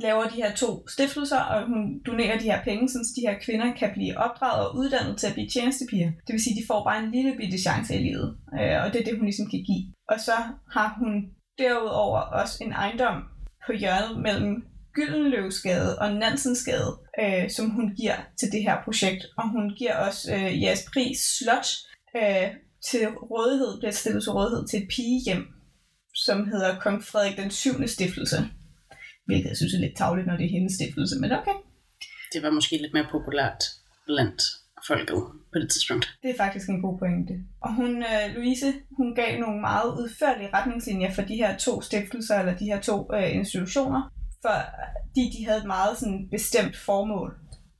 laver 0.00 0.24
de 0.28 0.36
her 0.42 0.54
to 0.54 0.88
stiftelser, 0.88 1.40
og 1.40 1.66
hun 1.66 2.02
donerer 2.06 2.38
de 2.38 2.44
her 2.44 2.64
penge, 2.64 2.88
så 2.88 2.98
de 3.16 3.26
her 3.28 3.38
kvinder 3.38 3.74
kan 3.74 3.90
blive 3.94 4.18
opdraget 4.18 4.68
og 4.68 4.76
uddannet 4.76 5.18
til 5.18 5.26
at 5.26 5.32
blive 5.32 5.48
tjenestepiger. 5.48 6.10
Det 6.26 6.32
vil 6.32 6.42
sige, 6.42 6.60
de 6.60 6.66
får 6.66 6.84
bare 6.84 7.04
en 7.04 7.10
lille 7.10 7.36
bitte 7.36 7.58
chance 7.58 7.94
i 7.94 8.02
livet, 8.02 8.36
øh, 8.60 8.76
og 8.82 8.92
det 8.92 9.00
er 9.00 9.04
det, 9.04 9.16
hun 9.18 9.24
ligesom 9.24 9.50
kan 9.50 9.62
give. 9.68 9.84
Og 10.08 10.20
så 10.20 10.36
har 10.72 10.96
hun 10.98 11.12
derudover 11.58 12.20
også 12.20 12.64
en 12.64 12.72
ejendom 12.72 13.22
på 13.66 13.72
hjørnet 13.72 14.20
mellem 14.22 14.64
Gyldenløvsgade 14.94 15.98
og 15.98 16.14
Nansensgade, 16.14 16.98
øh, 17.20 17.50
som 17.50 17.70
hun 17.70 17.94
giver 17.94 18.16
til 18.38 18.52
det 18.52 18.62
her 18.62 18.76
projekt. 18.84 19.26
Og 19.36 19.50
hun 19.50 19.74
giver 19.78 19.96
også 19.96 20.34
øh, 20.34 20.62
jeres 20.62 20.84
pris 20.92 21.18
slot 21.38 21.66
øh, 22.16 22.48
til 22.90 23.08
rådighed, 23.08 23.78
bliver 23.78 23.92
stillet 23.92 24.22
til 24.22 24.32
rådighed 24.32 24.68
til 24.68 24.82
et 24.82 24.88
pigehjem, 24.88 25.46
som 26.14 26.46
hedder 26.46 26.78
Kong 26.80 27.04
Frederik 27.04 27.36
den 27.36 27.50
7. 27.50 27.88
stiftelse. 27.88 28.36
Hvilket 29.26 29.48
jeg 29.48 29.56
synes 29.56 29.74
er 29.74 29.78
lidt 29.78 29.96
tavligt, 29.96 30.26
når 30.26 30.36
det 30.36 30.46
er 30.46 30.50
hendes 30.50 30.72
stiftelse, 30.72 31.20
men 31.20 31.32
okay. 31.32 31.56
Det 32.32 32.42
var 32.42 32.50
måske 32.50 32.76
lidt 32.76 32.92
mere 32.92 33.06
populært 33.10 33.64
blandt 34.06 34.42
folket 34.86 35.22
på 35.52 35.58
det 35.58 35.70
tidspunkt. 35.70 36.18
Det 36.22 36.30
er 36.30 36.36
faktisk 36.36 36.68
en 36.68 36.82
god 36.82 36.98
pointe. 36.98 37.34
Og 37.60 37.74
hun, 37.74 38.02
øh, 38.02 38.34
Louise, 38.34 38.72
hun 38.96 39.14
gav 39.14 39.40
nogle 39.40 39.60
meget 39.60 39.88
udførlige 40.00 40.50
retningslinjer 40.52 41.12
for 41.12 41.22
de 41.22 41.36
her 41.36 41.56
to 41.56 41.82
stiftelser, 41.82 42.38
eller 42.38 42.56
de 42.56 42.64
her 42.64 42.80
to 42.80 43.14
øh, 43.14 43.34
institutioner, 43.34 44.12
fordi 44.44 45.24
de 45.34 45.46
havde 45.46 45.60
et 45.60 45.72
meget 45.76 45.98
sådan, 45.98 46.28
bestemt 46.30 46.76
formål. 46.76 47.30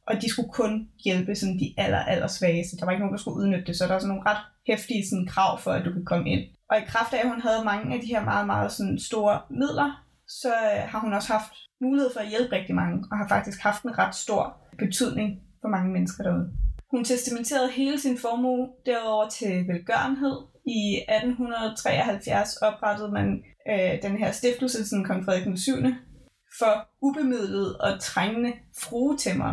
Og 0.08 0.14
de 0.22 0.30
skulle 0.30 0.52
kun 0.52 0.88
hjælpe 1.04 1.34
sådan, 1.34 1.58
de 1.58 1.74
aller, 1.76 2.02
aller 2.12 2.26
svageste. 2.26 2.76
Der 2.76 2.84
var 2.84 2.92
ikke 2.92 3.04
nogen, 3.04 3.16
der 3.16 3.20
skulle 3.20 3.40
udnytte 3.40 3.64
det, 3.64 3.76
så 3.76 3.86
der 3.86 3.94
er 3.94 3.98
sådan 3.98 4.08
nogle 4.08 4.30
ret 4.30 4.42
hæftige 4.66 5.08
sådan, 5.08 5.26
krav 5.26 5.60
for, 5.60 5.70
at 5.70 5.84
du 5.84 5.92
kan 5.92 6.04
komme 6.04 6.30
ind. 6.30 6.42
Og 6.70 6.78
i 6.78 6.84
kraft 6.92 7.12
af, 7.14 7.20
at 7.22 7.28
hun 7.28 7.40
havde 7.40 7.64
mange 7.64 7.94
af 7.94 8.00
de 8.00 8.06
her 8.06 8.24
meget, 8.24 8.46
meget 8.46 8.72
sådan, 8.72 8.98
store 8.98 9.40
midler, 9.50 9.90
så 10.40 10.52
øh, 10.72 10.82
har 10.90 11.00
hun 11.00 11.12
også 11.12 11.32
haft 11.32 11.52
mulighed 11.80 12.10
for 12.12 12.20
at 12.20 12.28
hjælpe 12.28 12.56
rigtig 12.56 12.74
mange, 12.74 13.04
og 13.10 13.18
har 13.18 13.28
faktisk 13.28 13.60
haft 13.60 13.82
en 13.82 13.98
ret 13.98 14.14
stor 14.14 14.42
betydning 14.78 15.28
for 15.60 15.68
mange 15.68 15.90
mennesker 15.92 16.24
derude. 16.24 16.52
Hun 16.90 17.04
testamenterede 17.04 17.70
hele 17.70 18.00
sin 18.00 18.18
formue 18.18 18.68
derover 18.86 19.28
til 19.28 19.52
velgørenhed. 19.68 20.36
I 20.66 20.80
1873 21.08 22.56
oprettede 22.56 23.12
man 23.12 23.42
øh, 23.70 24.02
den 24.02 24.16
her 24.18 24.32
stiftelse, 24.32 24.88
sådan 24.88 25.04
kong 25.04 25.24
Frederik 25.24 25.44
den 25.44 25.58
7 25.58 25.72
for 26.58 26.88
ubemidlet 27.02 27.78
og 27.78 28.00
trængende 28.00 28.52
fruetæmmer 28.82 29.52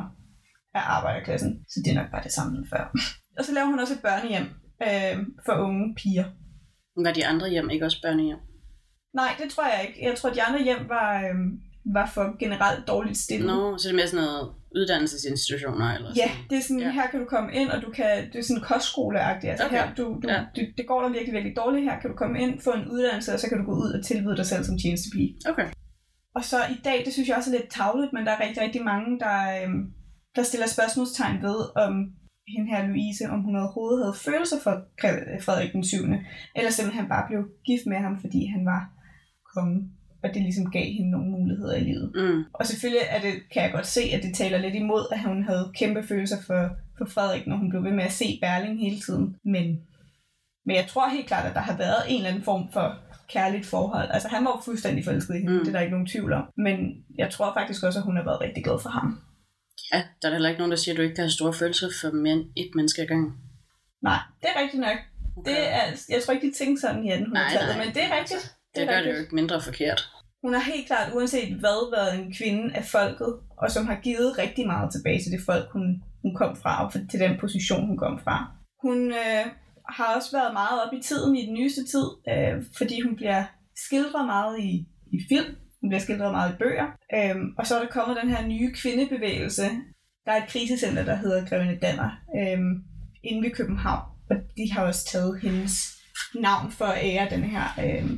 af 0.74 0.82
arbejderklassen. 0.98 1.66
Så 1.70 1.80
det 1.86 1.92
er 1.92 2.02
nok 2.02 2.12
bare 2.12 2.24
det 2.24 2.32
samme 2.32 2.68
før. 2.70 2.92
og 3.38 3.46
så 3.46 3.52
laver 3.54 3.68
hun 3.68 3.80
også 3.80 3.94
et 3.94 4.02
børnehjem 4.02 4.46
øh, 4.84 5.26
for 5.46 5.54
unge 5.54 5.96
piger. 5.96 6.26
Var 7.04 7.12
de 7.12 7.26
andre 7.26 7.50
hjem 7.50 7.70
ikke 7.70 7.86
også 7.86 8.02
børnehjem? 8.04 8.38
Nej, 9.14 9.32
det 9.44 9.52
tror 9.52 9.64
jeg 9.68 9.86
ikke. 9.88 10.10
Jeg 10.10 10.18
tror, 10.18 10.30
de 10.30 10.44
andre 10.44 10.64
hjem 10.64 10.90
var, 10.90 11.22
øh, 11.22 11.36
var 11.94 12.06
for 12.14 12.38
generelt 12.40 12.88
dårligt 12.88 13.18
stillet. 13.18 13.48
Nå, 13.48 13.78
så 13.78 13.88
det 13.88 13.94
er 13.94 13.96
mere 13.96 14.08
sådan 14.08 14.26
noget 14.26 14.50
uddannelsesinstitutioner 14.76 15.96
eller 15.96 16.10
Ja, 16.16 16.28
sådan. 16.28 16.50
det 16.50 16.58
er 16.58 16.62
sådan, 16.62 16.80
Ja. 16.80 16.86
ja. 16.86 16.92
her 16.92 17.08
kan 17.12 17.20
du 17.20 17.26
komme 17.26 17.54
ind, 17.54 17.70
og 17.70 17.82
du 17.82 17.90
kan, 17.92 18.28
det 18.34 18.40
er 18.40 18.44
sådan 18.44 18.62
kostskoleagtigt. 18.64 19.52
Altså 19.52 19.66
Okay. 19.66 19.78
her, 19.78 19.96
du, 19.96 20.04
du, 20.24 20.28
Ja. 20.28 20.34
ja. 20.58 20.62
det, 20.78 20.88
går 20.88 21.02
der 21.02 21.10
virkelig, 21.10 21.34
virkelig 21.34 21.56
dårligt. 21.58 21.84
Her 21.84 22.00
kan 22.02 22.10
du 22.10 22.16
komme 22.16 22.42
ind, 22.42 22.62
få 22.62 22.72
en 22.72 22.88
uddannelse, 22.92 23.34
og 23.34 23.40
så 23.40 23.50
kan 23.50 23.58
du 23.58 23.64
gå 23.64 23.72
ud 23.84 23.92
og 23.92 24.06
tilbyde 24.06 24.38
dig 24.38 24.46
selv 24.46 24.64
som 24.66 24.78
tjenestepige. 24.80 25.36
Okay. 25.50 25.68
Og 26.39 26.45
så 26.45 26.60
i 26.75 26.80
dag, 26.84 27.06
det 27.06 27.13
synes 27.13 27.30
jeg 27.30 27.38
også 27.38 27.52
er 27.52 27.58
lidt 27.58 27.71
tavligt, 27.71 28.13
men 28.13 28.25
der 28.25 28.32
er 28.32 28.43
rigtig, 28.45 28.63
rigtig 28.63 28.84
mange, 28.84 29.19
der, 29.19 29.38
øhm, 29.58 29.82
der 30.36 30.43
stiller 30.43 30.67
spørgsmålstegn 30.67 31.41
ved, 31.41 31.60
om 31.86 31.93
hende 32.54 32.71
her 32.71 32.88
Louise, 32.88 33.30
om 33.34 33.39
hun 33.41 33.56
overhovedet 33.56 34.04
havde 34.04 34.23
følelser 34.28 34.60
for 34.63 34.73
Frederik 35.45 35.71
den 35.73 35.84
7. 35.84 35.97
Eller 36.56 36.71
simpelthen 36.71 37.08
bare 37.08 37.28
blev 37.28 37.41
gift 37.65 37.86
med 37.86 37.97
ham, 37.97 38.21
fordi 38.21 38.45
han 38.45 38.65
var 38.65 38.82
konge. 39.56 39.80
Og 40.23 40.30
det 40.34 40.41
ligesom 40.41 40.71
gav 40.71 40.86
hende 40.97 41.12
nogle 41.12 41.32
muligheder 41.32 41.75
i 41.75 41.84
livet. 41.89 42.12
Mm. 42.15 42.43
Og 42.54 42.65
selvfølgelig 42.65 43.06
er 43.10 43.21
det, 43.21 43.34
kan 43.52 43.63
jeg 43.63 43.71
godt 43.71 43.88
se, 43.88 44.02
at 44.02 44.23
det 44.23 44.36
taler 44.36 44.58
lidt 44.58 44.75
imod, 44.75 45.04
at 45.12 45.23
hun 45.23 45.43
havde 45.43 45.71
kæmpe 45.75 46.04
følelser 46.04 46.38
for, 46.47 46.69
for 46.97 47.06
Frederik, 47.06 47.47
når 47.47 47.58
hun 47.58 47.69
blev 47.69 47.84
ved 47.84 47.91
med 47.91 48.04
at 48.04 48.17
se 48.21 48.39
Berling 48.41 48.80
hele 48.80 48.99
tiden. 48.99 49.36
Men, 49.45 49.65
men 50.65 50.75
jeg 50.75 50.88
tror 50.88 51.10
helt 51.10 51.28
klart, 51.28 51.45
at 51.45 51.56
der 51.56 51.67
har 51.69 51.78
været 51.78 52.02
en 52.08 52.15
eller 52.15 52.30
anden 52.30 52.43
form 52.43 52.71
for 52.73 53.09
kærligt 53.34 53.65
forhold. 53.65 54.10
Altså 54.12 54.28
han 54.28 54.46
var 54.46 54.52
jo 54.58 54.62
fuldstændig 54.65 55.06
forelsket 55.06 55.36
i 55.36 55.38
hende, 55.39 55.54
Mm. 55.54 55.60
det 55.60 55.68
er 55.68 55.72
der 55.72 55.80
ikke 55.80 55.92
nogen 55.92 56.08
tvivl 56.08 56.34
om. 56.34 56.44
Men 56.58 56.76
jeg 57.18 57.30
tror 57.32 57.54
faktisk 57.54 57.84
også, 57.84 58.00
at 58.00 58.06
hun 58.06 58.15
har 58.18 58.24
været 58.24 58.42
rigtig 58.42 58.63
glad 58.63 58.80
for 58.82 58.89
ham. 58.89 59.20
Ja, 59.94 60.04
der 60.22 60.28
er 60.28 60.32
heller 60.34 60.50
ikke 60.50 60.60
nogen, 60.60 60.72
der 60.72 60.78
siger, 60.78 60.94
at 60.94 60.98
du 60.98 61.02
ikke 61.02 61.15
kan 61.15 61.24
have 61.24 61.32
store 61.32 61.54
følelser 61.54 61.88
for 62.02 62.12
mere 62.12 62.34
end 62.34 62.46
et 62.58 62.72
menneske 62.76 63.02
ad 63.02 63.08
gangen. 63.08 63.34
Nej, 64.02 64.20
det 64.42 64.48
er 64.56 64.62
rigtigt 64.62 64.82
nok. 64.82 64.98
Okay. 65.38 65.52
Det 65.52 65.60
er, 65.74 65.84
jeg 66.10 66.20
tror 66.24 66.34
ikke, 66.34 66.48
de 66.48 66.54
tænkte 66.62 66.82
sådan 66.82 67.04
i 67.06 67.12
1800-tallet, 67.12 67.76
men 67.78 67.88
det 67.96 68.04
er 68.04 68.12
rigtigt. 68.20 68.44
Det, 68.44 68.76
det 68.82 68.88
gør 68.89 69.02
det 69.02 69.12
jo 69.13 69.20
ikke 69.20 69.36
mindre 69.36 69.62
forkert. 69.62 70.10
Hun 70.44 70.54
har 70.54 70.62
helt 70.62 70.88
klart, 70.88 71.13
uanset 71.13 71.54
hvad, 71.54 71.80
været 71.98 72.20
en 72.20 72.34
kvinde 72.34 72.76
af 72.76 72.86
folket, 72.86 73.34
og 73.58 73.72
som 73.72 73.88
har 73.88 73.96
givet 74.04 74.38
rigtig 74.38 74.68
meget 74.68 74.92
tilbage 74.92 75.20
til 75.24 75.32
det 75.32 75.42
folk, 75.46 75.65
hun, 75.72 76.04
hun 76.22 76.36
kom 76.36 76.56
fra, 76.56 76.86
og 76.86 76.94
til 77.12 77.20
den 77.20 77.38
position, 77.39 77.88
hun 77.88 77.98
kom 77.98 78.20
fra. 78.24 78.52
Hun 78.82 79.12
øh, 79.12 79.46
har 79.97 80.15
også 80.15 80.30
været 80.38 80.54
meget 80.54 80.84
op 80.84 80.93
i 80.93 81.02
tiden 81.04 81.36
i 81.36 81.45
den 81.45 81.54
nyeste 81.54 81.82
tid, 81.86 82.08
øh, 82.30 82.63
fordi 82.78 83.02
hun 83.02 83.15
bliver 83.15 83.43
skildret 83.86 84.25
meget 84.25 84.60
i, 84.60 84.88
i 85.12 85.19
film, 85.30 85.56
hun 85.82 85.89
bliver 85.89 86.02
skildret 86.02 86.32
meget 86.32 86.54
i 86.54 86.58
bøger, 86.58 86.88
øh, 87.15 87.36
og 87.58 87.67
så 87.67 87.75
er 87.75 87.80
der 87.84 87.89
kommet 87.89 88.17
den 88.21 88.30
her 88.30 88.47
nye 88.47 88.73
kvindebevægelse. 88.73 89.63
Der 90.25 90.32
er 90.32 90.43
et 90.43 90.49
krisecenter, 90.49 91.04
der 91.06 91.15
hedder 91.15 91.45
Grevinde 91.45 91.80
Danner, 91.82 92.10
øh, 92.38 92.60
inde 93.23 93.43
ved 93.43 93.52
København, 93.52 94.04
og 94.30 94.36
de 94.58 94.71
har 94.71 94.84
også 94.84 95.06
taget 95.12 95.41
hendes 95.41 95.73
navn 96.36 96.71
for 96.71 96.86
at 96.86 97.06
ære 97.06 97.30
den 97.30 97.43
her 97.43 97.63
øh, 97.86 98.10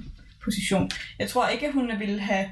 position. 0.44 0.92
Jeg 1.20 1.30
tror 1.30 1.48
ikke, 1.48 1.68
at 1.68 1.74
hun 1.74 1.92
ville 2.00 2.20
have... 2.20 2.46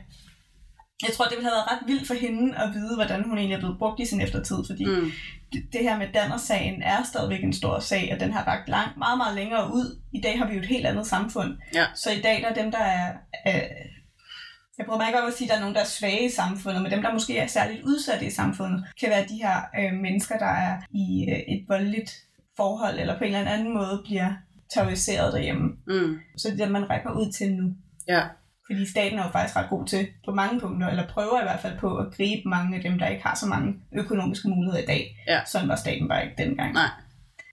Jeg 1.08 1.14
tror, 1.14 1.26
det 1.26 1.36
ville 1.38 1.50
have 1.50 1.58
været 1.58 1.72
ret 1.72 1.88
vildt 1.88 2.08
for 2.08 2.14
hende 2.14 2.58
at 2.58 2.74
vide, 2.74 2.96
hvordan 2.96 3.24
hun 3.24 3.38
egentlig 3.38 3.56
er 3.56 3.60
blevet 3.60 3.78
brugt 3.78 4.00
i 4.00 4.06
sin 4.06 4.22
eftertid, 4.22 4.58
fordi 4.68 4.86
mm. 4.86 5.12
det, 5.54 5.64
det 5.74 5.82
her 5.82 5.98
med 5.98 6.08
Danner-sagen 6.14 6.82
er 6.82 7.04
stadigvæk 7.04 7.44
en 7.44 7.54
stor 7.54 7.80
sag, 7.80 8.10
og 8.14 8.20
den 8.20 8.32
har 8.34 8.44
ragt 8.44 8.70
langt, 8.70 8.98
meget, 8.98 9.18
meget 9.18 9.36
længere 9.36 9.74
ud. 9.74 10.00
I 10.14 10.22
dag 10.22 10.38
har 10.38 10.48
vi 10.48 10.54
jo 10.54 10.60
et 10.60 10.66
helt 10.66 10.86
andet 10.86 11.08
samfund. 11.08 11.58
Ja. 11.74 11.86
Så 11.96 12.12
i 12.12 12.22
dag 12.22 12.42
der 12.42 12.48
er 12.48 12.54
dem, 12.54 12.72
der 12.72 12.78
er... 12.78 13.14
er 13.46 13.62
jeg 14.78 14.86
prøver 14.86 15.00
mig 15.00 15.08
ikke 15.08 15.20
at 15.20 15.34
sige, 15.34 15.48
at 15.48 15.50
der 15.50 15.56
er 15.56 15.60
nogen, 15.60 15.76
der 15.76 15.82
er 15.82 15.86
svage 15.86 16.26
i 16.26 16.30
samfundet, 16.30 16.82
men 16.82 16.92
dem, 16.92 17.02
der 17.02 17.14
måske 17.14 17.38
er 17.38 17.48
særligt 17.48 17.84
udsatte 17.84 18.26
i 18.26 18.30
samfundet, 18.30 18.86
kan 19.00 19.10
være 19.10 19.26
de 19.30 19.36
her 19.36 19.62
øh, 19.80 20.00
mennesker, 20.00 20.38
der 20.38 20.46
er 20.46 20.82
i 20.92 21.30
øh, 21.30 21.56
et 21.56 21.66
voldeligt 21.68 22.12
forhold, 22.58 23.00
eller 23.00 23.18
på 23.18 23.24
en 23.24 23.36
eller 23.36 23.52
anden 23.52 23.74
måde 23.74 24.02
bliver 24.06 24.34
terroriseret 24.74 25.34
derhjemme. 25.34 25.78
Mm. 25.88 26.20
Så 26.38 26.48
det 26.48 26.60
er 26.60 26.66
det, 26.66 26.72
man 26.72 26.90
rækker 26.90 27.12
ud 27.12 27.32
til 27.32 27.54
nu. 27.54 27.74
Ja. 28.08 28.22
Fordi 28.71 28.89
staten 28.89 29.19
er 29.19 29.25
jo 29.25 29.32
faktisk 29.32 29.55
ret 29.55 29.69
god 29.69 29.88
til 29.88 30.08
på 30.25 30.32
mange 30.32 30.60
punkter, 30.60 30.88
eller 30.88 31.08
prøver 31.08 31.41
i 31.41 31.43
hvert 31.43 31.62
fald 31.62 31.79
på 31.79 31.97
at 31.97 32.13
gribe 32.15 32.49
mange 32.49 32.77
af 32.77 32.84
dem, 32.84 32.99
der 32.99 33.08
ikke 33.08 33.23
har 33.23 33.36
så 33.36 33.45
mange 33.45 33.75
økonomiske 33.93 34.47
muligheder 34.47 34.84
i 34.84 34.86
dag. 34.86 35.17
Ja. 35.27 35.39
Sådan 35.45 35.69
var 35.69 35.75
staten 35.75 36.08
bare 36.08 36.23
ikke 36.23 36.43
dengang. 36.43 36.73
Nej. 36.73 36.89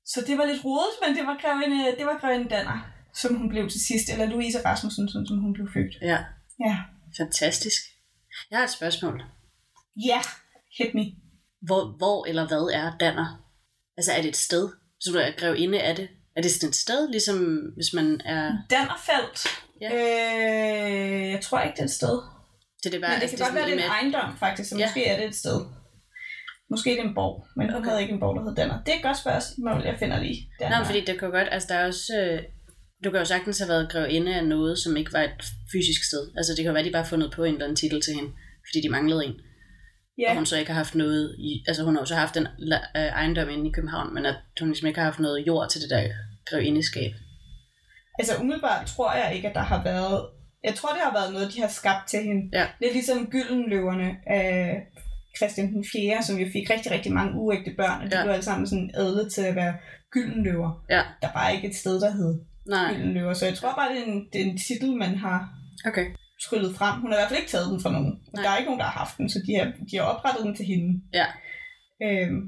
Så 0.07 0.25
det 0.27 0.39
var 0.39 0.45
lidt 0.45 0.65
rodet, 0.65 0.95
men 1.03 1.17
det 1.17 1.27
var 1.27 1.37
grevinde, 1.43 1.97
det 1.99 2.07
var 2.07 2.19
grevinde 2.21 2.49
Danner, 2.49 2.79
som 3.15 3.35
hun 3.35 3.49
blev 3.49 3.71
til 3.71 3.81
sidst, 3.81 4.09
eller 4.13 4.27
Louise 4.27 4.59
Rasmussen, 4.65 5.09
som, 5.09 5.27
som 5.27 5.39
hun 5.39 5.53
blev 5.53 5.69
født. 5.75 5.95
Ja. 6.03 6.19
Ja. 6.67 6.77
Fantastisk. 7.17 7.83
Jeg 8.51 8.59
har 8.59 8.65
et 8.65 8.71
spørgsmål. 8.71 9.23
Ja, 10.07 10.11
yeah. 10.11 10.25
hit 10.79 10.95
me. 10.95 11.05
Hvor, 11.63 11.97
hvor 11.97 12.27
eller 12.27 12.47
hvad 12.49 12.75
er 12.81 12.97
Danner? 13.01 13.43
Altså 13.97 14.13
er 14.13 14.23
det 14.23 14.29
et 14.29 14.37
sted? 14.37 14.69
Så 15.01 15.11
du 15.13 15.19
er 15.19 15.31
grevinde 15.39 15.81
af 15.83 15.97
det? 15.97 16.09
Er 16.37 16.43
det 16.43 16.51
sådan 16.53 16.69
et 16.69 16.75
sted, 16.75 17.11
ligesom 17.11 17.37
hvis 17.77 17.93
man 17.93 18.21
er... 18.25 18.53
Dannerfelt. 18.71 19.66
Ja. 19.81 19.91
Øh, 19.95 21.31
jeg 21.35 21.41
tror 21.41 21.61
ikke, 21.61 21.75
det 21.77 21.81
er 21.81 21.85
et 21.85 21.91
sted. 21.91 22.17
Det 22.85 22.93
det 22.93 23.01
bare, 23.01 23.11
Men 23.11 23.17
det 23.17 23.23
altså, 23.23 23.37
kan 23.37 23.47
godt 23.47 23.55
være, 23.55 23.65
det 23.67 23.73
er 23.73 23.77
en 23.77 23.83
med- 23.83 23.97
ejendom, 23.97 24.39
faktisk, 24.39 24.69
så 24.71 24.77
Ja. 24.79 24.87
måske 24.87 25.07
er 25.07 25.17
det 25.21 25.27
et 25.29 25.35
sted. 25.35 25.59
Måske 26.71 26.91
er 26.93 26.97
det 27.03 27.09
en 27.09 27.15
borg, 27.15 27.47
men 27.57 27.67
hun 27.71 27.77
Okay. 27.81 27.89
havde 27.89 28.03
ikke 28.03 28.15
en 28.15 28.21
borg, 28.21 28.37
der 28.37 28.43
hed 28.49 28.55
Danner. 28.57 28.83
Det 28.85 28.93
er 28.93 28.97
et 28.97 29.03
godt 29.03 29.19
spørgsmål, 29.25 29.83
jeg 29.85 29.97
finder 29.99 30.21
lige. 30.21 30.39
Nå, 30.61 30.67
men 30.79 30.87
fordi 30.87 31.01
det 31.05 31.19
kan 31.19 31.31
godt, 31.31 31.49
altså 31.51 31.69
der 31.71 31.75
er 31.81 31.87
også, 31.87 32.13
øh, 32.23 32.43
du 33.05 33.11
kan 33.11 33.19
jo 33.21 33.25
sagtens 33.25 33.59
have 33.59 33.69
været 33.69 33.91
grevinde 33.93 34.35
af 34.35 34.45
noget, 34.45 34.79
som 34.79 34.97
ikke 34.97 35.13
var 35.13 35.23
et 35.23 35.41
fysisk 35.73 36.03
sted. 36.09 36.23
Altså 36.37 36.51
det 36.53 36.59
kan 36.63 36.67
jo 36.67 36.73
være, 36.73 36.85
de 36.85 36.91
bare 36.93 37.03
har 37.03 37.09
fundet 37.15 37.31
på 37.33 37.45
en 37.45 37.53
eller 37.53 37.65
anden 37.65 37.77
titel 37.77 38.01
til 38.03 38.15
hende, 38.15 38.31
fordi 38.69 38.79
de 38.87 38.89
manglede 38.97 39.25
en. 39.25 39.35
Ja. 40.19 40.31
Og 40.31 40.35
hun 40.37 40.47
så 40.47 40.57
ikke 40.59 40.71
har 40.73 40.79
haft 40.85 40.95
noget, 40.95 41.35
i, 41.39 41.65
altså 41.69 41.83
hun 41.85 41.95
har 41.95 42.03
jo 42.03 42.07
så 42.07 42.15
haft 42.15 42.37
en 42.37 42.47
øh, 42.97 43.03
ejendom 43.21 43.49
inde 43.49 43.69
i 43.69 43.73
København, 43.73 44.15
men 44.15 44.27
at 44.27 44.37
hun 44.61 44.69
ligesom 44.69 44.87
ikke 44.89 44.99
har 45.01 45.05
haft 45.11 45.19
noget 45.19 45.47
jord 45.47 45.71
til 45.71 45.81
det 45.81 45.91
der 45.91 46.09
grevindeskab. 46.51 47.13
Altså 48.19 48.37
umiddelbart 48.41 48.87
tror 48.87 49.13
jeg 49.13 49.35
ikke, 49.35 49.49
at 49.49 49.55
der 49.55 49.61
har 49.63 49.83
været... 49.85 50.27
Jeg 50.65 50.75
tror, 50.75 50.89
det 50.89 51.01
har 51.05 51.13
været 51.13 51.33
noget, 51.33 51.53
de 51.55 51.61
har 51.61 51.69
skabt 51.69 52.09
til 52.09 52.21
hende. 52.23 52.59
Ja. 52.59 52.67
Lidt 52.81 52.93
ligesom 52.93 53.27
Gyldenløverne 53.27 54.17
af 54.27 54.83
Christian 55.37 55.73
den 55.73 55.85
4., 55.93 56.23
som 56.23 56.37
jo 56.39 56.47
fik 56.53 56.71
rigtig, 56.71 56.93
rigtig 56.93 57.13
mange 57.13 57.33
uægte 57.35 57.75
børn, 57.77 58.03
og 58.03 58.11
de 58.11 58.15
Ja. 58.15 58.19
ja. 58.19 58.25
blev 58.25 58.33
alle 58.33 58.45
sammen 58.45 58.67
sådan 58.67 58.91
adlet 58.95 59.33
til 59.33 59.43
at 59.43 59.55
være 59.55 59.75
Gyldenløver. 60.11 60.85
Ja. 60.91 61.03
Der 61.23 61.29
var 61.35 61.49
ikke 61.49 61.69
et 61.69 61.77
sted, 61.77 62.01
der 62.01 62.11
hed 62.11 62.41
Nej, 62.69 62.93
Gyldenløver, 62.95 63.35
så 63.35 63.47
jeg 63.47 63.55
tror 63.55 63.73
bare, 63.75 63.93
det 63.93 63.99
er 64.01 64.05
en, 64.13 64.29
det 64.33 64.41
er 64.41 64.45
en 64.45 64.59
titel, 64.59 64.97
man 64.97 65.15
har 65.15 65.49
okay. 65.87 66.07
tryllet 66.45 66.77
frem. 66.77 67.01
Hun 67.01 67.11
har 67.11 67.19
i 67.19 67.21
hvert 67.21 67.29
fald 67.29 67.41
ikke 67.41 67.51
taget 67.51 67.71
den 67.73 67.83
fra 67.83 67.93
nogen. 67.93 68.13
Nej. 68.35 68.43
Der 68.43 68.51
er 68.51 68.57
ikke 68.57 68.69
nogen, 68.71 68.81
der 68.81 68.87
har 68.87 68.99
haft 68.99 69.17
den, 69.19 69.29
så 69.31 69.39
de 69.47 69.53
har, 69.59 69.73
de 69.91 69.97
har 69.97 70.05
oprettet 70.05 70.45
den 70.47 70.57
til 70.57 70.67
hende. 70.67 71.03
Ja. 71.13 71.27
Øhm. 72.07 72.41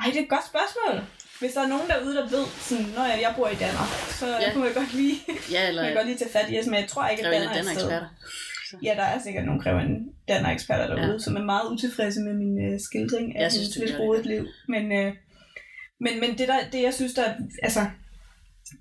Ej, 0.00 0.06
det 0.10 0.18
er 0.18 0.22
et 0.22 0.34
godt 0.36 0.46
spørgsmål. 0.52 0.94
Hvis 1.40 1.52
der 1.52 1.62
er 1.62 1.66
nogen 1.66 1.88
derude, 1.88 2.14
der 2.16 2.28
ved, 2.28 2.44
sådan, 2.60 2.86
når 2.96 3.04
jeg, 3.04 3.18
jeg 3.22 3.32
bor 3.36 3.48
i 3.48 3.54
Danmark, 3.54 3.88
så 4.20 4.26
Ja. 4.26 4.52
kunne 4.52 4.66
jeg 4.66 4.74
godt 4.74 4.94
lige, 4.94 5.16
Ja, 5.52 5.58
kan 5.60 5.68
eller 5.68 5.82
jeg 5.86 5.94
godt 5.96 6.06
lige 6.06 6.18
tage 6.18 6.30
fat 6.30 6.46
i 6.50 6.58
os, 6.60 6.66
men 6.66 6.74
jeg 6.80 6.88
tror 6.88 7.06
ikke, 7.08 7.26
at 7.26 7.32
Danner 7.32 7.48
er 7.50 7.60
eksperter. 7.72 8.06
Ja, 8.82 8.92
der 8.96 9.02
er 9.02 9.18
sikkert 9.22 9.44
nogle 9.44 9.60
krævende 9.62 10.00
Danner 10.28 10.50
eksperter 10.50 10.86
derude, 10.86 11.12
Ja. 11.12 11.18
som 11.18 11.36
er 11.36 11.44
meget 11.44 11.70
utilfredse 11.72 12.20
med 12.20 12.34
min 12.34 12.54
øh, 12.72 12.80
skildring 12.80 13.36
af 13.36 13.42
Jeg 13.42 13.52
synes, 13.52 13.98
rodet 14.00 14.26
liv. 14.26 14.46
Men, 14.68 14.92
øh, 14.92 15.12
men, 16.00 16.20
men 16.20 16.30
det, 16.38 16.48
der, 16.48 16.58
det, 16.72 16.82
jeg 16.82 16.94
synes, 16.94 17.14
der, 17.14 17.24
altså, 17.62 17.80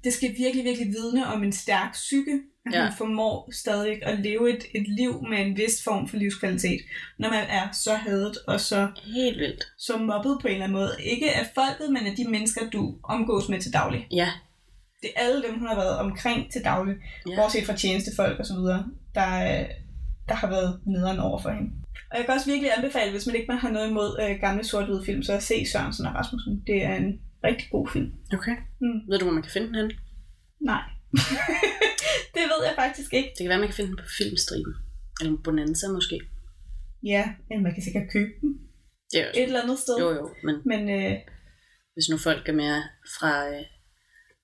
det 0.03 0.13
skal 0.13 0.29
virkelig, 0.37 0.65
virkelig 0.65 0.87
vidne 0.87 1.27
om 1.27 1.43
en 1.43 1.51
stærk 1.53 1.91
psyke, 1.93 2.39
at 2.65 2.73
Ja. 2.73 2.83
hun 2.87 2.97
formår 2.97 3.49
stadig 3.53 4.05
at 4.05 4.19
leve 4.19 4.49
et, 4.57 4.63
et 4.75 4.87
liv 4.87 5.23
med 5.29 5.37
en 5.45 5.57
vis 5.57 5.83
form 5.83 6.07
for 6.07 6.17
livskvalitet, 6.17 6.81
når 7.19 7.29
man 7.29 7.43
er 7.49 7.71
så 7.71 7.93
hadet 7.95 8.37
og 8.47 8.59
så, 8.61 8.87
Helt 9.15 9.37
vildt. 9.39 9.63
så 9.77 9.97
mobbet 9.97 10.37
på 10.41 10.47
en 10.47 10.53
eller 10.53 10.63
anden 10.65 10.77
måde. 10.77 10.91
Ikke 11.03 11.31
af 11.33 11.45
folket, 11.55 11.93
men 11.93 12.05
af 12.07 12.15
de 12.17 12.27
mennesker, 12.29 12.69
du 12.69 12.95
omgås 13.03 13.49
med 13.49 13.59
til 13.61 13.73
daglig. 13.73 14.07
Ja, 14.11 14.29
Det 15.01 15.09
er 15.15 15.19
alle 15.21 15.43
dem, 15.43 15.59
hun 15.59 15.67
har 15.67 15.75
været 15.75 15.97
omkring 15.99 16.51
til 16.51 16.63
daglig, 16.63 16.95
Ja. 17.29 17.35
bortset 17.35 17.65
fra 17.65 17.75
tjenestefolk 17.77 18.39
og 18.39 18.45
så 18.45 18.53
videre, 18.53 18.85
der, 19.15 19.65
der 20.29 20.35
har 20.35 20.47
været 20.49 20.79
nederen 20.87 21.19
over 21.19 21.39
for 21.41 21.49
hende. 21.49 21.71
Og 22.11 22.17
jeg 22.17 22.25
kan 22.25 22.33
også 22.33 22.45
virkelig 22.51 22.71
anbefale, 22.77 23.11
hvis 23.11 23.25
man 23.25 23.35
ikke 23.35 23.47
man 23.47 23.57
har 23.57 23.69
noget 23.69 23.89
imod 23.89 24.19
øh, 24.21 24.39
gamle 24.39 24.63
sort 24.63 25.05
film, 25.05 25.23
så 25.23 25.33
at 25.33 25.43
se 25.43 25.65
Sørensen 25.71 26.05
og 26.05 26.15
Rasmussen. 26.15 26.63
Det 26.67 26.83
er 26.83 26.95
en 26.95 27.19
rigtig 27.49 27.67
god 27.71 27.87
film. 27.93 28.09
okay. 28.37 28.55
Mm. 28.81 28.99
Ved 29.09 29.19
du, 29.19 29.25
hvor 29.25 29.33
man 29.33 29.43
kan 29.43 29.51
finde 29.51 29.67
den 29.67 29.75
henne? 29.75 29.93
Nej. 30.71 30.83
det 32.35 32.43
ved 32.51 32.61
jeg 32.67 32.75
faktisk 32.75 33.13
ikke. 33.13 33.29
Det 33.29 33.41
kan 33.43 33.49
være, 33.49 33.63
man 33.63 33.67
kan 33.67 33.75
finde 33.79 33.91
den 33.91 33.97
på 34.03 34.09
filmstriben. 34.17 34.73
Eller 35.21 35.37
Bonanza 35.43 35.87
måske. 35.97 36.21
Ja, 37.03 37.23
men 37.49 37.63
man 37.63 37.73
kan 37.73 37.83
sikkert 37.83 38.11
købe 38.11 38.31
den 38.41 38.51
Det 39.11 39.19
er 39.19 39.25
jo 39.25 39.31
et 39.35 39.43
eller 39.43 39.61
andet 39.63 39.79
sted. 39.79 39.95
Jo, 39.99 40.09
jo, 40.19 40.25
men 40.43 40.55
Men 40.65 40.81
øh, 40.89 41.15
hvis 41.93 42.09
nu 42.11 42.17
folk 42.17 42.49
er 42.49 42.53
mere 42.53 42.83
fra 43.19 43.31
øh, 43.49 43.63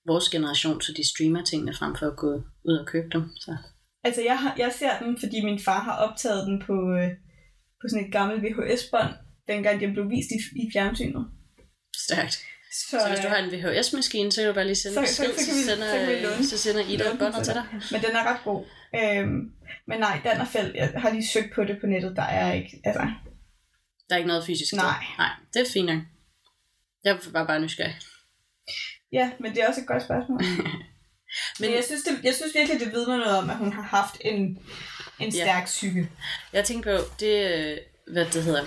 vores 0.06 0.28
generation, 0.28 0.80
så 0.80 0.92
de 0.96 1.08
streamer 1.08 1.44
tingene 1.44 1.74
frem 1.74 1.96
for 1.96 2.06
at 2.06 2.16
gå 2.16 2.32
ud 2.68 2.76
og 2.82 2.86
købe 2.86 3.08
dem. 3.12 3.24
Så. 3.36 3.56
altså, 4.04 4.22
jeg, 4.22 4.38
har, 4.38 4.54
jeg 4.58 4.72
ser 4.78 4.98
den, 4.98 5.18
fordi 5.20 5.44
min 5.44 5.60
far 5.60 5.80
har 5.82 5.96
optaget 5.96 6.46
den 6.46 6.62
på, 6.66 6.76
øh, 6.98 7.10
på 7.80 7.84
sådan 7.88 8.04
et 8.06 8.12
gammelt 8.12 8.42
VHS-bånd, 8.44 9.12
dengang 9.46 9.80
den 9.80 9.92
blev 9.92 10.10
vist 10.10 10.30
i, 10.36 10.38
i 10.62 10.70
fjernsynet. 10.72 11.24
Stærkt. 11.96 12.44
Så, 12.72 12.90
Så 13.00 13.08
hvis 13.08 13.20
du 13.20 13.28
har 13.28 13.36
en 13.36 13.50
VHS-maskine, 13.52 14.32
så 14.32 14.40
kan 14.40 14.48
du 14.48 14.54
bare 14.54 14.64
lige 14.64 14.76
sende 14.76 15.06
Så- 15.06 15.14
så- 15.14 15.22
så 15.38 15.44
så, 15.44 15.52
vi- 15.54 15.62
sender, 15.62 16.42
så 16.42 16.48
så 16.50 16.58
sender 16.58 16.84
Ida 16.88 17.08
den 17.10 17.18
båndet 17.18 17.44
til 17.44 17.54
dig. 17.54 17.64
Men 17.90 18.00
den 18.02 18.16
er 18.16 18.24
ret 18.34 18.40
god. 18.44 18.64
Øhm, 18.94 19.52
men 19.86 20.00
nej, 20.00 20.20
Dannerfeld, 20.24 20.74
jeg 20.74 20.92
har 20.96 21.10
lige 21.10 21.28
søgt 21.28 21.54
på 21.54 21.64
det 21.64 21.76
på 21.80 21.86
nettet, 21.86 22.16
der 22.16 22.22
er 22.22 22.52
ikke, 22.52 22.80
altså, 22.84 23.00
Der 24.08 24.14
er 24.14 24.16
ikke 24.16 24.28
noget 24.28 24.46
fysisk. 24.46 24.72
Nej. 24.72 24.82
sted. 25.02 25.18
Nej, 25.18 25.30
det 25.54 25.60
er 25.62 25.70
fint 25.72 25.86
nok. 25.86 25.98
Jeg 27.04 27.18
var 27.32 27.46
bare 27.46 27.60
nysgerrig. 27.60 27.96
ja, 29.12 29.30
men 29.40 29.54
det 29.54 29.62
er 29.62 29.68
også 29.68 29.80
et 29.80 29.86
godt 29.86 30.02
spørgsmål. 30.02 30.42
men, 30.48 30.66
Men 31.60 31.70
jeg 31.74 31.84
synes, 31.84 32.02
det, 32.02 32.20
jeg 32.24 32.34
synes 32.34 32.54
virkelig, 32.54 32.80
det 32.80 32.92
vidner 32.92 33.16
noget 33.16 33.38
om, 33.38 33.50
at 33.50 33.56
hun 33.56 33.72
har 33.72 33.82
haft 33.82 34.16
en, 34.20 34.40
en 35.20 35.28
Ja. 35.34 35.44
stærk 35.44 35.64
psyke. 35.64 36.08
jeg 36.52 36.64
tænkte 36.64 36.90
på, 36.90 37.04
det, 37.20 37.52
øh, 37.54 37.76
hvad 38.12 38.24
det 38.26 38.42
hedder, 38.42 38.62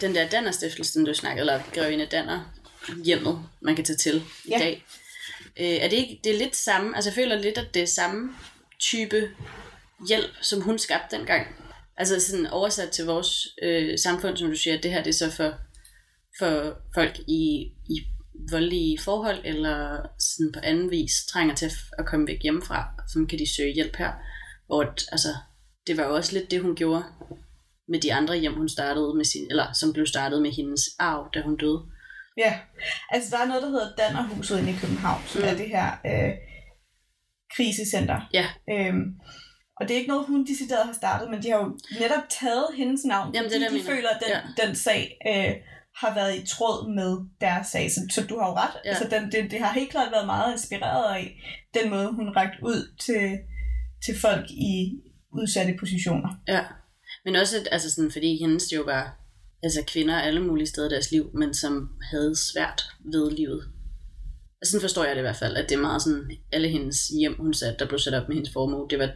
den 0.00 0.14
der 0.14 0.28
Danner-stiftelsen, 0.28 1.04
du 1.04 1.14
snakkede, 1.14 1.40
eller 1.40 1.62
Grevinde 1.74 2.06
Danner, 2.06 2.54
hjemmet, 3.04 3.38
man 3.60 3.76
kan 3.76 3.84
tage 3.84 3.96
til 3.96 4.16
i 4.44 4.48
Ja. 4.50 4.58
dag. 4.58 4.84
Øh, 5.60 5.66
er 5.66 5.88
det 5.88 5.96
ikke, 5.96 6.20
det 6.24 6.34
er 6.34 6.38
lidt 6.38 6.56
samme, 6.56 6.96
altså 6.96 7.10
jeg 7.10 7.14
føler 7.14 7.38
lidt, 7.38 7.58
at 7.58 7.74
det 7.74 7.82
er 7.82 7.86
samme 7.86 8.30
type 8.80 9.30
hjælp, 10.08 10.30
som 10.42 10.60
hun 10.60 10.78
skabte 10.78 11.16
dengang. 11.16 11.46
Altså 11.96 12.20
sådan 12.20 12.46
oversat 12.46 12.90
til 12.90 13.04
vores 13.06 13.48
øh, 13.62 13.98
samfund, 13.98 14.36
som 14.36 14.48
du 14.50 14.56
siger, 14.56 14.76
at 14.76 14.82
det 14.82 14.90
her 14.90 15.02
det 15.02 15.10
er 15.10 15.14
så 15.28 15.30
for, 15.30 15.54
for 16.38 16.76
folk 16.94 17.18
i, 17.18 17.70
i 17.90 18.00
voldelige 18.50 18.98
forhold, 18.98 19.40
eller 19.44 19.98
sådan 20.18 20.52
på 20.52 20.60
anden 20.62 20.90
vis 20.90 21.12
trænger 21.32 21.54
til 21.54 21.70
at- 21.98 22.06
komme 22.06 22.26
væk 22.26 22.42
hjemmefra, 22.42 22.84
så 23.12 23.26
kan 23.30 23.38
de 23.38 23.54
søge 23.56 23.74
hjælp 23.74 23.96
her. 23.96 24.12
Hvor 24.66 24.82
at, 24.82 25.04
altså, 25.12 25.28
det 25.86 25.96
var 25.96 26.04
jo 26.04 26.14
også 26.14 26.32
lidt 26.32 26.50
det, 26.50 26.60
hun 26.62 26.74
gjorde 26.76 27.04
med 27.88 28.00
de 28.00 28.14
andre 28.14 28.36
hjem, 28.38 28.54
hun 28.54 28.68
startede 28.68 29.14
med 29.16 29.24
sin, 29.24 29.46
eller 29.50 29.72
som 29.72 29.92
blev 29.92 30.06
startet 30.06 30.42
med 30.42 30.50
hendes 30.52 30.80
arv, 30.98 31.30
da 31.34 31.40
hun 31.42 31.56
døde. 31.56 31.82
Ja, 32.38 32.58
altså 33.10 33.36
der 33.36 33.42
er 33.42 33.46
noget, 33.46 33.62
der 33.62 33.68
hedder 33.68 33.94
Dannerhuset 33.98 34.58
inde 34.58 34.70
i 34.70 34.76
København, 34.80 35.22
som 35.26 35.42
Mm. 35.42 35.48
er 35.48 35.54
det 35.54 35.68
her 35.68 35.90
øh, 36.06 36.32
krisecenter. 37.56 38.20
Ja. 38.32 38.46
Øhm, 38.70 39.02
og 39.80 39.88
det 39.88 39.94
er 39.94 39.98
ikke 39.98 40.10
noget, 40.10 40.26
hun 40.26 40.46
decideret 40.46 40.86
har 40.86 40.92
startet, 40.92 41.30
men 41.30 41.42
de 41.42 41.50
har 41.50 41.58
jo 41.58 41.78
netop 42.00 42.22
taget 42.40 42.66
hendes 42.76 43.04
navn, 43.04 43.34
Jamen, 43.34 43.50
fordi 43.50 43.62
det, 43.64 43.70
de 43.70 43.74
mener. 43.76 43.86
føler, 43.90 44.08
at 44.08 44.20
den, 44.26 44.28
ja. 44.58 44.66
den 44.66 44.76
sag 44.76 45.18
øh, 45.28 45.52
har 45.96 46.14
været 46.14 46.36
i 46.38 46.46
tråd 46.46 46.94
med 46.94 47.16
deres 47.40 47.66
sag. 47.66 47.90
Så, 47.92 48.00
så 48.10 48.26
du 48.26 48.38
har 48.38 48.46
jo 48.48 48.54
ret. 48.54 48.70
Ja. 48.84 48.88
Altså, 48.90 49.08
den, 49.10 49.32
det, 49.32 49.50
det 49.50 49.60
har 49.60 49.72
helt 49.72 49.90
klart 49.90 50.12
været 50.12 50.26
meget 50.26 50.52
inspireret 50.52 51.14
af 51.14 51.36
den 51.74 51.90
måde, 51.90 52.12
hun 52.12 52.28
rakte 52.36 52.58
ud 52.62 52.96
til, 53.00 53.38
til 54.04 54.20
folk 54.20 54.50
i, 54.50 55.00
udsatte 55.32 55.74
positioner. 55.80 56.28
Ja. 56.48 56.60
Men 57.24 57.36
også, 57.36 57.56
altså 57.72 57.90
sådan, 57.90 58.12
fordi 58.12 58.38
hendes 58.40 58.72
jo 58.72 58.82
var 58.82 59.16
altså 59.62 59.84
kvinder 59.86 60.20
alle 60.20 60.40
mulige 60.40 60.66
steder 60.66 60.88
i 60.88 60.90
deres 60.90 61.10
liv, 61.10 61.30
men 61.34 61.54
som 61.54 61.88
havde 62.10 62.36
svært 62.36 62.82
ved 63.12 63.30
livet. 63.30 63.64
Og 64.60 64.66
sådan 64.66 64.80
forstår 64.80 65.04
jeg 65.04 65.14
det 65.16 65.20
i 65.20 65.28
hvert 65.28 65.36
fald, 65.36 65.56
at 65.56 65.68
det 65.68 65.74
er 65.76 65.80
meget 65.80 66.02
sådan, 66.02 66.30
alle 66.52 66.68
hendes 66.68 67.08
hjem, 67.08 67.36
hun 67.38 67.54
satte, 67.54 67.78
der 67.78 67.88
blev 67.88 67.98
sat 67.98 68.14
op 68.14 68.28
med 68.28 68.36
hendes 68.36 68.52
formue, 68.52 68.88
det 68.90 68.98
var 68.98 69.10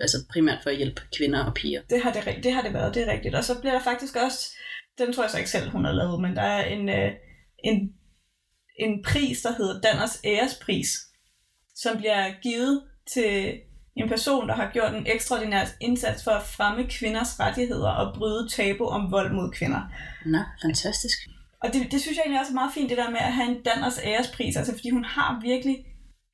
altså 0.00 0.16
primært 0.30 0.58
for 0.62 0.70
at 0.70 0.76
hjælpe 0.76 1.02
kvinder 1.16 1.44
og 1.44 1.54
piger. 1.54 1.82
Det 1.90 2.02
har 2.02 2.12
det, 2.12 2.44
det 2.44 2.52
har 2.52 2.62
det 2.62 2.74
været, 2.74 2.94
det 2.94 3.02
er 3.02 3.12
rigtigt. 3.12 3.34
Og 3.34 3.44
så 3.44 3.60
bliver 3.60 3.72
der 3.72 3.82
faktisk 3.82 4.16
også, 4.16 4.38
den 4.98 5.12
tror 5.12 5.22
jeg 5.22 5.30
så 5.30 5.38
ikke 5.38 5.50
selv, 5.50 5.70
hun 5.70 5.84
har 5.84 5.92
lavet, 5.92 6.20
men 6.20 6.36
der 6.36 6.42
er 6.42 6.64
en, 6.64 6.88
øh, 6.88 7.12
en, 7.64 7.94
en 8.78 9.02
pris, 9.04 9.42
der 9.42 9.54
hedder 9.58 9.80
Danners 9.80 10.20
Ærespris, 10.24 10.88
som 11.76 11.98
bliver 11.98 12.40
givet 12.42 12.82
til 13.14 13.60
en 13.96 14.08
person, 14.08 14.48
der 14.48 14.54
har 14.54 14.70
gjort 14.72 14.94
en 14.94 15.06
ekstraordinær 15.06 15.64
indsats 15.80 16.24
for 16.24 16.30
at 16.30 16.42
fremme 16.42 16.86
kvinders 16.90 17.40
rettigheder 17.40 17.90
og 17.90 18.14
bryde 18.14 18.48
tabu 18.48 18.86
om 18.86 19.10
vold 19.10 19.32
mod 19.32 19.52
kvinder. 19.52 19.80
Nå, 20.26 20.38
fantastisk. 20.62 21.18
Og 21.60 21.72
det, 21.72 21.92
det 21.92 22.00
synes 22.00 22.16
jeg 22.16 22.22
egentlig 22.22 22.40
også 22.40 22.52
er 22.52 22.54
meget 22.54 22.74
fint, 22.74 22.90
det 22.90 22.98
der 22.98 23.10
med 23.10 23.20
at 23.20 23.32
have 23.32 23.48
en 23.48 23.62
Danners 23.62 23.98
Ærespris, 24.04 24.56
altså 24.56 24.72
fordi 24.72 24.90
hun 24.90 25.04
har 25.04 25.40
virkelig 25.42 25.84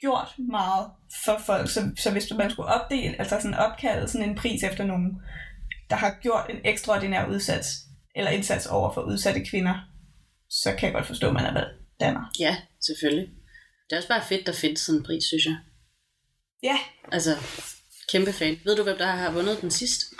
gjort 0.00 0.34
meget 0.38 0.86
for 1.24 1.40
folk, 1.46 1.70
så, 1.70 1.90
så 1.96 2.10
hvis 2.10 2.32
man 2.38 2.50
skulle 2.50 2.68
opdele, 2.68 3.18
altså 3.18 3.38
sådan 3.40 3.54
opkalde 3.54 4.08
sådan 4.08 4.28
en 4.28 4.36
pris 4.36 4.62
efter 4.62 4.84
nogen, 4.84 5.22
der 5.90 5.96
har 5.96 6.18
gjort 6.22 6.46
en 6.50 6.60
ekstraordinær 6.64 7.26
udsats, 7.26 7.68
eller 8.16 8.30
indsats 8.30 8.66
over 8.66 8.94
for 8.94 9.00
udsatte 9.00 9.44
kvinder, 9.44 9.74
så 10.50 10.74
kan 10.78 10.86
jeg 10.86 10.92
godt 10.92 11.06
forstå, 11.06 11.26
at 11.28 11.34
man 11.34 11.44
er 11.44 11.52
valgt 11.52 11.70
Danner. 12.00 12.30
Ja, 12.38 12.56
selvfølgelig. 12.86 13.28
Det 13.90 13.92
er 13.92 13.96
også 13.96 14.08
bare 14.08 14.22
fedt, 14.28 14.46
der 14.46 14.52
findes 14.52 14.80
sådan 14.80 15.00
en 15.00 15.04
pris, 15.04 15.24
synes 15.24 15.46
jeg. 15.46 15.56
Ja, 16.62 16.78
Altså, 17.12 17.30
kæmpe 18.12 18.32
fan. 18.32 18.60
Ved 18.64 18.76
du, 18.76 18.82
hvem 18.82 18.96
der 18.98 19.06
har 19.06 19.32
vundet 19.32 19.60
den 19.60 19.70
sidst? 19.70 20.14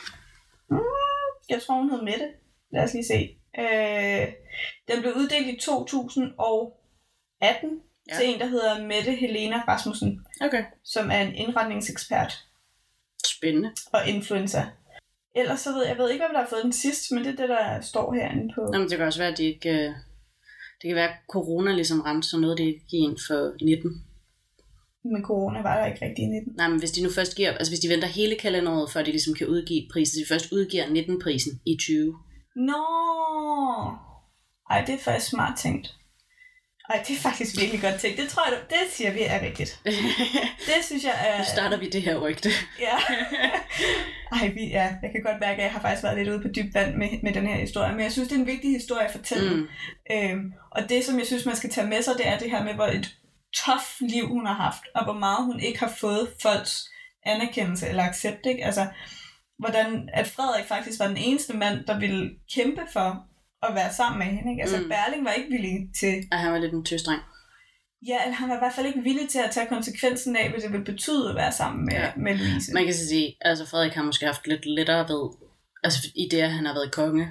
jeg 1.49 1.63
tror, 1.63 1.75
hun 1.75 1.91
hed 1.91 2.03
Mette. 2.03 2.29
Lad 2.73 2.85
os 2.85 2.93
lige 2.93 3.07
se. 3.07 3.37
Øh, 3.59 4.27
den 4.89 5.01
blev 5.03 5.13
uddelt 5.17 5.47
i 5.47 5.59
2018 5.61 7.83
Ja. 8.11 8.17
til 8.17 8.29
en, 8.29 8.41
der 8.41 8.47
hedder 8.47 8.87
Mette 8.87 9.13
Helena 9.13 9.57
Rasmussen, 9.69 10.27
Okay. 10.41 10.65
som 10.85 11.11
er 11.11 11.21
en 11.21 11.35
indretningsekspert 11.35 12.45
Spændende. 13.27 13.73
og 13.93 14.09
influencer. 14.09 14.67
Ellers 15.37 15.61
så 15.61 15.73
ved 15.73 15.81
jeg, 15.83 15.89
jeg 15.89 15.99
ved 15.99 16.11
ikke, 16.11 16.25
hvem 16.25 16.35
der 16.35 16.41
har 16.43 16.49
fået 16.49 16.65
den 16.65 16.73
sidst, 16.73 17.13
men 17.13 17.25
det 17.25 17.33
er 17.33 17.37
det, 17.37 17.49
der 17.49 17.81
står 17.81 18.15
herinde 18.15 18.55
på. 18.55 18.61
Nå, 18.61 18.79
men 18.79 18.89
det 18.91 18.97
kan 18.99 19.07
også 19.07 19.19
være, 19.19 19.33
at 19.33 19.39
de 19.39 19.45
ikke... 19.45 19.69
øh, 19.71 19.91
Det 20.83 20.89
kan 20.89 20.95
være, 20.95 21.09
at 21.09 21.17
corona 21.31 21.73
ligesom 21.73 22.01
ramte, 22.01 22.29
så 22.29 22.39
noget, 22.39 22.59
de 22.59 22.67
ikke 22.67 22.85
giver 22.91 23.11
ind 23.11 23.19
for 23.27 23.65
19. 23.65 24.05
Men 25.13 25.23
corona 25.23 25.63
var 25.63 25.79
der 25.79 25.87
ikke 25.87 26.05
rigtig 26.07 26.23
i 26.23 26.27
19. 26.27 26.53
Nej, 26.57 26.69
men 26.69 26.79
hvis 26.79 26.91
de 26.91 27.03
nu 27.03 27.11
først 27.11 27.37
giver... 27.37 27.53
Altså, 27.53 27.71
hvis 27.71 27.81
de 27.81 27.89
venter 27.89 28.09
hele 28.09 28.37
kalenderåret, 28.37 28.93
før 28.93 29.03
de 29.03 29.11
ligesom 29.11 29.35
kan 29.35 29.47
udgive 29.47 29.89
prisen, 29.93 30.15
så 30.15 30.21
de 30.21 30.29
først 30.35 30.53
udgiver 30.53 30.85
19-prisen 30.85 31.61
i 31.67 31.77
20. 31.81 32.15
Nå! 32.57 32.85
Ej, 34.71 34.85
det 34.87 34.95
er 34.95 34.99
faktisk 34.99 35.31
smart 35.31 35.59
tænkt. 35.59 35.95
Ej, 36.91 37.05
det 37.09 37.17
er 37.17 37.21
faktisk 37.21 37.61
virkelig 37.61 37.81
godt 37.81 38.01
tænkt. 38.01 38.19
Det 38.19 38.29
tror 38.29 38.43
jeg, 38.51 38.59
det 38.71 38.79
siger 38.91 39.13
vi 39.13 39.23
er 39.23 39.43
rigtigt. 39.43 39.81
Det 40.71 40.85
synes 40.85 41.05
jeg 41.05 41.15
er... 41.27 41.39
nu 41.39 41.45
starter 41.45 41.77
vi 41.77 41.89
det 41.89 42.03
her 42.03 42.17
rygte. 42.19 42.51
Ja. 42.81 42.97
Ej, 44.39 44.49
vi, 44.55 44.67
ja, 44.67 44.87
jeg 45.03 45.11
kan 45.13 45.23
godt 45.23 45.41
mærke, 45.41 45.59
at 45.59 45.65
jeg 45.65 45.73
har 45.73 45.81
faktisk 45.81 46.03
været 46.03 46.19
lidt 46.19 46.29
ude 46.29 46.41
på 46.41 46.49
dybt 46.49 46.75
vand 46.75 46.95
med, 46.95 47.09
med 47.23 47.33
den 47.33 47.47
her 47.47 47.57
historie, 47.57 47.93
men 47.93 48.01
jeg 48.01 48.13
synes, 48.13 48.29
det 48.29 48.37
er 48.37 48.41
en 48.41 48.47
vigtig 48.47 48.71
historie 48.71 49.05
at 49.05 49.13
fortælle. 49.13 49.57
Mm. 49.57 49.69
Øhm, 50.13 50.53
og 50.71 50.89
det, 50.89 51.05
som 51.05 51.19
jeg 51.19 51.27
synes, 51.27 51.47
man 51.47 51.57
skal 51.57 51.71
tage 51.71 51.87
med 51.87 52.03
sig, 52.03 52.15
det 52.19 52.29
er 52.29 52.39
det 52.39 52.51
her 52.51 52.65
med, 52.65 52.75
hvor 52.75 52.87
et 52.87 53.17
tough 53.65 54.11
liv 54.13 54.29
hun 54.29 54.47
har 54.47 54.55
haft, 54.55 54.83
og 54.95 55.05
hvor 55.05 55.19
meget 55.19 55.45
hun 55.45 55.61
ikke 55.61 55.79
har 55.79 55.93
fået 56.01 56.29
folks 56.43 56.89
anerkendelse 57.27 57.89
eller 57.89 58.03
accept. 58.03 58.47
Ikke? 58.47 58.65
Altså, 58.65 58.87
hvordan 59.59 60.09
at 60.13 60.27
Frederik 60.27 60.65
faktisk 60.65 61.01
var 61.01 61.09
den 61.09 61.17
eneste 61.17 61.57
mand, 61.57 61.85
der 61.85 61.99
ville 61.99 62.31
kæmpe 62.55 62.83
for 62.93 63.25
at 63.63 63.75
være 63.75 63.93
sammen 63.95 64.19
med 64.19 64.27
hende. 64.27 64.51
Ikke? 64.51 64.63
Altså, 64.63 64.79
Mm. 64.79 64.89
Berling 64.89 65.25
var 65.25 65.33
ikke 65.33 65.51
villig 65.51 65.91
til 66.01 66.15
Og 66.33 66.39
han 66.39 66.53
var 66.53 66.59
lidt 66.59 66.73
en 66.73 66.85
tøstreng. 66.85 67.23
Ja, 68.07 68.25
eller 68.25 68.37
han 68.37 68.49
var 68.49 68.55
i 68.55 68.59
hvert 68.59 68.75
fald 68.75 68.87
ikke 68.87 69.03
villig 69.03 69.29
til 69.29 69.39
at 69.39 69.51
tage 69.51 69.67
konsekvensen 69.67 70.37
af, 70.37 70.51
hvad 70.51 70.61
det 70.61 70.73
ville 70.73 70.85
betyde 70.85 71.29
at 71.29 71.35
være 71.35 71.53
sammen 71.53 71.85
med, 71.85 71.95
ja. 71.95 72.11
med 72.17 72.35
Louise. 72.39 72.75
Man 72.75 72.85
kan 72.85 72.95
så 72.95 73.09
sige, 73.09 73.37
altså 73.41 73.67
Frederik 73.67 73.93
har 73.93 74.03
måske 74.03 74.27
haft 74.27 74.47
lidt 74.47 74.67
lettere 74.67 75.09
ved, 75.09 75.31
altså 75.85 76.09
i 76.15 76.29
det, 76.31 76.41
at 76.41 76.53
han 76.53 76.67
har 76.67 76.75
været 76.75 76.93
konge, 76.93 77.29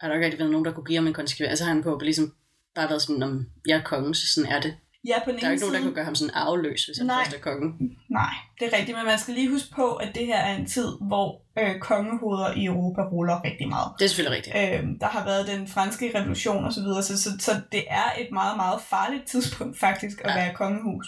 har 0.00 0.08
der 0.08 0.14
ikke 0.14 0.24
rigtig 0.24 0.38
været 0.38 0.50
nogen, 0.50 0.64
der 0.64 0.72
kunne 0.72 0.84
give 0.84 0.96
ham 0.96 1.06
en 1.06 1.12
konsekvens. 1.12 1.48
Altså 1.48 1.64
han 1.64 1.82
på 1.82 2.00
ligesom 2.02 2.34
bare 2.74 2.88
været 2.88 3.02
sådan, 3.02 3.22
om 3.22 3.46
jeg 3.66 3.78
er 3.78 3.82
konge, 3.82 4.14
så 4.14 4.34
sådan 4.34 4.52
er 4.52 4.60
det. 4.60 4.76
Ja, 5.06 5.14
på 5.24 5.30
den 5.30 5.40
Der 5.40 5.46
er 5.46 5.50
ikke 5.50 5.60
nogen, 5.62 5.74
der 5.74 5.80
side. 5.80 5.88
kunne 5.88 5.94
gøre 5.94 6.04
ham 6.04 6.14
sådan 6.14 6.34
arveløs, 6.34 6.84
hvis 6.84 6.98
han 6.98 7.06
Nej. 7.06 7.24
først 7.24 7.36
er 7.36 7.40
kongen. 7.40 7.98
Nej, 8.08 8.34
det 8.60 8.72
er 8.72 8.78
rigtigt, 8.78 8.96
men 8.98 9.06
man 9.06 9.18
skal 9.18 9.34
lige 9.34 9.50
huske 9.50 9.70
på, 9.74 9.94
at 9.94 10.14
det 10.14 10.26
her 10.26 10.36
er 10.38 10.56
en 10.56 10.66
tid, 10.66 10.88
hvor 11.00 11.42
øh, 11.58 11.78
kongehoveder 11.78 12.54
i 12.54 12.64
Europa 12.64 13.02
ruller 13.02 13.44
rigtig 13.44 13.68
meget. 13.68 13.88
Det 13.98 14.04
er 14.04 14.08
selvfølgelig 14.08 14.36
rigtigt. 14.36 14.56
Øh, 14.56 14.88
der 15.00 15.06
har 15.06 15.24
været 15.24 15.46
den 15.46 15.68
franske 15.68 16.10
revolution 16.14 16.64
osv., 16.64 16.72
så, 16.72 16.80
videre, 16.80 17.02
så, 17.02 17.22
så, 17.22 17.30
så 17.38 17.60
det 17.72 17.84
er 17.88 18.08
et 18.18 18.28
meget, 18.32 18.56
meget 18.56 18.80
farligt 18.80 19.26
tidspunkt 19.26 19.78
faktisk 19.78 20.20
at 20.24 20.30
ja. 20.30 20.34
være 20.34 20.54
kongehus. 20.54 21.06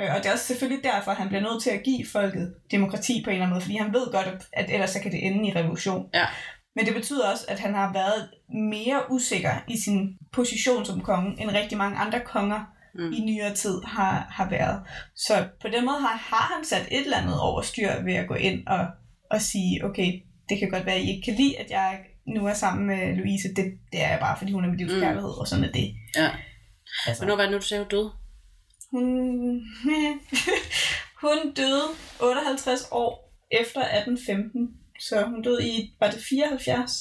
Øh, 0.00 0.08
og 0.14 0.16
det 0.18 0.26
er 0.26 0.32
også 0.32 0.46
selvfølgelig 0.46 0.84
derfor, 0.84 1.10
at 1.10 1.16
han 1.16 1.28
bliver 1.28 1.42
nødt 1.42 1.62
til 1.62 1.70
at 1.70 1.82
give 1.82 2.06
folket 2.12 2.54
demokrati 2.70 3.22
på 3.24 3.30
en 3.30 3.34
eller 3.34 3.44
anden 3.44 3.54
måde, 3.54 3.62
fordi 3.62 3.76
han 3.76 3.92
ved 3.92 4.12
godt, 4.12 4.26
at, 4.26 4.46
at 4.52 4.70
ellers 4.74 4.90
så 4.90 5.00
kan 5.00 5.12
det 5.12 5.26
ende 5.26 5.48
i 5.48 5.52
revolution. 5.56 6.08
Ja. 6.14 6.26
Men 6.76 6.86
det 6.86 6.94
betyder 6.94 7.30
også, 7.30 7.44
at 7.48 7.60
han 7.60 7.74
har 7.74 7.92
været 7.92 8.28
mere 8.72 9.00
usikker 9.10 9.52
i 9.68 9.78
sin 9.78 10.18
position 10.32 10.84
som 10.84 11.00
konge, 11.00 11.42
end 11.42 11.50
rigtig 11.50 11.78
mange 11.78 11.98
andre 11.98 12.20
konger 12.20 12.60
Mm. 12.94 13.12
i 13.12 13.20
nyere 13.20 13.54
tid 13.54 13.80
har, 13.86 14.26
har 14.30 14.50
været. 14.50 14.82
Så 15.16 15.46
på 15.60 15.68
den 15.68 15.84
måde 15.84 15.98
har, 16.00 16.16
har 16.16 16.54
han 16.56 16.64
sat 16.64 16.86
et 16.90 17.00
eller 17.04 17.16
andet 17.16 17.40
over 17.40 17.62
styr 17.62 18.02
ved 18.04 18.14
at 18.14 18.28
gå 18.28 18.34
ind 18.34 18.66
og, 18.66 18.86
og 19.30 19.42
sige, 19.42 19.84
okay, 19.84 20.20
det 20.48 20.58
kan 20.58 20.70
godt 20.70 20.86
være, 20.86 20.94
at 20.94 21.02
I 21.02 21.08
ikke 21.16 21.24
kan 21.24 21.34
lide, 21.34 21.58
at 21.58 21.70
jeg 21.70 22.00
nu 22.26 22.46
er 22.46 22.54
sammen 22.54 22.86
med 22.86 23.16
Louise. 23.16 23.48
Det, 23.48 23.64
det 23.92 24.02
er 24.02 24.08
jeg 24.10 24.18
bare, 24.20 24.38
fordi 24.38 24.52
hun 24.52 24.64
er 24.64 24.68
mit 24.68 24.78
livs 24.78 24.92
Mm. 24.92 25.00
kærlighed, 25.00 25.30
og 25.40 25.48
sådan 25.48 25.64
er 25.64 25.72
det. 25.72 25.94
Ja. 26.16 26.30
Altså, 27.06 27.22
Hvornår 27.22 27.36
var 27.36 27.42
det 27.42 27.50
nu, 27.52 27.56
du 27.58 27.62
sagde, 27.62 27.82
hun 27.82 27.88
døde? 27.90 28.12
hun, 28.90 29.62
hun 31.24 31.54
døde 31.56 31.84
58 32.20 32.88
år 32.90 33.32
efter 33.50 33.80
1815, 33.80 34.76
så 35.00 35.24
hun 35.24 35.42
døde 35.42 35.68
i, 35.68 35.94
var 36.00 36.10
det 36.10 36.20
74? 36.28 36.92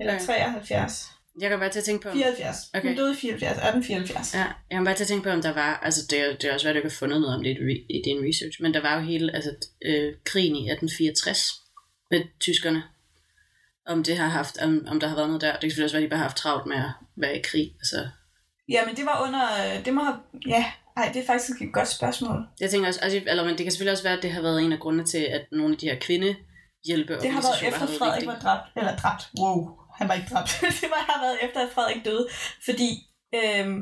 Eller 0.00 0.12
Ja. 0.12 0.18
73? 0.18 1.10
Jeg 1.40 1.50
kan 1.50 1.58
bare 1.58 1.68
til 1.70 1.78
at 1.78 1.84
tænke 1.84 2.02
på... 2.02 2.12
74. 2.12 2.56
Okay. 2.74 2.88
Hun 2.88 2.96
døde 2.96 3.12
i 3.12 3.16
74, 3.16 3.50
1874. 3.56 4.34
Ja, 4.34 4.38
jeg 4.38 4.76
kan 4.76 4.84
bare 4.84 4.94
til 4.94 5.04
at 5.04 5.08
tænke 5.08 5.24
på, 5.24 5.30
om 5.30 5.42
der 5.42 5.52
var, 5.52 5.80
altså 5.82 6.00
det, 6.10 6.20
er- 6.20 6.36
det 6.36 6.44
er 6.44 6.52
også 6.54 6.64
svært, 6.64 6.72
at 6.72 6.76
ikke 6.76 6.88
har 6.88 6.96
fundet 6.98 7.20
noget 7.20 7.36
om 7.36 7.42
det 7.42 7.50
i, 7.90 8.02
din 8.04 8.18
research, 8.28 8.62
men 8.62 8.74
der 8.74 8.80
var 8.80 8.94
jo 8.94 9.00
hele, 9.00 9.34
altså 9.34 9.50
øh, 9.86 10.14
krigen 10.24 10.56
i 10.56 10.70
1864 10.70 11.52
med 12.10 12.20
tyskerne. 12.40 12.82
Om 13.86 14.02
det 14.04 14.16
har 14.16 14.28
haft, 14.28 14.58
om, 14.62 14.84
om 14.88 15.00
der 15.00 15.08
har 15.08 15.14
været 15.16 15.28
noget 15.28 15.40
der. 15.42 15.52
Det 15.52 15.60
kan 15.60 15.70
selvfølgelig 15.70 15.84
også 15.84 15.96
være, 15.96 16.02
at 16.04 16.08
de 16.08 16.10
bare 16.10 16.18
har 16.18 16.24
haft 16.24 16.36
travlt 16.36 16.66
med 16.66 16.76
at 16.76 16.90
være 17.16 17.38
i 17.38 17.42
krig. 17.42 17.72
Altså, 17.80 18.08
Ja, 18.68 18.80
men 18.86 18.96
det 18.96 19.04
var 19.06 19.24
under, 19.26 19.42
det 19.84 19.94
må 19.94 20.02
have, 20.02 20.16
ja, 20.46 20.64
ej, 20.96 21.10
det 21.14 21.22
er 21.22 21.26
faktisk 21.26 21.62
et 21.62 21.72
godt 21.72 21.88
spørgsmål. 21.88 22.46
jeg 22.60 22.70
tænker 22.70 22.88
også, 22.88 23.00
altså, 23.00 23.20
eller, 23.26 23.44
men 23.44 23.54
det 23.58 23.62
kan 23.64 23.72
selvfølgelig 23.72 23.92
også 23.92 24.02
være, 24.04 24.16
at 24.16 24.22
det 24.22 24.32
har 24.32 24.42
været 24.42 24.62
en 24.62 24.72
af 24.72 24.78
grundene 24.78 25.04
til, 25.04 25.18
at 25.18 25.44
nogle 25.52 25.74
af 25.74 25.78
de 25.78 25.86
her 25.88 25.98
kvinde 25.98 26.36
hjælpe 26.86 27.12
Det 27.22 27.30
har 27.30 27.40
været 27.42 27.68
efter 27.68 27.86
Frederik 27.98 28.26
var 28.26 28.38
dræbt, 28.38 28.62
eller 28.76 28.96
dræbt, 28.96 29.22
wow, 29.40 29.68
han 30.00 30.08
var 30.08 30.14
ikke 30.14 30.30
dræbt. 30.32 30.50
det 30.80 30.88
var, 30.94 31.02
har 31.12 31.20
været 31.24 31.38
efter, 31.42 31.60
at 31.60 31.72
Frederik 31.74 32.04
døde, 32.04 32.26
fordi 32.64 32.90
øhm, 33.38 33.78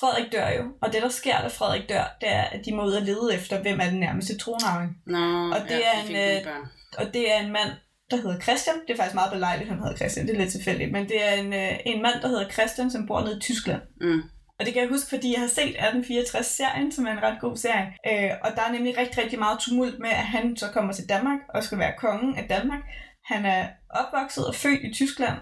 Frederik 0.00 0.32
dør 0.32 0.48
jo, 0.58 0.64
og 0.82 0.92
det 0.92 1.02
der 1.02 1.08
sker, 1.08 1.40
da 1.42 1.48
Frederik 1.48 1.88
dør, 1.88 2.04
det 2.20 2.28
er, 2.28 2.44
at 2.54 2.60
de 2.64 2.74
må 2.74 2.82
ud 2.84 2.92
og 2.92 3.02
lede 3.02 3.34
efter, 3.34 3.62
hvem 3.62 3.80
er 3.80 3.90
den 3.90 4.00
nærmeste 4.00 4.38
tronarving. 4.38 4.96
Nå, 5.06 5.54
Og 5.54 5.60
det 5.68 5.78
ja, 5.84 5.92
er 5.94 6.32
en, 6.34 6.46
øh. 6.46 6.54
Og 6.98 7.14
det 7.14 7.32
er 7.32 7.38
en 7.40 7.52
mand, 7.52 7.70
der 8.10 8.16
hedder 8.16 8.40
Christian. 8.40 8.76
Det 8.86 8.92
er 8.92 8.96
faktisk 8.96 9.14
meget 9.14 9.32
belejligt, 9.32 9.68
at 9.68 9.74
han 9.74 9.82
hedder 9.82 9.96
Christian. 9.96 10.26
Det 10.26 10.34
er 10.34 10.38
lidt 10.38 10.52
tilfældigt. 10.52 10.92
Men 10.92 11.08
det 11.08 11.28
er 11.28 11.32
en, 11.32 11.52
øh, 11.52 11.72
en 11.86 12.02
mand, 12.02 12.20
der 12.22 12.28
hedder 12.28 12.48
Christian, 12.48 12.90
som 12.90 13.06
bor 13.06 13.20
nede 13.20 13.36
i 13.36 13.40
Tyskland. 13.40 13.82
Mm. 14.00 14.22
Og 14.58 14.66
det 14.66 14.72
kan 14.72 14.82
jeg 14.82 14.90
huske, 14.90 15.08
fordi 15.08 15.32
jeg 15.32 15.40
har 15.40 15.48
set 15.48 15.76
1864-serien, 15.76 16.92
som 16.92 17.06
er 17.06 17.12
en 17.12 17.22
ret 17.22 17.40
god 17.40 17.56
serie. 17.56 17.86
Øh, 18.08 18.30
og 18.44 18.50
der 18.56 18.62
er 18.62 18.72
nemlig 18.72 18.98
rigtig, 18.98 19.22
rigtig 19.22 19.38
meget 19.38 19.58
tumult 19.58 19.98
med, 19.98 20.10
at 20.10 20.26
han 20.34 20.56
så 20.56 20.66
kommer 20.72 20.92
til 20.92 21.08
Danmark 21.08 21.38
og 21.54 21.64
skal 21.64 21.78
være 21.78 21.92
kongen 21.98 22.36
af 22.36 22.48
Danmark. 22.48 22.80
Han 23.24 23.44
er 23.44 23.68
opvokset 23.90 24.46
og 24.46 24.54
født 24.54 24.80
i 24.82 24.92
Tyskland, 24.94 25.38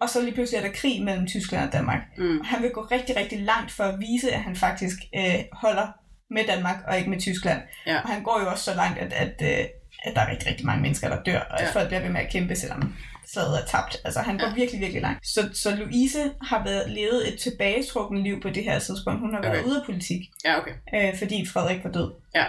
og 0.00 0.08
så 0.10 0.20
lige 0.22 0.34
pludselig 0.34 0.58
er 0.58 0.62
der 0.66 0.72
krig 0.74 1.02
mellem 1.04 1.26
Tyskland 1.26 1.66
og 1.66 1.72
Danmark. 1.72 2.00
Mm. 2.18 2.38
Og 2.40 2.46
han 2.46 2.62
vil 2.62 2.70
gå 2.70 2.80
rigtig, 2.90 3.16
rigtig 3.16 3.40
langt 3.40 3.70
for 3.70 3.84
at 3.84 4.00
vise, 4.00 4.32
at 4.32 4.40
han 4.40 4.56
faktisk 4.56 4.96
øh, 5.16 5.34
holder 5.52 5.86
med 6.30 6.44
Danmark 6.46 6.76
og 6.88 6.98
ikke 6.98 7.10
med 7.10 7.20
Tyskland. 7.20 7.60
Ja. 7.86 8.00
Og 8.00 8.08
han 8.08 8.22
går 8.22 8.40
jo 8.40 8.50
også 8.50 8.64
så 8.64 8.74
langt, 8.74 8.98
at, 8.98 9.12
at, 9.12 9.42
øh, 9.42 9.64
at 10.04 10.14
der 10.14 10.20
er 10.20 10.30
rigtig, 10.30 10.48
rigtig 10.48 10.66
mange 10.66 10.82
mennesker, 10.82 11.08
der 11.08 11.22
dør, 11.22 11.40
og 11.40 11.60
at 11.60 11.66
Ja. 11.66 11.72
folk 11.80 11.88
bliver 11.88 12.00
ved 12.02 12.10
med 12.10 12.20
at 12.20 12.30
kæmpe, 12.32 12.56
selvom 12.56 12.94
slaget 13.26 13.60
er 13.62 13.66
tabt. 13.66 13.96
Altså 14.04 14.20
han 14.20 14.38
går 14.38 14.46
Ja. 14.46 14.54
virkelig, 14.54 14.80
virkelig 14.80 15.02
langt. 15.02 15.26
Så, 15.26 15.48
så 15.52 15.76
Louise 15.76 16.18
har 16.42 16.64
været, 16.64 16.90
levet 16.90 17.28
et 17.34 17.38
tilbagetrukket 17.40 18.20
liv 18.22 18.40
på 18.42 18.50
det 18.50 18.64
her 18.64 18.78
tidspunkt. 18.78 19.20
Hun 19.20 19.34
har 19.34 19.40
været 19.42 19.58
Okay. 19.58 19.68
ude 19.68 19.80
af 19.80 19.86
politik, 19.86 20.20
Ja, 20.44 20.58
okay. 20.60 20.72
øh, 20.94 21.18
fordi 21.18 21.46
Frederik 21.46 21.84
var 21.84 21.90
død. 21.90 22.10
Ja. 22.34 22.44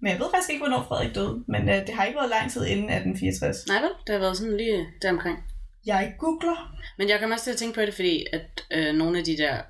Men 0.00 0.10
jeg 0.12 0.20
ved 0.20 0.26
faktisk 0.34 0.50
ikke, 0.50 0.62
hvornår 0.64 0.84
Frederik 0.88 1.14
døde, 1.14 1.44
men 1.48 1.68
øh, 1.68 1.86
det 1.86 1.94
har 1.94 2.04
ikke 2.04 2.18
været 2.18 2.30
lang 2.30 2.52
tid 2.52 2.64
inden 2.66 2.90
1864. 2.90 3.56
Nej 3.68 3.80
vel, 3.80 3.90
det 4.06 4.12
har 4.12 4.20
været 4.20 4.36
sådan 4.36 4.56
lige 4.56 4.86
deromkring. 5.02 5.38
Jeg 5.86 6.14
googler. 6.18 6.76
Men 6.98 7.08
jeg 7.08 7.20
kommer 7.20 7.36
også 7.36 7.44
til 7.44 7.50
at 7.52 7.56
tænke 7.56 7.74
på 7.74 7.80
det, 7.80 7.94
fordi 7.94 8.26
at 8.32 8.64
øh, 8.72 8.94
nogle 8.94 9.18
af 9.18 9.24
de 9.24 9.36
der 9.36 9.62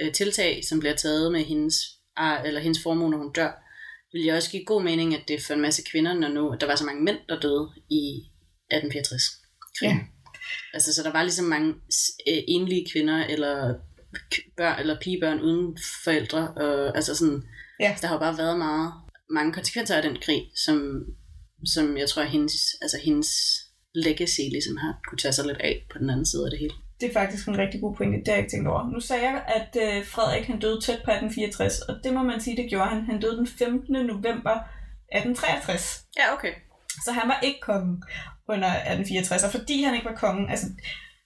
øh, 0.00 0.12
tiltag, 0.12 0.64
som 0.68 0.80
bliver 0.80 0.94
taget 0.96 1.32
med 1.32 1.44
hendes, 1.44 1.74
ar, 2.16 2.42
eller 2.42 2.60
hendes 2.60 2.82
formue, 2.82 3.10
når 3.10 3.18
hun 3.18 3.32
dør, 3.32 3.52
vil 4.12 4.24
jeg 4.24 4.36
også 4.36 4.50
give 4.50 4.64
god 4.64 4.82
mening, 4.82 5.14
at 5.14 5.22
det 5.28 5.36
er 5.36 5.40
for 5.46 5.54
en 5.54 5.60
masse 5.60 5.82
kvinder, 5.90 6.14
når 6.14 6.28
nu 6.28 6.56
der 6.60 6.66
var 6.66 6.76
så 6.76 6.84
mange 6.84 7.02
mænd, 7.02 7.18
der 7.28 7.40
døde 7.40 7.70
i 7.90 8.02
1864. 8.70 9.22
Ja. 9.82 9.98
Altså, 10.74 10.94
så 10.94 11.02
der 11.02 11.12
var 11.12 11.22
ligesom 11.22 11.44
mange 11.44 11.68
øh, 12.28 12.42
enlige 12.48 12.86
kvinder, 12.92 13.24
eller 13.26 13.74
børn, 14.56 14.80
eller 14.80 15.00
pigebørn 15.00 15.40
uden 15.40 15.78
forældre. 16.04 16.48
Og, 16.56 16.96
altså 16.96 17.14
sådan, 17.14 17.42
Ja. 17.80 17.96
der 18.00 18.06
har 18.06 18.14
jo 18.14 18.18
bare 18.20 18.38
været 18.38 18.58
meget, 18.58 18.92
mange 19.30 19.52
konsekvenser 19.52 19.96
af 19.96 20.02
den 20.02 20.16
krig, 20.22 20.50
som, 20.64 21.04
som 21.74 21.96
jeg 21.96 22.08
tror, 22.08 22.22
hendes, 22.22 22.54
altså 22.82 22.98
hendes 23.04 23.28
legacy 24.06 24.40
ligesom 24.40 24.76
har 24.76 24.92
kunne 25.08 25.18
tage 25.18 25.32
sig 25.32 25.44
lidt 25.46 25.60
af 25.60 25.74
på 25.92 25.98
den 25.98 26.10
anden 26.10 26.26
side 26.26 26.44
af 26.46 26.50
det 26.50 26.58
hele. 26.58 26.74
Det 27.00 27.08
er 27.08 27.12
faktisk 27.20 27.48
en 27.48 27.58
rigtig 27.58 27.80
god 27.80 27.94
pointe, 27.96 28.18
det 28.18 28.28
har 28.28 28.34
jeg 28.34 28.44
ikke 28.44 28.50
tænkt 28.54 28.68
over. 28.68 28.90
Nu 28.94 29.00
sagde 29.00 29.22
jeg, 29.30 29.42
at 29.58 29.70
øh, 29.84 30.06
Frederik 30.06 30.44
han 30.50 30.58
døde 30.60 30.80
tæt 30.80 31.00
på 31.04 31.10
1864, 31.10 31.80
og 31.80 31.94
det 32.04 32.12
må 32.14 32.22
man 32.22 32.40
sige, 32.40 32.56
det 32.56 32.70
gjorde 32.70 32.88
han. 32.94 33.00
Han 33.10 33.20
døde 33.20 33.36
den 33.36 33.46
15. 33.46 33.92
november 34.06 34.54
1863. 35.16 36.04
Ja, 36.18 36.32
okay. 36.34 36.52
Så 37.04 37.12
han 37.12 37.28
var 37.28 37.38
ikke 37.42 37.60
kongen 37.60 38.02
under 38.48 38.68
1864, 38.68 39.44
og 39.44 39.50
fordi 39.50 39.82
han 39.82 39.94
ikke 39.94 40.06
var 40.12 40.14
kongen, 40.26 40.50
altså 40.50 40.66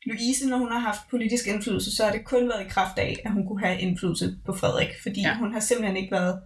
Louise, 0.07 0.49
når 0.49 0.59
hun 0.59 0.73
har 0.73 0.79
haft 0.79 1.01
politisk 1.11 1.47
indflydelse, 1.47 1.97
så 1.97 2.05
har 2.05 2.13
det 2.13 2.25
kun 2.25 2.49
været 2.49 2.67
i 2.67 2.69
kraft 2.69 2.99
af, 2.99 3.17
at 3.25 3.33
hun 3.33 3.47
kunne 3.47 3.61
have 3.67 3.81
indflydelse 3.81 4.37
på 4.47 4.53
Frederik, 4.61 4.89
fordi 5.03 5.21
Ja. 5.21 5.35
hun 5.39 5.53
har 5.53 5.61
simpelthen 5.61 5.97
ikke 5.97 6.13
været 6.13 6.41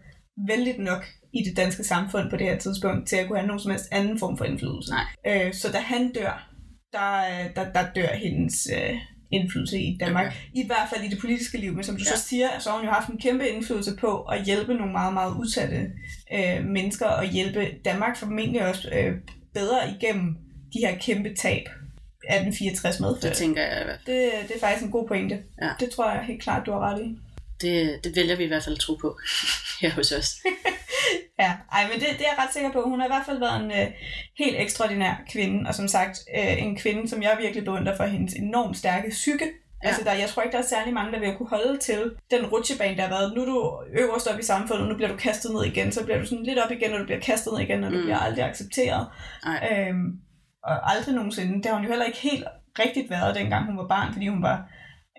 vældig 0.49 0.78
nok 0.78 1.05
i 1.32 1.43
det 1.49 1.57
danske 1.57 1.84
samfund 1.84 2.30
på 2.30 2.37
det 2.37 2.47
her 2.47 2.59
tidspunkt, 2.59 3.09
til 3.09 3.16
at 3.16 3.26
kunne 3.26 3.39
have 3.39 3.47
nogen 3.47 3.61
som 3.61 3.70
helst 3.70 3.89
anden 3.93 4.18
form 4.18 4.39
for 4.39 4.45
indflydelse. 4.45 4.93
Nej. 4.93 5.47
Øh, 5.47 5.55
så 5.55 5.72
da 5.72 5.78
han 5.78 6.12
dør, 6.12 6.49
der, 6.93 7.22
der, 7.57 7.72
der 7.72 7.93
dør 7.95 8.14
hendes 8.14 8.68
øh, 8.76 8.95
indflydelse 9.32 9.78
i 9.80 9.97
Danmark. 10.01 10.26
Okay. 10.26 10.37
I 10.55 10.66
hvert 10.66 10.89
fald 10.95 11.05
i 11.05 11.09
det 11.09 11.20
politiske 11.20 11.59
liv, 11.59 11.72
men 11.74 11.84
som 11.84 11.97
du 11.97 12.03
Ja. 12.07 12.11
ja. 12.11 12.16
så 12.16 12.22
siger, 12.28 12.49
så 12.59 12.70
har 12.70 12.76
hun 12.76 12.87
jo 12.87 12.93
haft 12.93 13.09
en 13.09 13.18
kæmpe 13.18 13.49
indflydelse 13.49 13.97
på 13.97 14.22
at 14.22 14.45
hjælpe 14.45 14.74
nogle 14.74 14.93
meget, 14.93 15.14
meget 15.14 15.34
udsatte 15.34 15.91
øh, 16.34 16.64
mennesker, 16.64 17.07
og 17.07 17.24
hjælpe 17.24 17.66
Danmark 17.84 18.16
formentlig 18.16 18.66
også 18.68 18.89
øh, 18.93 19.14
bedre 19.55 19.78
igennem 19.91 20.37
de 20.72 20.78
her 20.87 20.99
kæmpe 20.99 21.34
tab, 21.34 21.62
1864 22.24 23.01
medførte. 23.01 23.28
Det 23.28 23.37
tænker 23.37 23.62
jeg 23.62 23.80
i 23.80 23.84
hvert 23.84 24.01
fald. 24.07 24.16
Det, 24.16 24.49
det 24.49 24.57
er 24.57 24.61
faktisk 24.61 24.84
en 24.84 24.91
god 24.91 25.09
pointe. 25.09 25.43
Ja. 25.62 25.70
Det 25.80 25.91
tror 25.91 26.11
jeg 26.11 26.24
helt 26.24 26.43
klart, 26.43 26.66
du 26.66 26.72
har 26.72 26.80
ret 26.80 27.03
i. 27.03 27.18
Det, 27.61 28.00
det 28.04 28.16
vælger 28.16 28.36
vi 28.36 28.44
i 28.44 28.48
hvert 28.48 28.64
fald 28.64 28.74
at 28.74 28.80
tro 28.80 28.94
på 28.94 29.18
her 29.80 29.90
hos 29.90 30.12
os. 30.12 30.28
Ja, 31.38 31.52
ej, 31.72 31.82
men 31.88 32.00
det, 32.00 32.09
det 32.18 32.26
er 32.26 32.30
jeg 32.36 32.44
ret 32.44 32.52
sikker 32.52 32.72
på. 32.72 32.82
Hun 32.82 33.00
har 33.00 33.07
i 33.07 33.11
hvert 33.11 33.26
fald 33.26 33.38
været 33.38 33.64
en 33.64 33.70
øh, 33.70 33.86
helt 34.38 34.57
ekstraordinær 34.59 35.14
kvinde, 35.32 35.68
og 35.68 35.74
som 35.74 35.88
sagt, 35.88 36.18
øh, 36.38 36.62
en 36.62 36.76
kvinde, 36.76 37.09
som 37.09 37.22
jeg 37.22 37.36
virkelig 37.40 37.64
beundrer 37.64 37.96
for 37.96 38.04
hendes 38.04 38.34
enormt 38.34 38.76
stærke 38.76 39.11
psyke. 39.11 39.44
Ja. 39.82 39.88
Altså, 39.88 40.04
der, 40.04 40.12
jeg 40.12 40.28
tror 40.28 40.42
ikke, 40.42 40.52
der 40.52 40.62
er 40.62 40.66
særlig 40.66 40.94
mange, 40.94 41.12
der 41.12 41.18
vil 41.20 41.34
kunne 41.36 41.48
holde 41.48 41.78
til 41.78 42.12
den 42.30 42.46
rutsjebane, 42.46 42.96
der 42.96 43.02
har 43.02 43.09
været. 43.09 43.32
Nu 43.34 43.40
er 43.42 43.46
du 43.46 43.82
øverst 43.98 44.26
op 44.26 44.40
i 44.40 44.42
samfundet, 44.42 44.88
nu 44.88 44.94
bliver 44.96 45.09
du 45.11 45.16
kastet 45.16 45.52
ned 45.52 45.64
igen, 45.64 45.92
så 45.92 46.04
bliver 46.04 46.18
du 46.18 46.26
sådan 46.26 46.44
lidt 46.44 46.59
op 46.59 46.70
igen, 46.70 46.92
og 46.92 46.98
du 47.00 47.04
bliver 47.04 47.20
kastet 47.20 47.52
ned 47.52 47.61
igen, 47.62 47.84
og 47.84 47.92
du 47.92 47.96
Mm. 47.96 48.02
bliver 48.02 48.18
aldrig 48.18 48.44
accepteret. 48.44 49.07
Nej. 49.44 49.68
Øhm, 49.88 50.20
og 50.64 50.92
aldrig 50.92 51.14
nogensinde. 51.14 51.54
Det 51.57 51.66
har 51.66 51.74
hun 51.74 51.82
jo 51.84 51.88
heller 51.90 52.04
ikke 52.07 52.18
helt 52.18 52.44
rigtigt 52.78 53.11
været, 53.11 53.34
dengang 53.34 53.66
hun 53.66 53.76
var 53.76 53.86
barn, 53.88 54.12
fordi 54.12 54.28
hun 54.28 54.42
var 54.42 54.68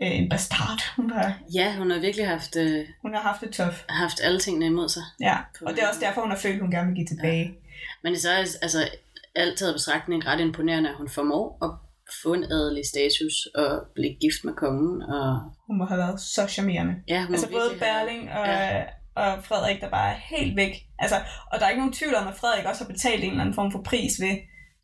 øh, 0.01 0.11
en 0.19 0.29
bastard. 0.29 0.81
Hun, 0.95 1.09
var, 1.09 1.33
Ja, 1.53 1.75
hun 1.77 1.91
har 1.91 1.99
virkelig 1.99 2.27
haft, 2.27 2.55
øh, 2.55 2.85
hun 3.01 3.13
har 3.13 3.21
haft 3.21 3.41
det 3.41 3.51
tough. 3.53 3.75
haft 3.89 4.21
alle 4.23 4.39
tingene 4.39 4.65
imod 4.65 4.89
sig. 4.89 5.03
Ja, 5.21 5.37
og 5.61 5.73
det 5.73 5.83
er 5.83 5.87
også 5.87 5.99
derfor, 5.99 6.21
hun 6.21 6.31
har 6.31 6.37
følt, 6.37 6.55
at 6.55 6.61
hun 6.61 6.71
gerne 6.71 6.87
vil 6.87 6.95
give 6.95 7.07
tilbage. 7.07 7.53
Men 8.03 8.13
det 8.13 8.17
er 8.17 8.21
så 8.45 8.57
altså, 8.61 8.89
alt 9.35 9.57
taget 9.57 9.75
betragtning 9.75 10.25
ret 10.27 10.39
imponerende, 10.39 10.89
at 10.89 10.95
hun 10.95 11.09
formår 11.09 11.57
at 11.65 11.71
få 12.23 12.33
en 12.33 12.43
adelig 12.43 12.83
status 12.85 13.35
og 13.55 13.81
blive 13.95 14.13
gift 14.21 14.43
med 14.43 14.53
kongen. 14.53 15.01
Og, 15.01 15.39
Hun 15.67 15.77
må 15.77 15.85
have 15.85 15.97
været 15.97 16.19
så 16.21 16.47
charmerende. 16.47 16.95
ja, 17.07 17.21
hun 17.25 17.33
Altså 17.33 17.49
både 17.51 17.69
Berling 17.79 18.31
og, 18.31 18.45
Ja. 18.47 18.75
ja. 18.77 18.83
og 19.15 19.43
Frederik, 19.43 19.81
der 19.81 19.89
bare 19.89 20.09
er 20.13 20.17
helt 20.37 20.55
væk. 20.55 20.73
Altså, 20.99 21.15
og 21.51 21.59
der 21.59 21.65
er 21.65 21.69
ikke 21.69 21.79
nogen 21.81 21.93
tvivl 21.93 22.15
om, 22.15 22.27
at 22.27 22.35
Frederik 22.35 22.65
også 22.65 22.83
har 22.83 22.91
betalt 22.93 23.23
en 23.23 23.29
eller 23.29 23.41
anden 23.41 23.55
form 23.55 23.71
for 23.71 23.81
pris 23.81 24.13
ved... 24.21 24.35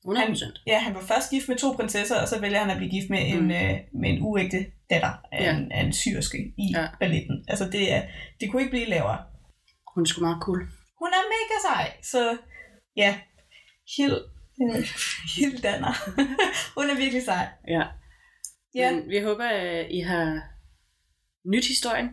100%. 0.08 0.64
Ja, 0.68 0.80
han 0.80 0.94
var 0.94 1.02
først 1.02 1.30
gift 1.32 1.48
med 1.50 1.58
to 1.58 1.72
prinsesser, 1.72 2.22
og 2.22 2.28
så 2.28 2.40
vælger 2.40 2.60
han 2.60 2.70
at 2.70 2.78
blive 2.78 2.90
gift 2.92 3.10
med, 3.10 3.20
Mm. 3.34 3.38
en, 3.46 3.52
øh, 3.52 3.78
med 4.02 4.10
en 4.10 4.20
uægte 4.22 4.66
datter 4.94 5.14
af, 5.32 5.44
Ja. 5.44 5.58
en, 5.58 5.72
af 5.72 5.82
en 5.84 5.94
syrske 5.94 6.38
i 6.58 6.66
Ja. 6.76 6.88
balletten. 7.00 7.46
Altså, 7.48 7.66
det, 7.70 7.94
er, 7.94 8.02
det 8.40 8.52
kunne 8.52 8.62
ikke 8.62 8.72
blive 8.72 8.86
lavere. 8.90 9.18
Hun 9.96 10.04
er 10.04 10.08
sgu 10.08 10.22
meget 10.22 10.42
cool. 10.42 10.60
Hun 11.00 11.08
er 11.18 11.24
mega 11.36 11.58
sej, 11.68 11.94
så 12.04 12.38
ja, 12.98 13.16
Hild, 13.98 14.18
øh, 14.62 14.88
Hild 15.36 15.62
Danner. 15.62 15.94
hun 16.78 16.90
er 16.90 16.96
virkelig 16.96 17.24
sej. 17.24 17.48
Ja. 17.68 17.84
Ja, 18.76 18.92
Men 18.92 19.10
vi 19.10 19.20
håber, 19.20 19.46
at 19.46 19.88
I 19.92 20.00
har 20.00 20.42
nyt 21.46 21.68
historien. 21.68 22.10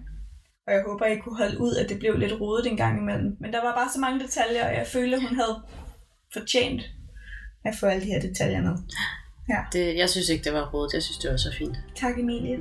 og 0.67 0.73
jeg 0.75 0.83
håber, 0.87 1.07
I 1.07 1.19
kunne 1.19 1.37
holde 1.37 1.61
ud, 1.61 1.75
at 1.77 1.89
det 1.89 1.99
blev 1.99 2.19
lidt 2.19 2.41
rodet 2.41 2.67
en 2.67 2.77
gang 2.77 2.99
imellem. 2.99 3.37
Men 3.41 3.53
der 3.53 3.63
var 3.63 3.75
bare 3.75 3.91
så 3.93 4.01
mange 4.01 4.21
detaljer, 4.21 4.69
og 4.69 4.75
jeg 4.75 4.87
følte, 4.87 5.21
hun 5.21 5.35
havde 5.37 5.63
fortjent 6.33 6.83
at 7.65 7.75
få 7.81 7.87
alle 7.87 8.03
de 8.07 8.13
her 8.13 8.21
detaljer 8.21 8.63
med. 8.63 8.77
Det, 9.73 9.97
jeg 9.97 10.09
synes 10.11 10.29
ikke, 10.29 10.45
det 10.45 10.53
var 10.53 10.71
rådet. 10.75 10.93
Jeg 10.95 11.03
synes, 11.03 11.19
det 11.19 11.31
var 11.31 11.37
så 11.37 11.53
fint. 11.59 11.77
Tak, 12.01 12.19
Emilie. 12.19 12.59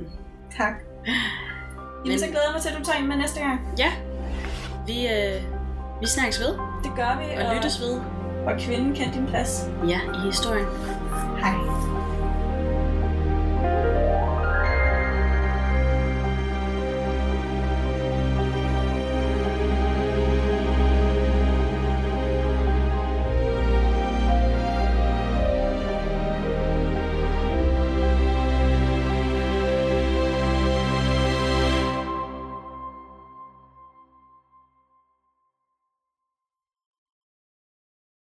Tak. 0.56 0.72
Jamen, 1.06 2.08
Men- 2.08 2.18
så 2.18 2.26
glæder 2.26 2.42
jeg 2.46 2.52
mig 2.52 2.62
til, 2.62 2.68
at 2.68 2.76
du 2.78 2.84
tager 2.84 2.98
en 2.98 3.08
med 3.08 3.16
næste 3.16 3.40
gang. 3.40 3.60
Ja, 3.78 3.90
vi, 4.86 5.06
øh, 5.06 5.42
vi 6.00 6.06
snakkes 6.06 6.40
ved 6.40 6.48
Det 6.84 6.90
gør 6.96 7.18
vi, 7.20 7.44
og 7.44 7.54
lyttes 7.54 7.80
ved. 7.80 7.94
og 8.46 8.52
kvinden 8.60 8.94
kendte 8.94 9.18
din 9.18 9.26
plads. 9.26 9.66
Ja, 9.88 10.00
i 10.14 10.26
historien. 10.26 10.66
Hej. 11.42 11.54